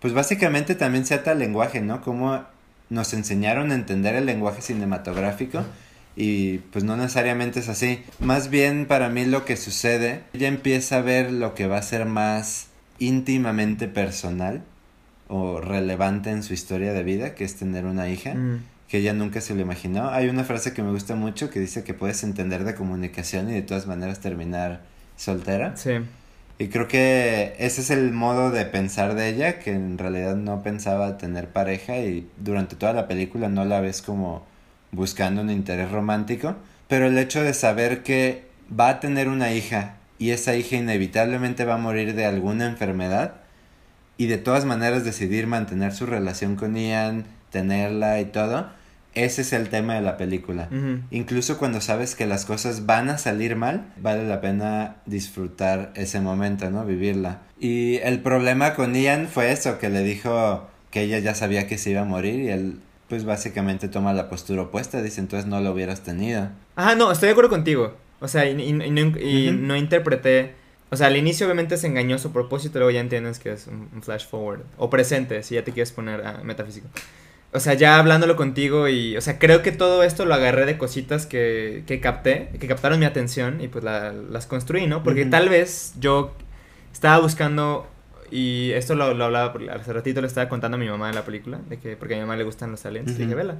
pues 0.00 0.12
básicamente 0.12 0.74
también 0.74 1.06
se 1.06 1.14
ata 1.14 1.32
al 1.32 1.38
lenguaje, 1.38 1.80
¿no? 1.80 2.00
Cómo 2.00 2.44
nos 2.90 3.12
enseñaron 3.12 3.70
a 3.70 3.74
entender 3.74 4.14
el 4.14 4.26
lenguaje 4.26 4.62
cinematográfico 4.62 5.64
y 6.16 6.58
pues 6.58 6.84
no 6.84 6.96
necesariamente 6.96 7.60
es 7.60 7.68
así. 7.68 8.02
Más 8.18 8.50
bien 8.50 8.86
para 8.86 9.08
mí 9.08 9.24
lo 9.24 9.44
que 9.44 9.56
sucede, 9.56 10.22
ella 10.32 10.48
empieza 10.48 10.98
a 10.98 11.02
ver 11.02 11.32
lo 11.32 11.54
que 11.54 11.66
va 11.66 11.78
a 11.78 11.82
ser 11.82 12.06
más 12.06 12.68
íntimamente 12.98 13.88
personal 13.88 14.62
o 15.28 15.60
relevante 15.60 16.30
en 16.30 16.42
su 16.42 16.54
historia 16.54 16.92
de 16.92 17.02
vida, 17.02 17.34
que 17.34 17.44
es 17.44 17.56
tener 17.56 17.84
una 17.84 18.08
hija. 18.08 18.34
Mm 18.34 18.60
que 18.88 18.98
ella 18.98 19.12
nunca 19.12 19.40
se 19.40 19.54
lo 19.54 19.60
imaginó. 19.60 20.08
Hay 20.10 20.28
una 20.28 20.44
frase 20.44 20.72
que 20.72 20.82
me 20.82 20.90
gusta 20.90 21.14
mucho 21.14 21.50
que 21.50 21.60
dice 21.60 21.84
que 21.84 21.94
puedes 21.94 22.24
entender 22.24 22.64
de 22.64 22.74
comunicación 22.74 23.50
y 23.50 23.52
de 23.52 23.62
todas 23.62 23.86
maneras 23.86 24.20
terminar 24.20 24.80
soltera. 25.16 25.76
Sí. 25.76 25.92
Y 26.58 26.68
creo 26.68 26.88
que 26.88 27.54
ese 27.58 27.80
es 27.80 27.90
el 27.90 28.12
modo 28.12 28.50
de 28.50 28.64
pensar 28.64 29.14
de 29.14 29.28
ella, 29.28 29.60
que 29.60 29.70
en 29.70 29.96
realidad 29.96 30.34
no 30.34 30.62
pensaba 30.62 31.16
tener 31.16 31.48
pareja 31.48 31.98
y 31.98 32.28
durante 32.36 32.74
toda 32.74 32.92
la 32.92 33.06
película 33.06 33.48
no 33.48 33.64
la 33.64 33.80
ves 33.80 34.02
como 34.02 34.44
buscando 34.90 35.42
un 35.42 35.50
interés 35.50 35.90
romántico. 35.90 36.56
Pero 36.88 37.06
el 37.06 37.16
hecho 37.16 37.42
de 37.42 37.54
saber 37.54 38.02
que 38.02 38.46
va 38.78 38.88
a 38.88 39.00
tener 39.00 39.28
una 39.28 39.52
hija 39.52 39.96
y 40.18 40.30
esa 40.30 40.56
hija 40.56 40.76
inevitablemente 40.76 41.64
va 41.64 41.74
a 41.74 41.78
morir 41.78 42.14
de 42.14 42.26
alguna 42.26 42.66
enfermedad 42.66 43.34
y 44.16 44.26
de 44.26 44.38
todas 44.38 44.64
maneras 44.64 45.04
decidir 45.04 45.46
mantener 45.46 45.92
su 45.92 46.06
relación 46.06 46.56
con 46.56 46.76
Ian, 46.76 47.24
tenerla 47.50 48.20
y 48.20 48.24
todo, 48.26 48.68
ese 49.24 49.42
es 49.42 49.52
el 49.52 49.68
tema 49.68 49.94
de 49.94 50.00
la 50.02 50.16
película. 50.16 50.68
Incluso 51.10 51.58
cuando 51.58 51.80
sabes 51.80 52.14
que 52.14 52.26
las 52.26 52.44
cosas 52.44 52.86
van 52.86 53.08
a 53.10 53.18
salir 53.18 53.56
mal, 53.56 53.92
vale 54.00 54.26
la 54.26 54.40
pena 54.40 54.96
disfrutar 55.06 55.92
ese 55.94 56.20
momento, 56.20 56.70
¿no? 56.70 56.84
Vivirla. 56.84 57.42
Y 57.58 57.96
el 57.98 58.20
problema 58.20 58.74
con 58.74 58.94
Ian 58.94 59.28
fue 59.28 59.52
eso, 59.52 59.78
que 59.78 59.90
le 59.90 60.02
dijo 60.02 60.68
que 60.90 61.02
ella 61.02 61.18
ya 61.18 61.34
sabía 61.34 61.66
que 61.66 61.78
se 61.78 61.90
iba 61.90 62.02
a 62.02 62.04
morir 62.04 62.40
y 62.40 62.48
él 62.48 62.80
pues 63.08 63.24
básicamente 63.24 63.88
toma 63.88 64.12
la 64.12 64.28
postura 64.28 64.62
opuesta, 64.62 65.00
dice 65.00 65.20
entonces 65.20 65.48
no 65.48 65.60
lo 65.60 65.72
hubieras 65.72 66.02
tenido. 66.02 66.50
Ajá, 66.76 66.94
no, 66.94 67.10
estoy 67.10 67.28
de 67.28 67.32
acuerdo 67.32 67.50
contigo. 67.50 67.94
O 68.20 68.28
sea, 68.28 68.48
y, 68.48 68.72
no, 68.72 69.76
interpreté... 69.76 70.54
O 70.90 70.96
sea, 70.96 71.08
al 71.08 71.16
inicio 71.16 71.46
obviamente 71.46 71.74
es 71.74 71.84
engañoso 71.84 72.32
propósito, 72.32 72.78
luego 72.78 72.90
ya 72.90 73.00
entiendes 73.00 73.38
que 73.38 73.52
es 73.52 73.66
un, 73.66 74.02
flash 74.02 74.26
forward. 74.26 74.62
O 74.78 74.88
presente, 74.88 75.42
si 75.42 75.54
ya 75.54 75.64
te 75.64 75.72
quieres 75.72 75.92
poner 75.92 76.26
a 76.26 76.42
metafísico 76.44 76.88
o 77.52 77.60
sea, 77.60 77.74
ya 77.74 77.98
hablándolo 77.98 78.36
contigo 78.36 78.88
y, 78.88 79.16
o 79.16 79.20
sea, 79.20 79.38
creo 79.38 79.62
que 79.62 79.72
todo 79.72 80.02
esto 80.02 80.26
lo 80.26 80.34
agarré 80.34 80.66
de 80.66 80.76
cositas 80.76 81.26
que, 81.26 81.82
que 81.86 82.00
capté, 82.00 82.50
que 82.60 82.68
captaron 82.68 82.98
mi 82.98 83.06
atención 83.06 83.60
y 83.62 83.68
pues 83.68 83.84
las 83.84 84.46
construí, 84.46 84.86
¿no? 84.86 85.02
Porque 85.02 85.24
tal 85.24 85.48
vez 85.48 85.94
yo 85.98 86.34
estaba 86.92 87.18
buscando, 87.20 87.86
y 88.30 88.72
esto 88.72 88.94
lo, 88.94 89.14
lo, 89.14 89.24
hablaba, 89.24 89.54
hace 89.72 89.92
ratito 89.92 90.20
le 90.20 90.26
estaba 90.26 90.48
contando 90.50 90.76
a 90.76 90.80
mi 90.80 90.88
mamá 90.88 91.08
en 91.08 91.14
la 91.14 91.24
película, 91.24 91.58
de 91.68 91.78
que 91.78 91.96
porque 91.96 92.14
a 92.14 92.16
mi 92.18 92.22
mamá 92.22 92.36
le 92.36 92.44
gustan 92.44 92.70
los 92.70 92.84
aliens, 92.84 93.16
dije, 93.16 93.34
vela. 93.34 93.56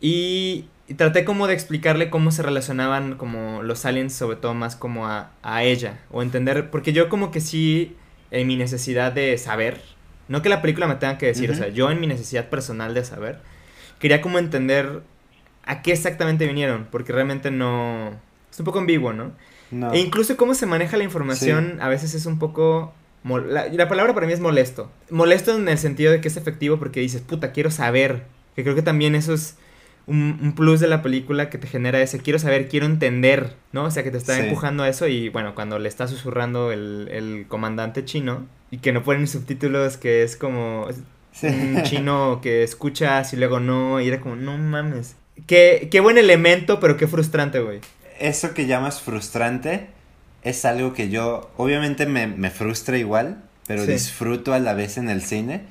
Y, 0.00 0.66
traté 0.96 1.24
como 1.24 1.48
de 1.48 1.54
explicarle 1.54 2.10
cómo 2.10 2.30
se 2.30 2.42
relacionaban 2.42 3.16
como 3.16 3.62
los 3.64 3.84
aliens, 3.84 4.14
sobre 4.14 4.36
todo 4.36 4.54
más 4.54 4.76
como 4.76 5.08
a, 5.08 5.32
a 5.42 5.64
ella, 5.64 5.98
o 6.12 6.22
entender, 6.22 6.70
porque 6.70 6.92
yo 6.92 7.08
como 7.08 7.32
que 7.32 7.40
sí, 7.40 7.96
en 8.30 8.46
mi 8.46 8.54
necesidad 8.54 9.10
de 9.10 9.36
saber, 9.36 9.80
no 10.28 10.42
que 10.42 10.48
la 10.48 10.62
película 10.62 10.86
me 10.86 10.96
tenga 10.96 11.18
que 11.18 11.26
decir, 11.26 11.50
o 11.50 11.54
sea, 11.54 11.68
yo 11.68 11.90
en 11.90 12.00
mi 12.00 12.06
necesidad 12.06 12.48
personal 12.48 12.94
de 12.94 13.04
saber, 13.04 13.40
quería 13.98 14.20
como 14.20 14.38
entender 14.38 15.02
a 15.64 15.82
qué 15.82 15.92
exactamente 15.92 16.46
vinieron, 16.46 16.86
porque 16.90 17.12
realmente 17.12 17.50
no... 17.50 18.12
Es 18.50 18.58
un 18.58 18.64
poco 18.64 18.78
ambiguo, 18.78 19.12
¿no? 19.12 19.32
no. 19.70 19.92
E 19.92 19.98
incluso 19.98 20.36
cómo 20.36 20.54
se 20.54 20.66
maneja 20.66 20.96
la 20.96 21.04
información 21.04 21.78
a 21.80 21.88
veces 21.88 22.14
es 22.14 22.26
un 22.26 22.38
poco... 22.38 22.94
La, 23.24 23.68
la, 23.68 23.88
palabra 23.88 24.14
para 24.14 24.26
mí 24.26 24.32
es 24.32 24.40
molesto. 24.40 24.90
Molesto 25.10 25.54
en 25.54 25.68
el 25.68 25.76
sentido 25.76 26.12
de 26.12 26.20
que 26.20 26.28
es 26.28 26.36
efectivo 26.36 26.78
porque 26.78 27.00
dices, 27.00 27.20
puta, 27.20 27.52
quiero 27.52 27.70
saber. 27.70 28.24
Que 28.54 28.62
creo 28.62 28.74
que 28.74 28.80
también 28.80 29.14
eso 29.14 29.34
es 29.34 29.56
un, 30.08 30.54
plus 30.56 30.80
de 30.80 30.88
la 30.88 31.02
película 31.02 31.50
que 31.50 31.58
te 31.58 31.66
genera 31.66 32.00
ese 32.00 32.18
quiero 32.18 32.38
saber, 32.38 32.68
quiero 32.68 32.86
entender, 32.86 33.54
¿no? 33.72 33.84
O 33.84 33.90
sea, 33.90 34.02
que 34.02 34.10
te 34.10 34.18
está 34.18 34.38
empujando 34.38 34.82
a 34.82 34.88
eso 34.88 35.06
y 35.06 35.28
bueno, 35.28 35.54
cuando 35.54 35.78
le 35.78 35.88
está 35.88 36.08
susurrando 36.08 36.72
el, 36.72 37.08
el 37.12 37.46
comandante 37.46 38.04
chino 38.04 38.46
y 38.70 38.78
que 38.78 38.92
no 38.92 39.02
ponen 39.02 39.26
subtítulos, 39.26 39.96
que 39.96 40.22
es 40.22 40.36
como 40.36 40.88
un 41.42 41.82
chino 41.84 42.40
que 42.42 42.62
escuchas 42.62 43.32
y 43.32 43.36
luego 43.36 43.60
no, 43.60 44.00
y 44.00 44.08
era 44.08 44.20
como, 44.20 44.36
no 44.36 44.56
mames. 44.58 45.16
Qué, 45.46 45.88
qué 45.90 46.00
buen 46.00 46.18
elemento, 46.18 46.80
pero 46.80 46.96
qué 46.96 47.06
frustrante, 47.06 47.60
güey. 47.60 47.80
Eso 48.18 48.54
que 48.54 48.66
llamas 48.66 49.00
frustrante 49.00 49.86
es 50.42 50.64
algo 50.64 50.92
que 50.92 51.08
yo, 51.08 51.50
obviamente 51.56 52.06
me, 52.06 52.26
me 52.26 52.50
frustra 52.50 52.98
igual, 52.98 53.42
pero 53.66 53.86
disfruto 53.86 54.54
a 54.54 54.58
la 54.58 54.74
vez 54.74 54.96
en 54.96 55.10
el 55.10 55.22
cine, 55.22 55.62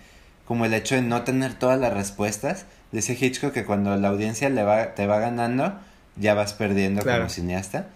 como 0.48 0.66
el 0.66 0.74
hecho 0.74 0.96
de 0.96 1.02
no 1.02 1.24
tener 1.24 1.54
todas 1.54 1.80
las 1.80 1.94
respuestas 1.94 2.66
Dice 2.92 3.18
Hitchcock 3.20 3.54
que 3.54 3.66
cuando 3.66 3.96
la 3.98 4.08
audiencia 4.08 4.50
le 4.50 4.64
va, 4.64 4.96
te 4.96 5.08
va 5.08 5.20
ganando, 5.20 5.78
ya 6.16 6.34
vas 6.34 6.54
perdiendo 6.54 7.04
como 7.04 7.30
cineasta, 7.30 7.88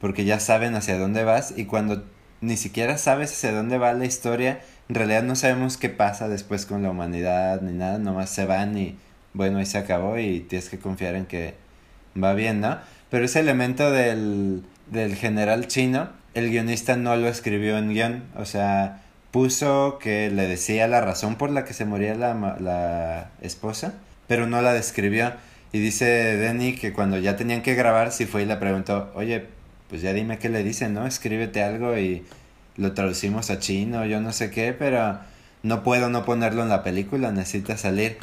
porque 0.00 0.24
ya 0.24 0.38
saben 0.38 0.74
hacia 0.74 0.98
dónde 0.98 1.24
vas 1.24 1.54
y 1.56 1.64
cuando 1.64 2.04
ni 2.40 2.56
siquiera 2.58 2.98
sabes 2.98 3.32
hacia 3.32 3.52
dónde 3.52 3.78
va 3.78 3.94
la 3.94 4.04
historia, 4.04 4.60
en 4.90 4.96
realidad 4.96 5.22
no 5.22 5.34
sabemos 5.34 5.78
qué 5.78 5.88
pasa 5.88 6.28
después 6.28 6.66
con 6.66 6.82
la 6.82 6.90
humanidad 6.90 7.62
ni 7.62 7.72
nada, 7.72 7.98
nomás 7.98 8.28
se 8.30 8.44
van 8.44 8.76
y 8.76 8.98
bueno, 9.32 9.58
ahí 9.58 9.66
se 9.66 9.78
acabó 9.78 10.18
y 10.18 10.40
tienes 10.40 10.68
que 10.68 10.78
confiar 10.78 11.14
en 11.14 11.24
que 11.24 11.54
va 12.22 12.34
bien, 12.34 12.60
¿no? 12.60 12.78
Pero 13.10 13.24
ese 13.24 13.40
elemento 13.40 13.90
del, 13.90 14.62
del 14.90 15.16
general 15.16 15.68
chino, 15.68 16.10
el 16.34 16.50
guionista 16.50 16.96
no 16.96 17.16
lo 17.16 17.28
escribió 17.28 17.78
en 17.78 17.88
guion, 17.88 18.24
o 18.36 18.44
sea, 18.44 19.03
puso 19.34 19.98
que 20.00 20.30
le 20.30 20.46
decía 20.46 20.86
la 20.86 21.00
razón 21.00 21.34
por 21.34 21.50
la 21.50 21.64
que 21.64 21.74
se 21.74 21.84
moría 21.84 22.14
la, 22.14 22.56
la 22.60 23.32
esposa 23.42 23.94
pero 24.28 24.46
no 24.46 24.62
la 24.62 24.72
describió. 24.72 25.32
Y 25.72 25.80
dice 25.80 26.06
Denny 26.06 26.76
que 26.76 26.92
cuando 26.92 27.18
ya 27.18 27.34
tenían 27.36 27.62
que 27.62 27.74
grabar, 27.74 28.12
sí 28.12 28.26
fue 28.26 28.42
y 28.42 28.46
le 28.46 28.56
preguntó, 28.56 29.10
oye, 29.14 29.46
pues 29.90 30.02
ya 30.02 30.12
dime 30.12 30.38
qué 30.38 30.48
le 30.48 30.62
dice, 30.62 30.88
¿no? 30.88 31.04
Escríbete 31.04 31.64
algo 31.64 31.98
y, 31.98 32.24
lo 32.76 32.92
traducimos 32.92 33.50
a 33.50 33.58
chino, 33.58 34.04
yo 34.04 34.20
no 34.20 34.32
sé 34.32 34.50
qué, 34.50 34.72
pero 34.72 35.18
no 35.62 35.82
puedo 35.82 36.10
no 36.10 36.24
ponerlo 36.24 36.62
en 36.62 36.68
la 36.68 36.82
película, 36.82 37.30
necesita 37.30 37.76
salir. 37.76 38.18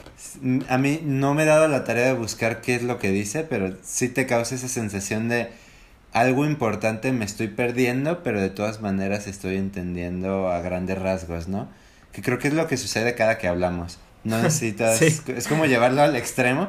A 0.68 0.78
mí 0.78 1.02
no 1.04 1.34
me 1.34 1.44
he 1.44 1.46
dado 1.46 1.68
la 1.68 1.84
tarea 1.84 2.08
de 2.08 2.14
buscar 2.14 2.62
qué 2.62 2.76
es 2.76 2.84
lo 2.84 3.00
que 3.00 3.12
dice, 3.12 3.44
pero 3.44 3.76
sí 3.84 4.10
te 4.10 4.26
causa 4.26 4.56
esa 4.56 4.68
sensación 4.68 5.30
de 5.30 5.50
algo 6.14 6.46
importante 6.46 7.12
me 7.12 7.26
estoy 7.26 7.48
perdiendo, 7.48 8.24
pero 8.24 8.42
de 8.42 8.50
todas 8.50 8.82
maneras 8.82 9.28
estoy 9.28 9.56
entendiendo 9.56 10.50
a 10.50 10.60
grandes 10.62 10.98
rasgos, 10.98 11.48
¿no? 11.48 11.70
Que 12.12 12.22
creo 12.22 12.38
que 12.40 12.50
es 12.50 12.54
lo 12.54 12.68
que 12.68 12.78
sucede 12.78 13.16
cada 13.16 13.38
que 13.38 13.48
hablamos. 13.48 14.00
No 14.24 14.38
necesitas, 14.42 15.02
es 15.02 15.48
como 15.48 15.66
llevarlo 15.66 16.02
al 16.02 16.16
extremo, 16.16 16.68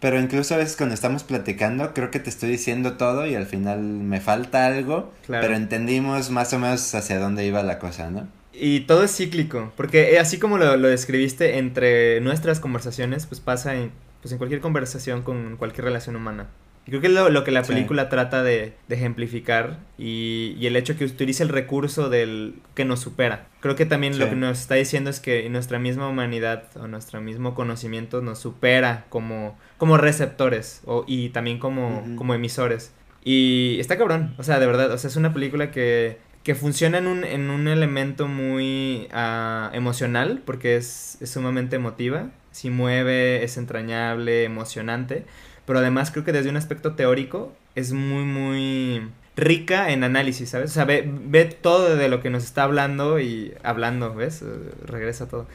pero 0.00 0.20
incluso 0.20 0.54
a 0.54 0.58
veces 0.58 0.76
cuando 0.76 0.94
estamos 0.94 1.24
platicando, 1.24 1.94
creo 1.94 2.10
que 2.10 2.20
te 2.20 2.30
estoy 2.30 2.50
diciendo 2.50 2.98
todo 2.98 3.26
y 3.26 3.34
al 3.34 3.46
final 3.46 3.80
me 3.80 4.20
falta 4.20 4.66
algo, 4.66 5.12
pero 5.26 5.54
entendimos 5.56 6.30
más 6.30 6.52
o 6.52 6.58
menos 6.58 6.94
hacia 6.94 7.18
dónde 7.18 7.46
iba 7.46 7.62
la 7.62 7.78
cosa, 7.78 8.10
¿no? 8.10 8.28
Y 8.52 8.80
todo 8.80 9.02
es 9.02 9.16
cíclico, 9.16 9.72
porque 9.76 10.12
eh, 10.14 10.20
así 10.20 10.38
como 10.38 10.58
lo, 10.58 10.76
lo 10.76 10.88
describiste 10.88 11.58
entre 11.58 12.20
nuestras 12.20 12.60
conversaciones, 12.60 13.26
pues 13.26 13.40
pasa 13.40 13.74
en, 13.74 13.90
pues 14.22 14.30
en 14.30 14.38
cualquier 14.38 14.60
conversación 14.60 15.22
con 15.22 15.56
cualquier 15.56 15.86
relación 15.86 16.14
humana. 16.14 16.46
Y 16.86 16.90
creo 16.90 17.00
que 17.00 17.06
es 17.06 17.12
lo, 17.12 17.44
que 17.44 17.50
la 17.50 17.62
película 17.62 18.10
trata 18.10 18.42
de, 18.42 18.74
ejemplificar 18.90 19.78
y, 19.96 20.54
y, 20.58 20.66
el 20.66 20.76
hecho 20.76 20.98
que 20.98 21.06
utilice 21.06 21.42
el 21.42 21.48
recurso 21.48 22.10
del 22.10 22.56
que 22.74 22.84
nos 22.84 23.00
supera. 23.00 23.46
Creo 23.60 23.74
que 23.74 23.86
también 23.86 24.18
lo 24.18 24.28
que 24.28 24.36
nos 24.36 24.60
está 24.60 24.74
diciendo 24.74 25.08
es 25.08 25.18
que 25.18 25.48
nuestra 25.48 25.78
misma 25.78 26.08
humanidad 26.08 26.64
o 26.76 26.86
nuestro 26.86 27.22
mismo 27.22 27.54
conocimiento 27.54 28.20
nos 28.20 28.38
supera 28.38 29.06
como, 29.08 29.58
como 29.78 29.96
receptores 29.96 30.82
o, 30.84 31.04
y 31.06 31.30
también 31.30 31.58
como, 31.58 32.04
como 32.16 32.34
emisores. 32.34 32.92
Y 33.24 33.78
está 33.80 33.96
cabrón, 33.96 34.34
o 34.36 34.42
sea, 34.42 34.58
de 34.60 34.66
verdad, 34.66 34.90
o 34.90 34.98
sea, 34.98 35.08
es 35.08 35.16
una 35.16 35.32
película 35.32 35.70
que, 35.70 36.18
que 36.42 36.54
funciona 36.54 36.98
en 36.98 37.06
un, 37.06 37.24
en 37.24 37.48
un 37.48 37.66
elemento 37.66 38.28
muy 38.28 39.08
uh, 39.14 39.74
emocional, 39.74 40.42
porque 40.44 40.76
es, 40.76 41.16
es 41.22 41.30
sumamente 41.30 41.76
emotiva, 41.76 42.28
si 42.50 42.68
mueve, 42.68 43.42
es 43.42 43.56
entrañable, 43.56 44.44
emocionante 44.44 45.24
pero 45.66 45.78
además 45.78 46.10
creo 46.10 46.24
que 46.24 46.32
desde 46.32 46.50
un 46.50 46.56
aspecto 46.56 46.94
teórico 46.94 47.52
es 47.74 47.92
muy, 47.92 48.24
muy 48.24 49.08
rica 49.36 49.90
en 49.90 50.04
análisis, 50.04 50.50
¿sabes? 50.50 50.70
O 50.70 50.74
sea, 50.74 50.84
ve, 50.84 51.04
ve, 51.06 51.44
todo 51.44 51.96
de 51.96 52.08
lo 52.08 52.20
que 52.20 52.30
nos 52.30 52.44
está 52.44 52.64
hablando 52.64 53.18
y 53.18 53.54
hablando, 53.62 54.14
¿ves? 54.14 54.42
Eh, 54.42 54.46
regresa 54.84 55.28
todo. 55.28 55.46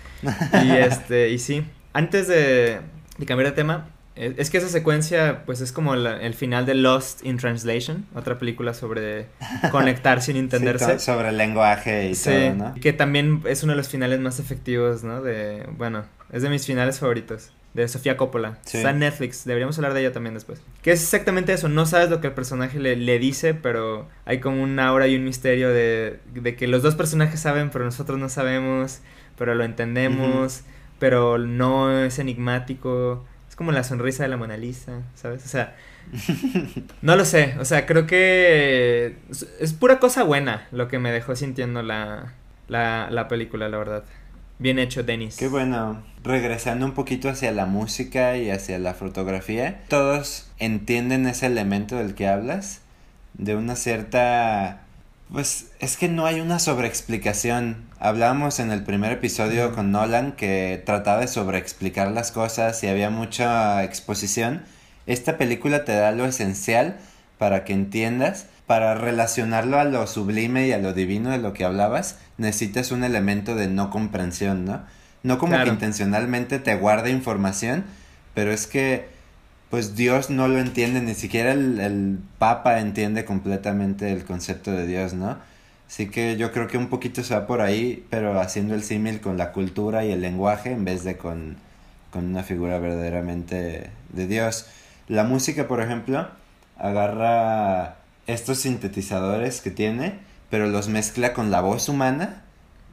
Y 0.64 0.72
este, 0.78 1.30
y 1.30 1.40
sí, 1.40 1.64
antes 1.94 2.28
de, 2.28 2.80
de 3.18 3.26
cambiar 3.26 3.50
de 3.50 3.56
tema, 3.56 3.90
eh, 4.16 4.34
es 4.38 4.50
que 4.50 4.58
esa 4.58 4.68
secuencia, 4.68 5.44
pues 5.46 5.62
es 5.62 5.72
como 5.72 5.94
el 5.94 6.34
final 6.34 6.66
de 6.66 6.74
Lost 6.74 7.26
in 7.26 7.38
Translation, 7.38 8.06
otra 8.16 8.38
película 8.38 8.74
sobre 8.74 9.28
conectar 9.72 10.22
sin 10.22 10.36
entenderse. 10.36 11.00
sobre 11.00 11.30
el 11.30 11.38
lenguaje 11.38 12.10
y 12.10 12.16
todo, 12.16 12.56
¿no? 12.56 12.74
Que 12.76 12.92
también 12.92 13.44
es 13.46 13.64
uno 13.64 13.74
de 13.74 13.78
los 13.78 13.88
finales 13.88 14.20
más 14.20 14.40
efectivos, 14.40 15.04
¿no? 15.04 15.22
De, 15.22 15.66
bueno, 15.78 16.04
es 16.34 16.42
de 16.42 16.50
mis 16.50 16.66
finales 16.66 17.00
favoritos 17.00 17.54
de 17.74 17.88
Sofía 17.88 18.18
Coppola. 18.18 18.58
Está 18.66 18.90
en 18.90 19.00
Netflix, 19.00 19.46
deberíamos 19.46 19.78
hablar 19.78 19.94
de 19.94 20.02
ella 20.02 20.12
también 20.12 20.34
después. 20.34 20.62
Que 20.82 20.92
es 20.92 21.04
exactamente 21.04 21.54
eso, 21.54 21.70
no 21.70 21.86
sabes 21.86 22.10
lo 22.10 22.22
que 22.22 22.28
el 22.28 22.34
personaje 22.34 22.80
le, 22.80 22.96
le 22.96 23.20
dice, 23.20 23.54
pero 23.54 24.08
hay 24.26 24.40
como 24.40 24.64
una 24.64 24.88
aura 24.88 25.08
y 25.08 25.16
un 25.16 25.24
misterio 25.24 25.70
de, 25.70 26.20
de, 26.34 26.56
que 26.56 26.68
los 26.68 26.82
dos 26.82 26.96
personajes 26.96 27.40
saben, 27.40 27.70
pero 27.70 27.86
nosotros 27.86 28.18
no 28.18 28.30
sabemos, 28.30 29.02
pero 29.38 29.56
lo 29.56 29.64
entendemos, 29.64 30.62
pero 30.98 31.38
no 31.38 32.04
es 32.04 32.20
enigmático. 32.20 33.26
Es 33.48 33.56
como 33.56 33.72
la 33.72 33.84
sonrisa 33.84 34.24
de 34.24 34.30
la 34.30 34.38
Mona 34.38 34.58
Lisa, 34.58 35.04
¿sabes? 35.16 35.46
O 35.46 35.48
sea, 35.48 35.76
no 37.02 37.16
lo 37.16 37.26
sé, 37.26 37.56
o 37.60 37.66
sea, 37.66 37.86
creo 37.86 38.08
que 38.08 39.16
es 39.60 39.74
pura 39.74 40.00
cosa 40.00 40.24
buena 40.24 40.68
lo 40.72 40.88
que 40.88 40.98
me 40.98 41.12
dejó 41.12 41.36
sintiendo 41.36 41.84
la, 41.84 42.34
la, 42.68 43.10
la 43.12 43.28
película, 43.28 43.70
la 43.70 43.78
verdad. 43.78 44.04
Bien 44.60 44.78
hecho, 44.78 45.04
Denis. 45.04 45.38
Qué 45.38 45.48
bueno. 45.48 46.04
Regresando 46.22 46.86
un 46.86 46.92
poquito 46.92 47.30
hacia 47.30 47.54
la 47.54 47.66
música 47.66 48.36
y 48.36 48.50
hacia 48.50 48.78
la 48.78 48.94
fotografía, 48.94 49.86
todos 49.88 50.52
entienden 50.60 51.28
ese 51.28 51.46
elemento 51.46 51.96
del 51.96 52.14
que 52.14 52.28
hablas, 52.28 52.82
de 53.34 53.56
una 53.56 53.78
cierta... 53.78 54.82
Pues 55.32 55.72
es 55.80 55.96
que 55.96 56.10
no 56.10 56.26
hay 56.26 56.42
una 56.42 56.60
sobreexplicación. 56.60 57.88
Hablábamos 58.00 58.60
en 58.60 58.72
el 58.72 58.84
primer 58.84 59.14
episodio 59.14 59.74
con 59.74 59.92
Nolan 59.92 60.34
que 60.34 60.82
trataba 60.86 61.22
de 61.22 61.28
sobreexplicar 61.28 62.12
las 62.12 62.32
cosas 62.32 62.84
y 62.84 62.88
había 62.88 63.12
mucha 63.12 63.84
exposición. 63.84 64.64
Esta 65.06 65.38
película 65.38 65.86
te 65.86 65.94
da 65.94 66.12
lo 66.12 66.26
esencial 66.26 66.98
para 67.38 67.64
que 67.64 67.74
entiendas 67.74 68.48
para 68.70 68.94
relacionarlo 68.94 69.80
a 69.80 69.84
lo 69.84 70.06
sublime 70.06 70.68
y 70.68 70.74
a 70.74 70.78
lo 70.78 70.94
divino 70.94 71.32
de 71.32 71.40
lo 71.40 71.54
que 71.54 71.66
hablabas, 71.66 72.20
necesitas 72.38 72.92
un 72.92 73.04
elemento 73.04 73.56
de 73.56 73.68
no 73.68 73.90
comprensión, 73.90 74.64
¿no? 74.64 74.84
No 75.24 75.40
como 75.40 75.58
que 75.64 75.70
intencionalmente 75.70 76.60
te 76.60 76.76
guarda 76.76 77.10
información, 77.10 77.84
pero 78.36 78.52
es 78.52 78.68
que 78.68 79.08
pues 79.72 79.96
Dios 79.96 80.30
no 80.30 80.48
lo 80.48 80.60
entiende, 80.60 81.02
ni 81.02 81.16
siquiera 81.16 81.52
el, 81.52 81.80
el, 81.80 82.20
Papa 82.38 82.80
entiende 82.80 83.26
completamente 83.26 84.12
el 84.12 84.24
concepto 84.24 84.72
de 84.72 84.86
Dios, 84.86 85.16
¿no? 85.16 85.40
Así 85.88 86.12
que 86.12 86.38
yo 86.38 86.52
creo 86.52 86.68
que 86.68 86.78
un 86.78 86.90
poquito 86.90 87.24
se 87.24 87.34
va 87.34 87.48
por 87.48 87.62
ahí, 87.62 88.06
pero 88.12 88.40
haciendo 88.40 88.76
el 88.76 88.84
símil 88.84 89.20
con 89.20 89.36
la 89.36 89.52
cultura 89.52 90.06
y 90.06 90.12
el 90.12 90.22
lenguaje 90.22 90.74
en 90.74 90.86
vez 90.86 91.04
de 91.04 91.18
con, 91.18 91.58
con 92.12 92.24
una 92.26 92.44
figura 92.44 92.78
verdaderamente 92.78 93.90
de 94.14 94.28
Dios. 94.28 94.68
La 95.08 95.24
música, 95.24 95.68
por 95.68 95.82
ejemplo, 95.82 96.28
agarra 96.78 97.99
estos 98.34 98.60
sintetizadores 98.60 99.62
que 99.62 99.72
tiene, 99.72 100.20
pero 100.50 100.68
los 100.68 100.88
mezcla 100.88 101.34
con 101.34 101.52
la 101.52 101.62
voz 101.62 101.90
humana, 101.90 102.44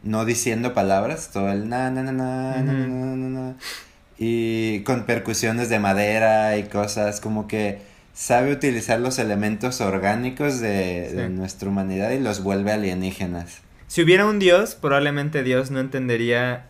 no 0.02 0.24
diciendo 0.24 0.74
palabras, 0.74 1.30
todo 1.32 1.50
el 1.50 1.68
na 1.68 1.90
na 1.90 2.02
na 2.02 2.12
na, 2.12 2.62
na, 2.62 2.72
na, 2.72 3.16
na, 3.16 3.54
y 4.18 4.80
con 4.80 5.04
percusiones 5.04 5.68
de 5.68 5.78
madera 5.78 6.56
y 6.56 6.64
cosas 6.64 7.20
como 7.20 7.46
que 7.48 7.80
sabe 8.14 8.52
utilizar 8.52 8.98
los 9.00 9.18
elementos 9.18 9.80
orgánicos 9.80 10.60
de, 10.60 11.12
de 11.12 11.28
nuestra 11.28 11.68
humanidad 11.68 12.12
y 12.12 12.18
los 12.18 12.42
vuelve 12.42 12.72
alienígenas. 12.72 13.60
Si 13.88 14.02
hubiera 14.02 14.26
un 14.26 14.38
dios, 14.38 14.74
probablemente 14.74 15.42
Dios 15.42 15.70
no 15.70 15.80
entendería 15.80 16.66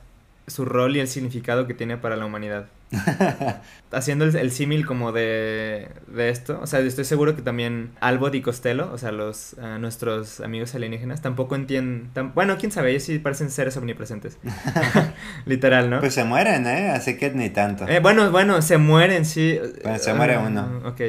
su 0.46 0.64
rol 0.64 0.96
y 0.96 1.00
el 1.00 1.08
significado 1.08 1.66
que 1.66 1.74
tiene 1.74 1.96
para 1.96 2.16
la 2.16 2.26
humanidad. 2.26 2.66
Haciendo 3.92 4.24
el, 4.24 4.50
símil 4.50 4.86
como 4.86 5.12
de, 5.12 5.88
de, 6.06 6.28
esto, 6.30 6.58
o 6.62 6.66
sea, 6.66 6.80
estoy 6.80 7.04
seguro 7.04 7.34
que 7.34 7.42
también 7.42 7.90
Albot 8.00 8.34
y 8.34 8.42
Costello, 8.42 8.90
o 8.92 8.98
sea, 8.98 9.10
los 9.12 9.54
uh, 9.54 9.78
nuestros 9.78 10.40
amigos 10.40 10.74
alienígenas, 10.74 11.22
tampoco 11.22 11.56
entienden, 11.56 12.10
bueno, 12.34 12.56
quién 12.58 12.70
sabe, 12.72 12.90
ellos 12.90 13.02
sí 13.02 13.18
parecen 13.18 13.50
seres 13.50 13.76
omnipresentes. 13.76 14.38
Literal, 15.46 15.90
¿no? 15.90 16.00
Pues 16.00 16.14
se 16.14 16.24
mueren, 16.24 16.66
¿eh? 16.66 16.90
Así 16.90 17.16
que 17.16 17.30
ni 17.30 17.50
tanto. 17.50 17.88
Eh, 17.88 18.00
bueno, 18.00 18.30
bueno, 18.30 18.62
se 18.62 18.78
mueren, 18.78 19.24
sí. 19.24 19.58
Pues 19.82 20.02
se 20.02 20.14
muere 20.14 20.38
uh, 20.38 20.46
uno. 20.46 20.82
Ok 20.84 21.00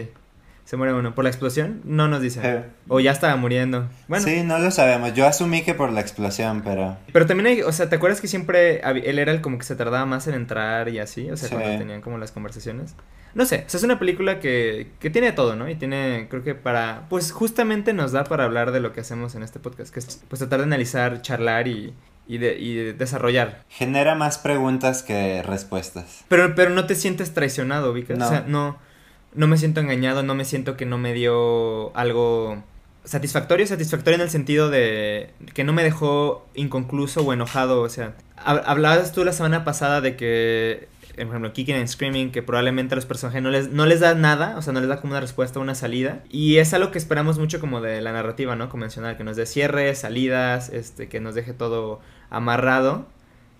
se 0.67 0.75
muere 0.75 0.93
uno. 0.93 1.15
¿Por 1.15 1.23
la 1.23 1.29
explosión? 1.29 1.79
No 1.85 2.09
nos 2.09 2.21
dice. 2.21 2.41
Eh, 2.43 2.65
o 2.89 2.99
ya 2.99 3.11
estaba 3.11 3.37
muriendo. 3.37 3.87
Bueno. 4.09 4.25
Sí, 4.25 4.43
no 4.43 4.59
lo 4.59 4.69
sabemos. 4.69 5.13
Yo 5.13 5.25
asumí 5.25 5.63
que 5.63 5.73
por 5.73 5.93
la 5.93 6.01
explosión, 6.01 6.61
pero... 6.61 6.97
Pero 7.13 7.25
también 7.25 7.47
hay, 7.47 7.61
o 7.61 7.71
sea, 7.71 7.87
¿te 7.87 7.95
acuerdas 7.95 8.19
que 8.19 8.27
siempre 8.27 8.81
él 8.81 9.17
era 9.17 9.31
el 9.31 9.39
como 9.39 9.59
que 9.59 9.63
se 9.63 9.77
tardaba 9.77 10.05
más 10.05 10.27
en 10.27 10.33
entrar 10.33 10.89
y 10.89 10.99
así? 10.99 11.31
O 11.31 11.37
sea, 11.37 11.47
cuando 11.47 11.77
tenían 11.77 12.01
como 12.01 12.17
las 12.17 12.33
conversaciones. 12.33 12.95
No 13.33 13.45
sé, 13.45 13.63
o 13.65 13.69
sea, 13.69 13.77
es 13.77 13.83
una 13.85 13.97
película 13.97 14.41
que, 14.41 14.91
que 14.99 15.09
tiene 15.09 15.31
todo, 15.31 15.55
¿no? 15.55 15.69
Y 15.69 15.75
tiene, 15.75 16.27
creo 16.29 16.43
que 16.43 16.53
para, 16.53 17.05
pues 17.07 17.31
justamente 17.31 17.93
nos 17.93 18.11
da 18.11 18.25
para 18.25 18.43
hablar 18.43 18.73
de 18.73 18.81
lo 18.81 18.91
que 18.91 18.99
hacemos 18.99 19.35
en 19.35 19.43
este 19.43 19.59
podcast, 19.59 19.93
que 19.93 19.99
es 19.99 20.21
pues 20.27 20.39
tratar 20.39 20.59
de 20.59 20.65
analizar, 20.65 21.21
charlar 21.21 21.69
y, 21.69 21.93
y 22.27 22.39
de, 22.39 22.59
y 22.59 22.75
de 22.75 22.93
desarrollar. 22.93 23.63
Genera 23.69 24.15
más 24.15 24.37
preguntas 24.37 25.01
que 25.01 25.43
respuestas. 25.43 26.25
Pero, 26.27 26.55
pero 26.55 26.71
no 26.71 26.87
te 26.87 26.95
sientes 26.95 27.33
traicionado, 27.33 27.93
Vika. 27.93 28.15
O 28.15 28.17
sea, 28.17 28.43
no 28.45 28.85
no 29.33 29.47
me 29.47 29.57
siento 29.57 29.79
engañado, 29.79 30.23
no 30.23 30.35
me 30.35 30.45
siento 30.45 30.77
que 30.77 30.85
no 30.85 30.97
me 30.97 31.13
dio 31.13 31.95
algo 31.95 32.63
satisfactorio, 33.07 33.65
satisfactorio 33.65 34.15
en 34.15 34.21
el 34.21 34.29
sentido 34.29 34.69
de 34.69 35.31
que 35.53 35.63
no 35.63 35.73
me 35.73 35.83
dejó 35.83 36.45
inconcluso 36.55 37.21
o 37.21 37.33
enojado, 37.33 37.81
o 37.81 37.89
sea, 37.89 38.15
hablabas 38.35 39.13
tú 39.13 39.23
la 39.23 39.31
semana 39.31 39.63
pasada 39.63 40.01
de 40.01 40.17
que, 40.17 40.89
por 41.15 41.27
ejemplo, 41.27 41.53
Kicking 41.53 41.75
and 41.75 41.87
Screaming, 41.87 42.31
que 42.31 42.43
probablemente 42.43 42.93
a 42.93 42.97
los 42.97 43.05
personajes 43.05 43.41
no 43.41 43.49
les, 43.49 43.71
no 43.71 43.85
les 43.85 44.01
da 44.01 44.13
nada, 44.13 44.57
o 44.57 44.61
sea, 44.61 44.73
no 44.73 44.81
les 44.81 44.89
da 44.89 44.99
como 44.99 45.13
una 45.13 45.21
respuesta 45.21 45.59
una 45.59 45.73
salida, 45.73 46.21
y 46.29 46.57
es 46.57 46.73
algo 46.73 46.91
que 46.91 46.97
esperamos 46.97 47.39
mucho 47.39 47.59
como 47.59 47.79
de 47.79 48.01
la 48.01 48.11
narrativa, 48.11 48.55
¿no? 48.55 48.69
Convencional, 48.69 49.17
que 49.17 49.23
nos 49.23 49.37
dé 49.37 49.45
cierres, 49.45 49.99
salidas, 49.99 50.69
este, 50.69 51.07
que 51.07 51.21
nos 51.21 51.33
deje 51.33 51.53
todo 51.53 52.01
amarrado, 52.29 53.07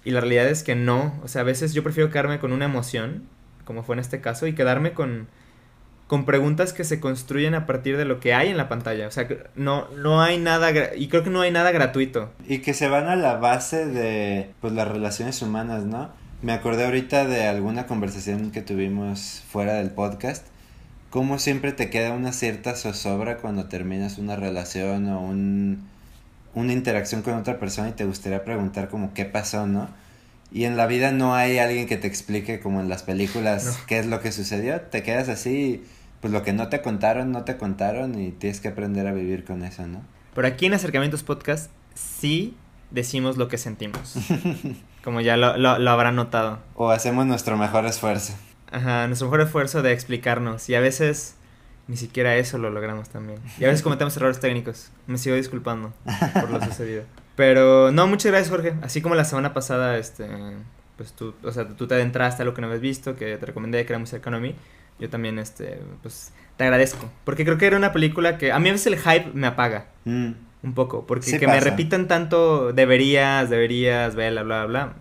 y 0.04 0.12
la 0.12 0.20
realidad 0.20 0.48
es 0.48 0.64
que 0.64 0.76
no, 0.76 1.18
o 1.24 1.28
sea, 1.28 1.42
a 1.42 1.46
veces 1.46 1.74
yo 1.74 1.84
prefiero 1.84 2.10
quedarme 2.10 2.40
con 2.40 2.52
una 2.52 2.66
emoción, 2.66 3.24
como 3.64 3.84
fue 3.84 3.96
en 3.96 4.00
este 4.00 4.20
caso, 4.20 4.46
y 4.46 4.54
quedarme 4.54 4.92
con 4.92 5.28
con 6.08 6.26
preguntas 6.26 6.72
que 6.72 6.86
se 6.86 7.00
construyen 7.00 7.54
a 7.54 7.66
partir 7.66 7.98
de 7.98 8.06
lo 8.06 8.20
que 8.20 8.34
hay 8.34 8.50
en 8.50 8.58
la 8.58 8.70
pantalla. 8.70 9.08
O 9.08 9.12
sea, 9.12 9.28
no, 9.56 9.88
no 9.90 10.22
hay 10.22 10.38
nada, 10.38 10.72
y 10.96 11.10
creo 11.10 11.24
que 11.24 11.30
no 11.30 11.42
hay 11.42 11.52
nada 11.52 11.72
gratuito. 11.72 12.32
Y 12.48 12.60
que 12.60 12.74
se 12.74 12.88
van 12.88 13.08
a 13.08 13.16
la 13.16 13.36
base 13.36 13.86
de, 13.86 14.50
pues, 14.62 14.74
las 14.74 14.88
relaciones 14.88 15.42
humanas, 15.42 15.84
¿no? 15.84 16.10
Me 16.42 16.54
acordé 16.54 16.86
ahorita 16.86 17.26
de 17.26 17.46
alguna 17.46 17.88
conversación 17.88 18.52
que 18.52 18.62
tuvimos 18.62 19.44
fuera 19.50 19.74
del 19.74 19.92
podcast. 19.92 20.48
Cómo 21.10 21.40
siempre 21.40 21.72
te 21.72 21.90
queda 21.90 22.14
una 22.14 22.32
cierta 22.32 22.76
zozobra 22.76 23.38
cuando 23.38 23.66
terminas 23.66 24.18
una 24.18 24.36
relación 24.36 25.10
o 25.10 25.20
un, 25.20 25.88
una 26.54 26.74
interacción 26.74 27.22
con 27.22 27.34
otra 27.34 27.60
persona 27.60 27.90
y 27.90 27.94
te 27.94 28.06
gustaría 28.06 28.44
preguntar 28.46 28.88
como 28.88 29.14
qué 29.14 29.26
pasó, 29.26 29.68
¿no? 29.68 29.90
Y 30.52 30.66
en 30.66 30.78
la 30.78 30.88
vida 30.88 31.12
no 31.12 31.36
hay 31.36 31.58
alguien 31.58 31.88
que 31.88 31.98
te 31.98 32.08
explique 32.08 32.60
como 32.60 32.80
en 32.80 32.88
las 32.88 33.04
películas 33.04 33.80
qué 33.88 34.00
es 34.00 34.06
lo 34.06 34.22
que 34.22 34.32
sucedió. 34.32 34.80
Te 34.82 35.04
quedas 35.04 35.28
así, 35.30 35.84
pues 36.22 36.34
lo 36.34 36.44
que 36.44 36.54
no 36.54 36.70
te 36.70 36.82
contaron, 36.82 37.32
no 37.32 37.44
te 37.44 37.58
contaron 37.58 38.20
y 38.20 38.32
tienes 38.32 38.62
que 38.62 38.70
aprender 38.70 39.08
a 39.08 39.14
vivir 39.14 39.46
con 39.46 39.64
eso, 39.64 39.86
¿no? 39.88 40.02
Pero 40.34 40.48
aquí 40.48 40.66
en 40.66 40.74
Acercamientos 40.74 41.24
Podcast 41.24 41.72
sí 41.94 42.56
decimos 42.92 43.38
lo 43.38 43.48
que 43.48 43.58
sentimos. 43.58 44.16
como 45.04 45.22
ya 45.22 45.38
lo, 45.38 45.58
lo, 45.58 45.80
lo 45.80 45.92
habrán 45.92 46.16
notado. 46.16 46.60
O 46.76 46.90
hacemos 46.92 47.26
nuestro 47.26 47.58
mejor 47.58 47.86
esfuerzo. 47.86 48.34
Ajá, 48.72 49.08
nuestro 49.08 49.28
mejor 49.28 49.42
esfuerzo 49.42 49.82
de 49.82 49.94
explicarnos. 49.94 50.70
Y 50.70 50.76
a 50.76 50.80
veces 50.80 51.36
ni 51.88 51.96
siquiera 51.96 52.36
eso 52.36 52.58
lo 52.58 52.70
logramos 52.70 53.10
también. 53.10 53.40
Y 53.60 53.64
a 53.64 53.68
veces 53.68 53.82
cometemos 53.82 54.16
errores 54.18 54.40
técnicos. 54.40 54.92
Me 55.08 55.18
sigo 55.18 55.36
disculpando 55.36 55.94
por 56.34 56.50
lo 56.50 56.62
sucedido. 56.66 57.04
Pero 57.36 57.92
no, 57.92 58.08
muchas 58.08 58.32
gracias 58.32 58.50
Jorge. 58.50 58.74
Así 58.82 59.02
como 59.02 59.16
la 59.16 59.24
semana 59.24 59.54
pasada, 59.54 59.98
este, 59.98 60.28
pues 60.98 61.14
tú, 61.14 61.34
o 61.44 61.52
sea, 61.52 61.68
tú 61.68 61.88
te 61.88 61.96
adentraste 61.96 62.42
a 62.42 62.46
lo 62.46 62.54
que 62.54 62.62
no 62.62 62.68
habías 62.68 62.82
visto, 62.82 63.16
que 63.16 63.38
te 63.38 63.46
recomendé 63.46 63.86
que 63.86 63.94
era 63.94 64.00
muy 64.00 64.08
cercano 64.08 64.38
a 64.38 64.40
mí. 64.40 64.56
Yo 65.00 65.10
también, 65.10 65.40
este, 65.40 65.80
pues 66.02 66.34
te 66.58 66.64
agradezco. 66.64 67.10
Porque 67.24 67.46
creo 67.46 67.58
que 67.58 67.68
era 67.68 67.78
una 67.78 67.92
película 67.92 68.38
que 68.38 68.52
a 68.52 68.60
mí 68.60 68.70
a 68.70 68.72
veces 68.74 68.88
el 68.88 68.98
hype 68.98 69.32
me 69.34 69.48
apaga. 69.48 69.88
Mm. 70.06 70.32
Un 70.64 70.74
poco. 70.74 71.06
Porque 71.06 71.26
Sí 71.26 71.40
que 71.40 71.48
me 71.48 71.60
repitan 71.60 72.08
tanto, 72.08 72.74
deberías, 72.74 73.50
deberías, 73.50 74.16
bla, 74.16 74.44
bla, 74.44 74.66
bla. 74.66 74.94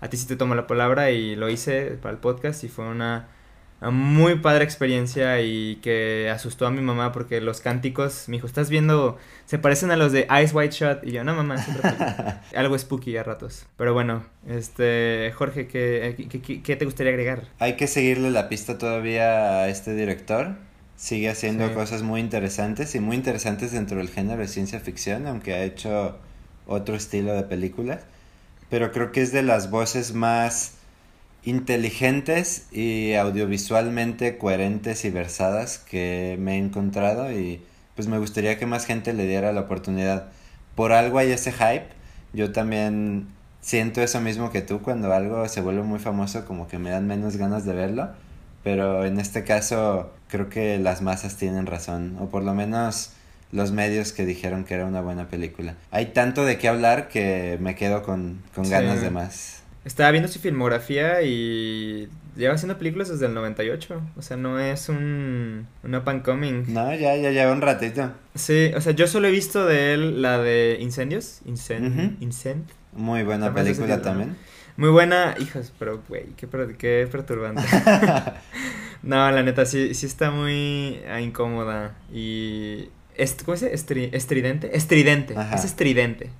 A 0.00 0.08
ti 0.08 0.16
sí 0.16 0.26
te 0.26 0.36
tomo 0.36 0.54
la 0.54 0.66
palabra 0.66 1.10
y 1.10 1.36
lo 1.36 1.48
hice 1.48 1.98
para 2.02 2.12
el 2.12 2.18
podcast 2.18 2.64
y 2.64 2.68
fue 2.68 2.86
una 2.86 3.28
muy 3.82 4.36
padre 4.36 4.64
experiencia 4.64 5.40
y 5.42 5.76
que 5.82 6.30
asustó 6.34 6.66
a 6.66 6.70
mi 6.70 6.80
mamá 6.80 7.12
porque 7.12 7.40
los 7.40 7.60
cánticos, 7.60 8.24
me 8.28 8.36
dijo, 8.36 8.46
¿estás 8.46 8.70
viendo? 8.70 9.18
Se 9.44 9.58
parecen 9.58 9.90
a 9.90 9.96
los 9.96 10.12
de 10.12 10.26
Ice 10.42 10.54
White 10.54 10.74
Shot 10.74 11.04
y 11.06 11.12
yo, 11.12 11.24
no 11.24 11.34
mamá, 11.34 11.56
es 11.56 11.68
otra 11.68 11.92
película". 11.96 12.42
Algo 12.56 12.78
spooky 12.78 13.16
a 13.18 13.22
ratos. 13.22 13.66
Pero 13.76 13.92
bueno, 13.92 14.24
este, 14.48 15.30
Jorge, 15.36 15.68
¿qué, 15.68 16.14
qué, 16.30 16.40
qué- 16.40 16.62
qué 16.62 16.76
te 16.76 16.84
gustaría 16.84 17.12
agregar? 17.12 17.44
Hay 17.58 17.74
que 17.76 17.86
seguirle 17.86 18.30
la 18.30 18.48
pista 18.48 18.78
todavía 18.78 19.60
a 19.60 19.68
este 19.68 19.94
director. 19.94 20.54
Sigue 20.96 21.28
haciendo 21.28 21.68
Sí. 21.68 21.74
cosas 21.74 22.02
muy 22.02 22.20
interesantes 22.22 22.94
y 22.94 23.00
muy 23.00 23.16
interesantes 23.16 23.72
dentro 23.72 23.98
del 23.98 24.08
género 24.08 24.40
de 24.40 24.48
ciencia 24.48 24.80
ficción, 24.80 25.26
aunque 25.26 25.52
ha 25.52 25.62
hecho 25.62 26.16
otro 26.66 26.96
estilo 26.96 27.34
de 27.34 27.42
películas. 27.42 28.00
Pero 28.70 28.90
creo 28.90 29.12
que 29.12 29.20
es 29.20 29.30
de 29.30 29.42
las 29.42 29.70
voces 29.70 30.14
más 30.14 30.75
inteligentes 31.46 32.66
y 32.72 33.14
audiovisualmente 33.14 34.36
coherentes 34.36 35.04
y 35.04 35.10
versadas 35.10 35.78
que 35.78 36.36
me 36.38 36.54
he 36.54 36.58
encontrado 36.58 37.32
y 37.32 37.62
pues 37.94 38.08
me 38.08 38.18
gustaría 38.18 38.58
que 38.58 38.66
más 38.66 38.84
gente 38.84 39.14
le 39.14 39.26
diera 39.26 39.52
la 39.52 39.62
oportunidad. 39.62 40.26
Por 40.74 40.92
algo 40.92 41.18
hay 41.18 41.30
ese 41.30 41.52
hype. 41.52 41.86
Yo 42.34 42.52
también 42.52 43.28
siento 43.62 44.02
eso 44.02 44.20
mismo 44.20 44.50
que 44.50 44.60
tú 44.60 44.82
cuando 44.82 45.12
algo 45.12 45.48
se 45.48 45.60
vuelve 45.62 45.82
muy 45.82 45.98
famoso 45.98 46.44
como 46.44 46.68
que 46.68 46.78
me 46.78 46.90
dan 46.90 47.06
menos 47.06 47.36
ganas 47.36 47.64
de 47.64 47.72
verlo. 47.72 48.10
Pero 48.62 49.06
en 49.06 49.18
este 49.20 49.44
caso 49.44 50.12
creo 50.28 50.48
que 50.48 50.78
las 50.78 51.00
masas 51.00 51.36
tienen 51.36 51.66
razón. 51.66 52.16
O 52.20 52.26
por 52.28 52.42
lo 52.42 52.52
menos 52.52 53.12
los 53.52 53.70
medios 53.70 54.12
que 54.12 54.26
dijeron 54.26 54.64
que 54.64 54.74
era 54.74 54.84
una 54.84 55.00
buena 55.00 55.28
película. 55.28 55.76
Hay 55.92 56.06
tanto 56.06 56.44
de 56.44 56.58
qué 56.58 56.66
hablar 56.68 57.08
que 57.08 57.56
me 57.60 57.76
quedo 57.76 58.02
con, 58.02 58.42
con 58.54 58.64
Sí. 58.64 58.72
ganas 58.72 59.00
de 59.00 59.10
más. 59.10 59.62
Estaba 59.86 60.10
viendo 60.10 60.28
su 60.28 60.40
filmografía 60.40 61.22
y 61.22 62.08
lleva 62.36 62.54
haciendo 62.54 62.76
películas 62.76 63.08
desde 63.08 63.26
el 63.26 63.34
98. 63.34 64.02
O 64.16 64.20
sea, 64.22 64.36
no 64.36 64.58
es 64.58 64.88
un, 64.88 65.68
un 65.84 65.94
up 65.94 66.08
and 66.08 66.22
coming. 66.24 66.64
No, 66.66 66.92
ya, 66.92 67.14
ya 67.16 67.30
lleva 67.30 67.52
un 67.52 67.62
ratito. 67.62 68.10
Sí, 68.34 68.72
o 68.76 68.80
sea, 68.80 68.92
yo 68.92 69.06
solo 69.06 69.28
he 69.28 69.30
visto 69.30 69.64
de 69.64 69.94
él 69.94 70.22
la 70.22 70.38
de 70.38 70.78
Incendios. 70.80 71.40
Incend, 71.44 71.86
Ujú. 71.96 72.16
Incend. 72.20 72.64
Muy 72.94 73.22
buena 73.22 73.46
También 73.46 73.66
película 73.66 74.02
también. 74.02 74.36
Muy 74.76 74.90
buena, 74.90 75.36
hijos, 75.38 75.72
pero 75.78 76.02
güey, 76.08 76.26
qué, 76.36 76.48
qué 76.76 77.08
perturbante. 77.10 77.62
no, 79.02 79.30
la 79.30 79.42
neta, 79.42 79.64
sí, 79.66 79.94
sí 79.94 80.06
está 80.06 80.30
muy 80.30 81.00
ah, 81.08 81.20
incómoda. 81.20 81.94
Y. 82.12 82.88
est- 83.14 83.42
¿Cómo 83.44 83.56
se 83.56 83.70
dice? 83.70 83.76
Estri- 83.86 84.10
estridente. 84.12 84.76
Estridente. 84.76 85.34
Ajá. 85.36 85.54
Es 85.54 85.64
estridente. 85.64 86.30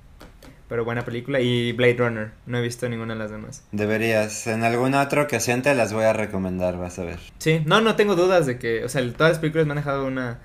Pero 0.69 0.83
buena 0.83 1.05
película. 1.05 1.39
Y 1.39 1.71
Blade 1.71 1.95
Runner. 1.97 2.31
No 2.45 2.57
he 2.57 2.61
visto 2.61 2.89
ninguna 2.89 3.13
de 3.13 3.19
las 3.19 3.31
demás. 3.31 3.63
Deberías. 3.71 4.47
En 4.47 4.63
alguna 4.63 5.01
otra 5.01 5.21
ocasión 5.23 5.61
te 5.61 5.73
las 5.75 5.93
voy 5.93 6.03
a 6.03 6.13
recomendar, 6.13 6.77
vas 6.77 6.99
a 6.99 7.03
ver. 7.05 7.19
Sí, 7.37 7.61
no, 7.65 7.79
no 7.81 7.95
tengo 7.95 8.15
dudas 8.15 8.45
de 8.45 8.59
que. 8.59 8.83
O 8.83 8.89
sea, 8.89 9.01
todas 9.13 9.31
las 9.33 9.39
películas 9.39 9.65
me 9.65 9.71
han 9.71 9.77
dejado 9.77 10.05
una. 10.05 10.39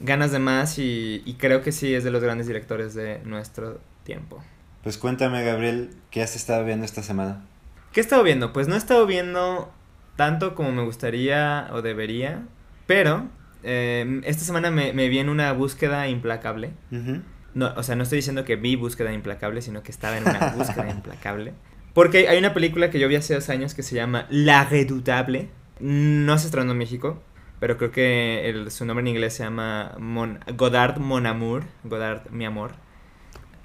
ganas 0.00 0.32
de 0.32 0.38
más. 0.38 0.78
Y, 0.78 1.22
y 1.26 1.34
creo 1.34 1.62
que 1.62 1.72
sí 1.72 1.94
es 1.94 2.04
de 2.04 2.10
los 2.10 2.22
grandes 2.22 2.46
directores 2.46 2.94
de 2.94 3.20
nuestro 3.24 3.80
tiempo. 4.04 4.42
Pues 4.82 4.98
cuéntame, 4.98 5.44
Gabriel, 5.44 5.90
¿qué 6.10 6.22
has 6.22 6.36
estado 6.36 6.64
viendo 6.64 6.84
esta 6.84 7.02
semana? 7.02 7.44
¿Qué 7.92 8.00
he 8.00 8.02
estado 8.02 8.22
viendo? 8.22 8.52
Pues 8.52 8.66
no 8.68 8.74
he 8.74 8.78
estado 8.78 9.06
viendo 9.06 9.72
tanto 10.16 10.54
como 10.54 10.72
me 10.72 10.82
gustaría 10.84 11.68
o 11.72 11.80
debería, 11.82 12.42
pero 12.86 13.28
eh, 13.62 14.20
esta 14.24 14.44
semana 14.44 14.70
me, 14.70 14.92
me 14.92 15.08
vi 15.08 15.18
en 15.20 15.28
una 15.28 15.52
búsqueda 15.52 16.06
implacable. 16.08 16.72
Ujú. 16.92 17.22
No, 17.54 17.72
o 17.76 17.82
sea, 17.82 17.94
no 17.96 18.02
estoy 18.02 18.16
diciendo 18.16 18.44
que 18.44 18.56
vi 18.56 18.76
búsqueda 18.76 19.12
implacable, 19.12 19.62
sino 19.62 19.82
que 19.82 19.90
estaba 19.92 20.16
en 20.18 20.24
una 20.28 20.54
búsqueda 20.56 20.90
implacable. 20.94 21.54
Porque 21.92 22.28
hay 22.28 22.38
una 22.38 22.52
película 22.54 22.90
que 22.90 22.98
yo 22.98 23.06
vi 23.08 23.14
hace 23.16 23.34
dos 23.34 23.48
años 23.48 23.74
que 23.74 23.82
se 23.84 23.94
llama 23.94 24.26
La 24.28 24.64
Redoutable. 24.64 25.48
No 25.78 26.36
se 26.38 26.46
estrenó 26.46 26.72
en 26.72 26.78
México, 26.78 27.22
pero 27.60 27.76
creo 27.78 27.92
que 27.92 28.48
el- 28.50 28.70
su 28.72 28.84
nombre 28.84 29.02
en 29.02 29.08
inglés 29.08 29.34
se 29.34 29.44
llama 29.44 29.94
Mon- 29.98 30.40
Godard 30.56 30.98
Mon 30.98 31.26
Amour. 31.26 31.62
Godard 31.84 32.28
Mi 32.30 32.44
Amor. 32.44 32.72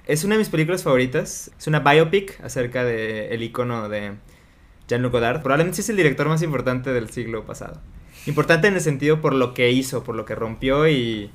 Es 0.06 0.22
una 0.24 0.34
de 0.36 0.38
mis 0.40 0.48
películas 0.48 0.82
favoritas. 0.84 1.50
Es 1.58 1.66
una 1.66 1.80
biopic 1.80 2.40
acerca 2.44 2.84
del 2.84 3.32
el 3.32 3.42
icono 3.42 3.88
de 3.88 4.12
Jean-Luc 4.88 5.12
Godard. 5.12 5.42
Probablemente 5.42 5.76
sí 5.76 5.82
es 5.82 5.88
el 5.90 5.96
director 5.96 6.28
más 6.28 6.42
importante 6.42 6.92
del 6.92 7.10
siglo 7.10 7.44
pasado. 7.44 7.80
Importante 8.26 8.68
en 8.68 8.74
el 8.74 8.80
sentido 8.80 9.20
por 9.20 9.34
lo 9.34 9.54
que 9.54 9.70
hizo, 9.72 10.04
por 10.04 10.14
lo 10.14 10.24
que 10.24 10.34
rompió 10.34 10.86
y 10.88 11.30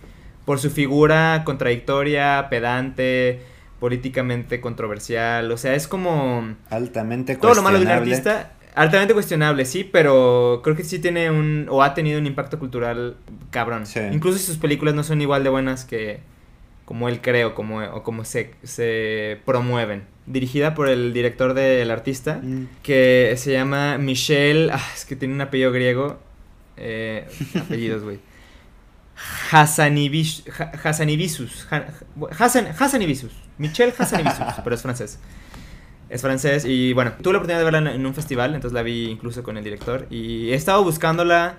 por 0.45 0.59
su 0.59 0.69
figura 0.69 1.41
contradictoria, 1.45 2.47
pedante, 2.49 3.41
políticamente 3.79 4.61
controversial. 4.61 5.51
O 5.51 5.57
sea, 5.57 5.75
es 5.75 5.87
como 5.87 6.55
Altamente 6.69 7.35
todo 7.35 7.55
lo 7.55 7.61
malo 7.61 7.79
de 7.79 7.85
un 7.85 7.91
artista. 7.91 8.51
Altamente 8.75 9.13
cuestionable, 9.13 9.63
sí, 9.65 9.83
pero 9.89 10.59
creo 10.63 10.75
que 10.75 10.83
sí 10.83 10.99
tiene 10.99 11.31
un, 11.31 11.67
o 11.69 11.81
ha 11.81 11.93
tenido 11.93 12.19
un 12.19 12.27
impacto 12.27 12.59
cultural 12.59 13.15
cabrón. 13.49 13.85
Sí. 13.85 14.01
Incluso 14.11 14.37
si 14.37 14.45
sus 14.45 14.57
películas 14.57 14.93
no 14.95 15.03
son 15.03 15.21
igual 15.21 15.43
de 15.45 15.49
buenas 15.49 15.85
que 15.85 16.19
como 16.83 17.07
él 17.09 17.21
cree 17.21 17.45
o 17.45 17.55
como, 17.55 17.79
o 17.79 18.03
como 18.03 18.25
se, 18.25 18.51
se 18.63 19.39
promueven. 19.45 20.03
Dirigida 20.27 20.75
por 20.75 20.89
el 20.89 21.13
director 21.13 21.53
del 21.53 21.89
artista, 21.89 22.39
Mm. 22.43 22.67
que 22.83 23.33
se 23.37 23.53
llama 23.53 23.97
Michel, 23.97 24.69
ah, 24.73 24.81
es 24.93 25.05
que 25.05 25.15
tiene 25.15 25.33
un 25.33 25.41
apellido 25.41 25.71
griego, 25.71 26.19
eh, 26.77 27.25
apellidos, 27.59 28.03
güey. 28.03 28.19
Hassanibisus, 29.51 31.68
Ha- 31.72 31.86
Hassan, 32.38 32.68
Hassanibisus, 32.78 33.32
Michel 33.57 33.93
Hassanibisus, 33.97 34.45
pero 34.63 34.76
es 34.76 34.82
francés. 34.82 35.20
Es 36.09 36.22
francés 36.22 36.66
y 36.66 36.93
bueno, 36.93 37.13
tuve 37.22 37.34
la 37.34 37.39
oportunidad 37.39 37.59
de 37.59 37.63
verla 37.66 37.80
en, 37.80 37.88
en 37.99 38.05
un 38.05 38.13
festival, 38.13 38.53
entonces 38.53 38.74
la 38.74 38.84
vi 38.84 39.05
incluso 39.09 39.41
con 39.43 39.57
el 39.57 39.63
director 39.63 40.05
y 40.11 40.51
he 40.51 40.55
estado 40.55 40.84
buscándola 40.84 41.55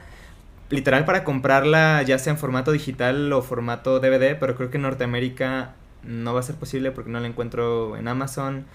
literal 0.71 1.05
para 1.05 1.25
comprarla 1.25 2.03
ya 2.03 2.19
sea 2.19 2.33
en 2.33 2.39
formato 2.39 2.71
digital 2.73 3.33
o 3.33 3.43
formato 3.43 3.99
DVD, 4.01 4.37
pero 4.39 4.55
creo 4.57 4.71
que 4.71 4.77
en 4.79 4.83
Norteamérica 4.83 5.75
no 6.05 6.33
va 6.35 6.41
a 6.41 6.45
ser 6.45 6.55
posible 6.57 6.91
porque 6.93 7.11
no 7.11 7.19
la 7.21 7.27
encuentro 7.29 7.97
en 7.97 8.07
Amazon, 8.09 8.67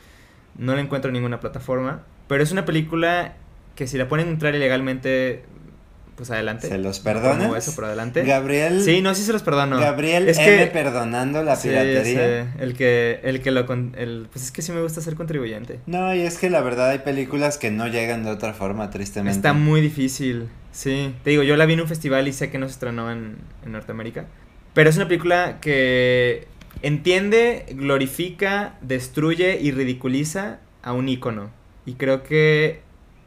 no 0.57 0.75
la 0.75 0.81
encuentro 0.81 1.09
en 1.09 1.13
ninguna 1.13 1.39
plataforma, 1.39 2.01
pero 2.27 2.43
es 2.43 2.51
una 2.51 2.65
película 2.65 3.35
que 3.75 3.87
si 3.87 3.97
la 3.97 4.07
pueden 4.09 4.27
entrar 4.29 4.53
ilegalmente, 4.55 5.45
pues 6.21 6.31
adelante. 6.31 6.67
¿Se 6.67 6.77
los 6.77 7.03
No 7.03 7.11
promuevo 7.11 7.55
eso, 7.55 7.73
pero 7.75 7.87
adelante. 7.87 8.23
Gabriel. 8.23 8.81
Sí, 8.83 9.01
no, 9.01 9.13
sí 9.15 9.23
se 9.23 9.33
los 9.33 9.41
perdono. 9.43 9.79
Gabriel 9.79 10.27
es 10.29 10.37
M 10.37 10.57
que 10.57 10.67
perdonando 10.67 11.43
la 11.43 11.55
Sí, 11.55 11.69
piratería. 11.69 12.43
sí, 12.43 12.49
el 12.59 12.73
que 12.75 13.19
el 13.23 13.41
que 13.41 13.51
lo 13.51 13.61
el 13.71 14.27
pues 14.31 14.45
es 14.45 14.51
que 14.51 14.61
sí 14.61 14.71
me 14.71 14.81
gusta 14.81 15.01
ser 15.01 15.15
contribuyente. 15.15 15.79
No, 15.87 16.13
y 16.13 16.21
es 16.21 16.37
que 16.37 16.49
la 16.49 16.61
verdad 16.61 16.89
hay 16.91 16.99
películas 16.99 17.57
que 17.57 17.71
no 17.71 17.87
llegan 17.87 18.23
de 18.23 18.31
otra 18.31 18.53
forma, 18.53 18.89
tristemente. 18.89 19.35
Está 19.35 19.53
muy 19.53 19.81
difícil. 19.81 20.47
Sí, 20.71 21.13
te 21.23 21.31
digo, 21.31 21.43
yo 21.43 21.57
la 21.57 21.65
vi 21.65 21.73
en 21.73 21.81
un 21.81 21.87
festival 21.87 22.27
y 22.27 22.33
sé 22.33 22.49
que 22.49 22.57
no 22.57 22.67
se 22.67 22.73
estrenó 22.73 23.11
en, 23.11 23.37
en 23.65 23.71
Norteamérica. 23.71 24.25
Pero 24.73 24.89
es 24.89 24.95
una 24.95 25.07
película 25.07 25.57
que 25.59 26.47
entiende, 26.81 27.65
glorifica, 27.71 28.75
destruye 28.81 29.59
y 29.61 29.71
ridiculiza 29.71 30.59
a 30.83 30.93
un 30.93 31.09
ícono. 31.09 31.49
Y 31.85 31.93
creo 31.93 32.23
que 32.23 32.81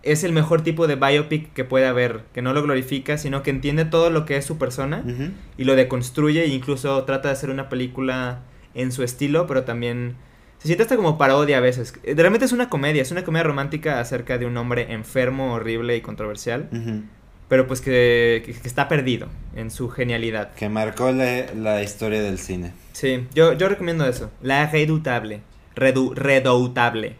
es 0.04 0.22
el 0.24 0.32
mejor 0.32 0.62
tipo 0.62 0.86
de 0.86 0.96
biopic 0.96 1.52
que 1.52 1.64
puede 1.64 1.86
haber. 1.86 2.20
Que 2.32 2.42
no 2.42 2.52
lo 2.52 2.62
glorifica, 2.62 3.18
sino 3.18 3.42
que 3.42 3.50
entiende 3.50 3.84
todo 3.84 4.10
lo 4.10 4.24
que 4.26 4.36
es 4.36 4.44
su 4.44 4.58
persona 4.58 5.02
y 5.58 5.64
lo 5.64 5.74
deconstruye 5.76 6.44
e 6.44 6.48
incluso 6.48 7.02
trata 7.04 7.28
de 7.28 7.32
hacer 7.34 7.50
una 7.50 7.68
película 7.68 8.40
en 8.74 8.92
su 8.92 9.02
estilo, 9.02 9.46
pero 9.46 9.64
también 9.64 10.16
se 10.58 10.68
siente 10.68 10.82
hasta 10.82 10.96
como 10.96 11.16
parodia 11.18 11.58
a 11.58 11.60
veces. 11.60 11.94
Eh, 12.04 12.14
Realmente 12.16 12.44
es 12.46 12.52
una 12.52 12.68
comedia, 12.68 13.02
es 13.02 13.10
una 13.10 13.24
comedia 13.24 13.44
romántica 13.44 14.00
acerca 14.00 14.38
de 14.38 14.46
un 14.46 14.56
hombre 14.56 14.92
enfermo, 14.92 15.52
horrible 15.54 15.96
y 15.96 16.00
controversial, 16.00 16.68
pero 17.48 17.66
pues 17.66 17.80
que, 17.80 18.42
que- 18.44 18.52
que 18.52 18.68
está 18.68 18.88
perdido 18.88 19.28
en 19.54 19.70
su 19.70 19.88
genialidad. 19.90 20.52
Que 20.54 20.68
marcó 20.68 21.12
la, 21.12 21.46
la 21.54 21.82
historia 21.82 22.22
del 22.22 22.38
cine. 22.38 22.72
Sí, 22.92 23.26
yo, 23.34 23.52
yo 23.52 23.68
recomiendo 23.68 24.06
eso. 24.06 24.30
La 24.42 24.66
Redoutable. 24.70 25.40
Redu 25.76 26.14
Redoutable. 26.14 27.16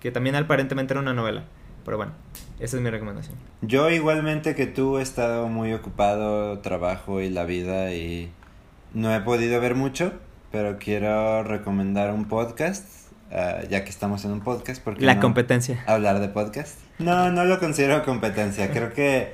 Que 0.00 0.10
también 0.10 0.36
aparentemente 0.36 0.92
era 0.92 1.00
una 1.00 1.14
novela. 1.14 1.44
Pero 1.84 1.96
bueno, 1.96 2.12
esa 2.60 2.76
es 2.76 2.82
mi 2.82 2.90
recomendación. 2.90 3.36
Yo 3.62 3.90
igualmente 3.90 4.54
que 4.54 4.66
tú 4.66 4.98
he 4.98 5.02
estado 5.02 5.48
muy 5.48 5.72
ocupado, 5.72 6.58
trabajo 6.60 7.20
y 7.20 7.30
la 7.30 7.44
vida 7.44 7.92
y 7.92 8.30
no 8.94 9.14
he 9.14 9.20
podido 9.20 9.60
ver 9.60 9.74
mucho, 9.74 10.12
pero 10.50 10.78
quiero 10.78 11.42
recomendar 11.42 12.12
un 12.12 12.26
podcast, 12.26 12.86
ah, 13.32 13.60
ya 13.68 13.84
que 13.84 13.90
estamos 13.90 14.24
en 14.24 14.32
un 14.32 14.40
podcast, 14.40 14.82
porque 14.82 15.04
La 15.04 15.16
no 15.16 15.20
competencia. 15.20 15.82
hablar 15.86 16.20
de 16.20 16.28
podcast. 16.28 16.78
No, 16.98 17.30
no 17.30 17.44
lo 17.44 17.58
considero 17.58 18.04
competencia, 18.04 18.70
creo 18.70 18.92
que 18.92 19.32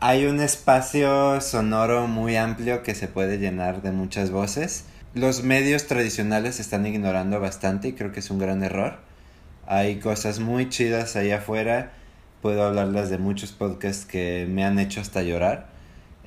hay 0.00 0.26
un 0.26 0.40
espacio 0.40 1.40
sonoro 1.40 2.06
muy 2.06 2.36
amplio 2.36 2.82
que 2.82 2.94
se 2.94 3.06
puede 3.08 3.38
llenar 3.38 3.82
de 3.82 3.92
muchas 3.92 4.30
voces. 4.30 4.86
Los 5.14 5.42
medios 5.42 5.86
tradicionales 5.86 6.56
se 6.56 6.62
están 6.62 6.86
ignorando 6.86 7.40
bastante 7.40 7.88
y 7.88 7.92
creo 7.92 8.12
que 8.12 8.20
es 8.20 8.30
un 8.30 8.38
gran 8.38 8.62
error. 8.62 8.98
Hay 9.66 9.96
cosas 9.96 10.38
muy 10.40 10.68
chidas 10.68 11.16
ahí 11.16 11.32
afuera. 11.32 11.92
Puedo 12.40 12.64
hablarles 12.64 13.10
de 13.10 13.18
muchos 13.18 13.52
podcasts 13.52 14.06
que 14.06 14.46
me 14.48 14.64
han 14.64 14.78
hecho 14.78 15.00
hasta 15.00 15.22
llorar. 15.22 15.68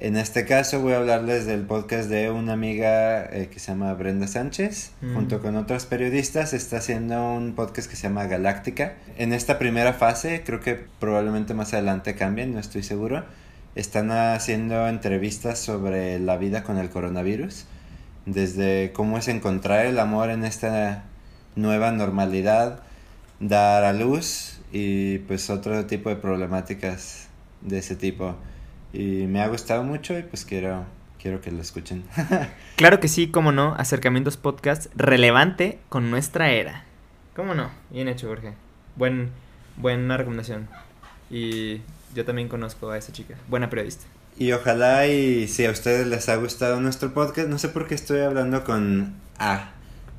En 0.01 0.15
este 0.15 0.45
caso 0.45 0.81
voy 0.81 0.93
a 0.93 0.97
hablarles 0.97 1.45
del 1.45 1.63
podcast 1.63 2.09
de 2.09 2.31
una 2.31 2.53
amiga 2.53 3.25
eh, 3.25 3.49
que 3.51 3.59
se 3.59 3.71
llama 3.71 3.93
Brenda 3.95 4.27
Sánchez. 4.27 4.91
Mm. 5.01 5.13
Junto 5.13 5.41
con 5.41 5.57
otros 5.57 5.85
periodistas 5.85 6.53
está 6.53 6.77
haciendo 6.77 7.33
un 7.33 7.53
podcast 7.53 7.89
que 7.89 7.97
se 7.97 8.03
llama 8.03 8.25
Galáctica. 8.25 8.93
En 9.17 9.33
esta 9.33 9.59
primera 9.59 9.91
fase, 9.91 10.43
creo 10.45 10.61
que 10.61 10.79
probablemente 10.99 11.53
más 11.53 11.73
adelante 11.73 12.15
cambien, 12.15 12.53
no 12.53 12.59
estoy 12.59 12.83
seguro. 12.83 13.25
Están 13.75 14.11
haciendo 14.11 14.87
entrevistas 14.87 15.59
sobre 15.59 16.17
la 16.19 16.37
vida 16.37 16.63
con 16.63 16.77
el 16.77 16.89
coronavirus. 16.89 17.65
Desde 18.25 18.91
cómo 18.93 19.17
es 19.17 19.27
encontrar 19.27 19.85
el 19.85 19.99
amor 19.99 20.29
en 20.29 20.45
esta 20.45 21.03
nueva 21.55 21.91
normalidad, 21.91 22.79
dar 23.39 23.83
a 23.83 23.93
luz 23.93 24.59
y 24.71 25.19
pues 25.19 25.49
otro 25.49 25.85
tipo 25.85 26.09
de 26.09 26.15
problemáticas 26.15 27.27
de 27.61 27.79
ese 27.79 27.95
tipo. 27.95 28.35
Y 28.93 29.27
me 29.27 29.41
ha 29.41 29.47
gustado 29.47 29.83
mucho 29.83 30.17
y 30.17 30.23
pues 30.23 30.45
quiero, 30.45 30.85
quiero 31.21 31.41
que 31.41 31.51
lo 31.51 31.61
escuchen. 31.61 32.03
Claro 32.75 33.01
que 33.01 33.09
sí, 33.09 33.27
cómo 33.27 33.51
no. 33.51 33.75
Acercamientos 33.75 34.37
podcast 34.37 34.87
relevante 34.95 35.79
con 35.89 36.09
nuestra 36.09 36.51
era. 36.51 36.85
¿Cómo 37.35 37.53
no? 37.53 37.69
Bien 37.89 38.07
hecho, 38.07 38.27
Jorge. 38.27 38.53
Buen, 38.95 39.29
buena 39.75 40.15
recomendación. 40.15 40.69
Y 41.29 41.81
yo 42.15 42.25
también 42.25 42.47
conozco 42.47 42.89
a 42.89 42.97
esa 42.97 43.11
chica. 43.11 43.35
Buena 43.49 43.69
periodista. 43.69 44.05
Y 44.37 44.53
ojalá 44.53 45.07
y 45.07 45.49
si 45.49 45.65
a 45.65 45.71
ustedes 45.71 46.07
les 46.07 46.29
ha 46.29 46.37
gustado 46.37 46.79
nuestro 46.79 47.13
podcast, 47.13 47.49
no 47.49 47.59
sé 47.59 47.67
por 47.67 47.87
qué 47.87 47.95
estoy 47.95 48.21
hablando 48.21 48.63
con 48.63 49.15
A. 49.37 49.71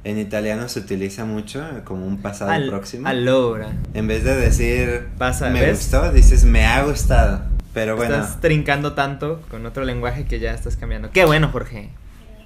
En 0.03 0.19
italiano 0.19 0.69
se 0.69 0.81
utiliza 0.81 1.25
mucho 1.27 1.63
como 1.85 2.07
un 2.07 2.23
pasado 2.23 2.51
Al- 2.51 2.69
próximo. 2.69 3.07
Allora. 3.07 3.69
En 3.93 4.07
vez 4.07 4.25
de 4.25 4.35
decir 4.37 5.09
Pasa, 5.19 5.51
me 5.51 5.61
¿ves? 5.61 5.79
gustó, 5.91 6.11
dices 6.13 6.45
me 6.45 6.65
ha 6.65 6.83
gustado. 6.85 7.43
Pero 7.75 7.97
bueno, 7.97 8.15
Estás 8.17 8.41
trincando 8.41 8.95
tanto 8.95 9.43
con 9.51 9.65
otro 9.67 9.85
lenguaje 9.85 10.25
que 10.25 10.41
ya 10.41 10.53
estás 10.55 10.77
cambiando. 10.77 11.11
Qué 11.11 11.25
bueno, 11.25 11.51
Jorge. 11.53 11.91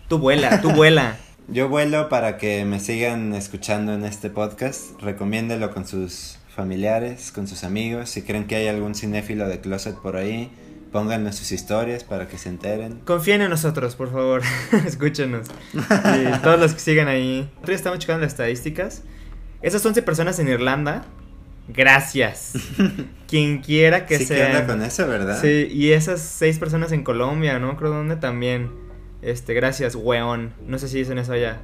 Tú 0.08 0.18
vuela, 0.18 0.60
tú 0.60 0.70
vuela. 0.72 1.16
yo 1.48 1.68
vuelo 1.68 2.08
para 2.08 2.36
que 2.38 2.64
me 2.64 2.80
sigan 2.80 3.32
escuchando 3.34 3.94
en 3.94 4.04
este 4.04 4.30
podcast. 4.30 5.00
Recomiéndelo 5.00 5.70
con 5.70 5.86
sus 5.86 6.38
familiares, 6.54 7.30
con 7.32 7.46
sus 7.48 7.64
amigos. 7.64 8.10
Si 8.10 8.22
creen 8.22 8.46
que 8.46 8.56
hay 8.56 8.66
algún 8.68 8.94
cinéfilo 8.94 9.48
de 9.48 9.60
closet 9.60 9.94
por 9.96 10.16
ahí, 10.16 10.50
pónganlo 10.94 11.26
en 11.26 11.32
sus 11.32 11.50
historias 11.50 12.04
para 12.04 12.28
que 12.28 12.38
se 12.38 12.48
enteren. 12.48 13.00
Confíen 13.04 13.42
en 13.42 13.50
nosotros, 13.50 13.96
por 13.96 14.12
favor. 14.12 14.42
Escúchenos. 14.86 15.48
Y 15.72 16.38
todos 16.38 16.60
los 16.60 16.72
que 16.72 16.78
sigan 16.78 17.08
ahí. 17.08 17.50
Nosotros 17.54 17.74
estamos 17.74 17.98
checando 17.98 18.22
las 18.22 18.30
estadísticas. 18.30 19.02
Esas 19.60 19.84
11 19.84 20.02
personas 20.02 20.38
en 20.38 20.46
Irlanda. 20.46 21.04
Gracias. 21.66 22.52
Quien 23.26 23.60
quiera 23.60 24.06
que 24.06 24.18
sí 24.18 24.26
sea. 24.26 24.46
anda 24.46 24.68
con 24.68 24.82
eso, 24.82 25.08
¿verdad? 25.08 25.40
Sí, 25.40 25.66
y 25.68 25.90
esas 25.90 26.20
6 26.20 26.60
personas 26.60 26.92
en 26.92 27.02
Colombia, 27.02 27.58
no 27.58 27.76
creo 27.76 27.90
dónde 27.90 28.14
también. 28.14 28.70
Este, 29.20 29.52
gracias, 29.52 29.96
weón. 29.96 30.54
No 30.64 30.78
sé 30.78 30.86
si 30.86 30.98
dicen 30.98 31.18
eso 31.18 31.32
allá. 31.32 31.58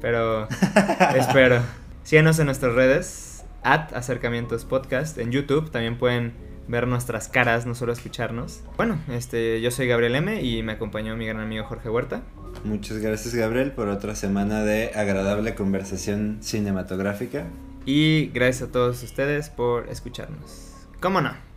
Pero 0.00 0.48
espero. 1.14 1.60
Síganos 2.04 2.38
en 2.38 2.46
nuestras 2.46 2.72
redes. 2.72 3.44
At 3.64 3.92
Acercamientos 3.92 4.64
Podcast. 4.64 5.18
En 5.18 5.30
YouTube 5.30 5.70
también 5.70 5.98
pueden 5.98 6.51
ver 6.68 6.86
nuestras 6.86 7.28
caras, 7.28 7.66
no 7.66 7.74
solo 7.74 7.92
escucharnos. 7.92 8.62
Bueno, 8.76 8.98
este, 9.08 9.60
yo 9.60 9.70
soy 9.70 9.86
Gabriel 9.86 10.16
M 10.16 10.42
y 10.42 10.62
me 10.62 10.72
acompañó 10.72 11.16
mi 11.16 11.26
gran 11.26 11.40
amigo 11.40 11.64
Jorge 11.64 11.88
Huerta. 11.88 12.22
Muchas 12.64 12.98
gracias 12.98 13.34
Gabriel 13.34 13.72
por 13.72 13.88
otra 13.88 14.14
semana 14.14 14.62
de 14.62 14.90
agradable 14.94 15.54
conversación 15.54 16.38
cinematográfica. 16.40 17.46
Y 17.84 18.26
gracias 18.28 18.68
a 18.68 18.72
todos 18.72 19.02
ustedes 19.02 19.50
por 19.50 19.88
escucharnos. 19.88 20.72
¿Cómo 21.00 21.20
no? 21.20 21.51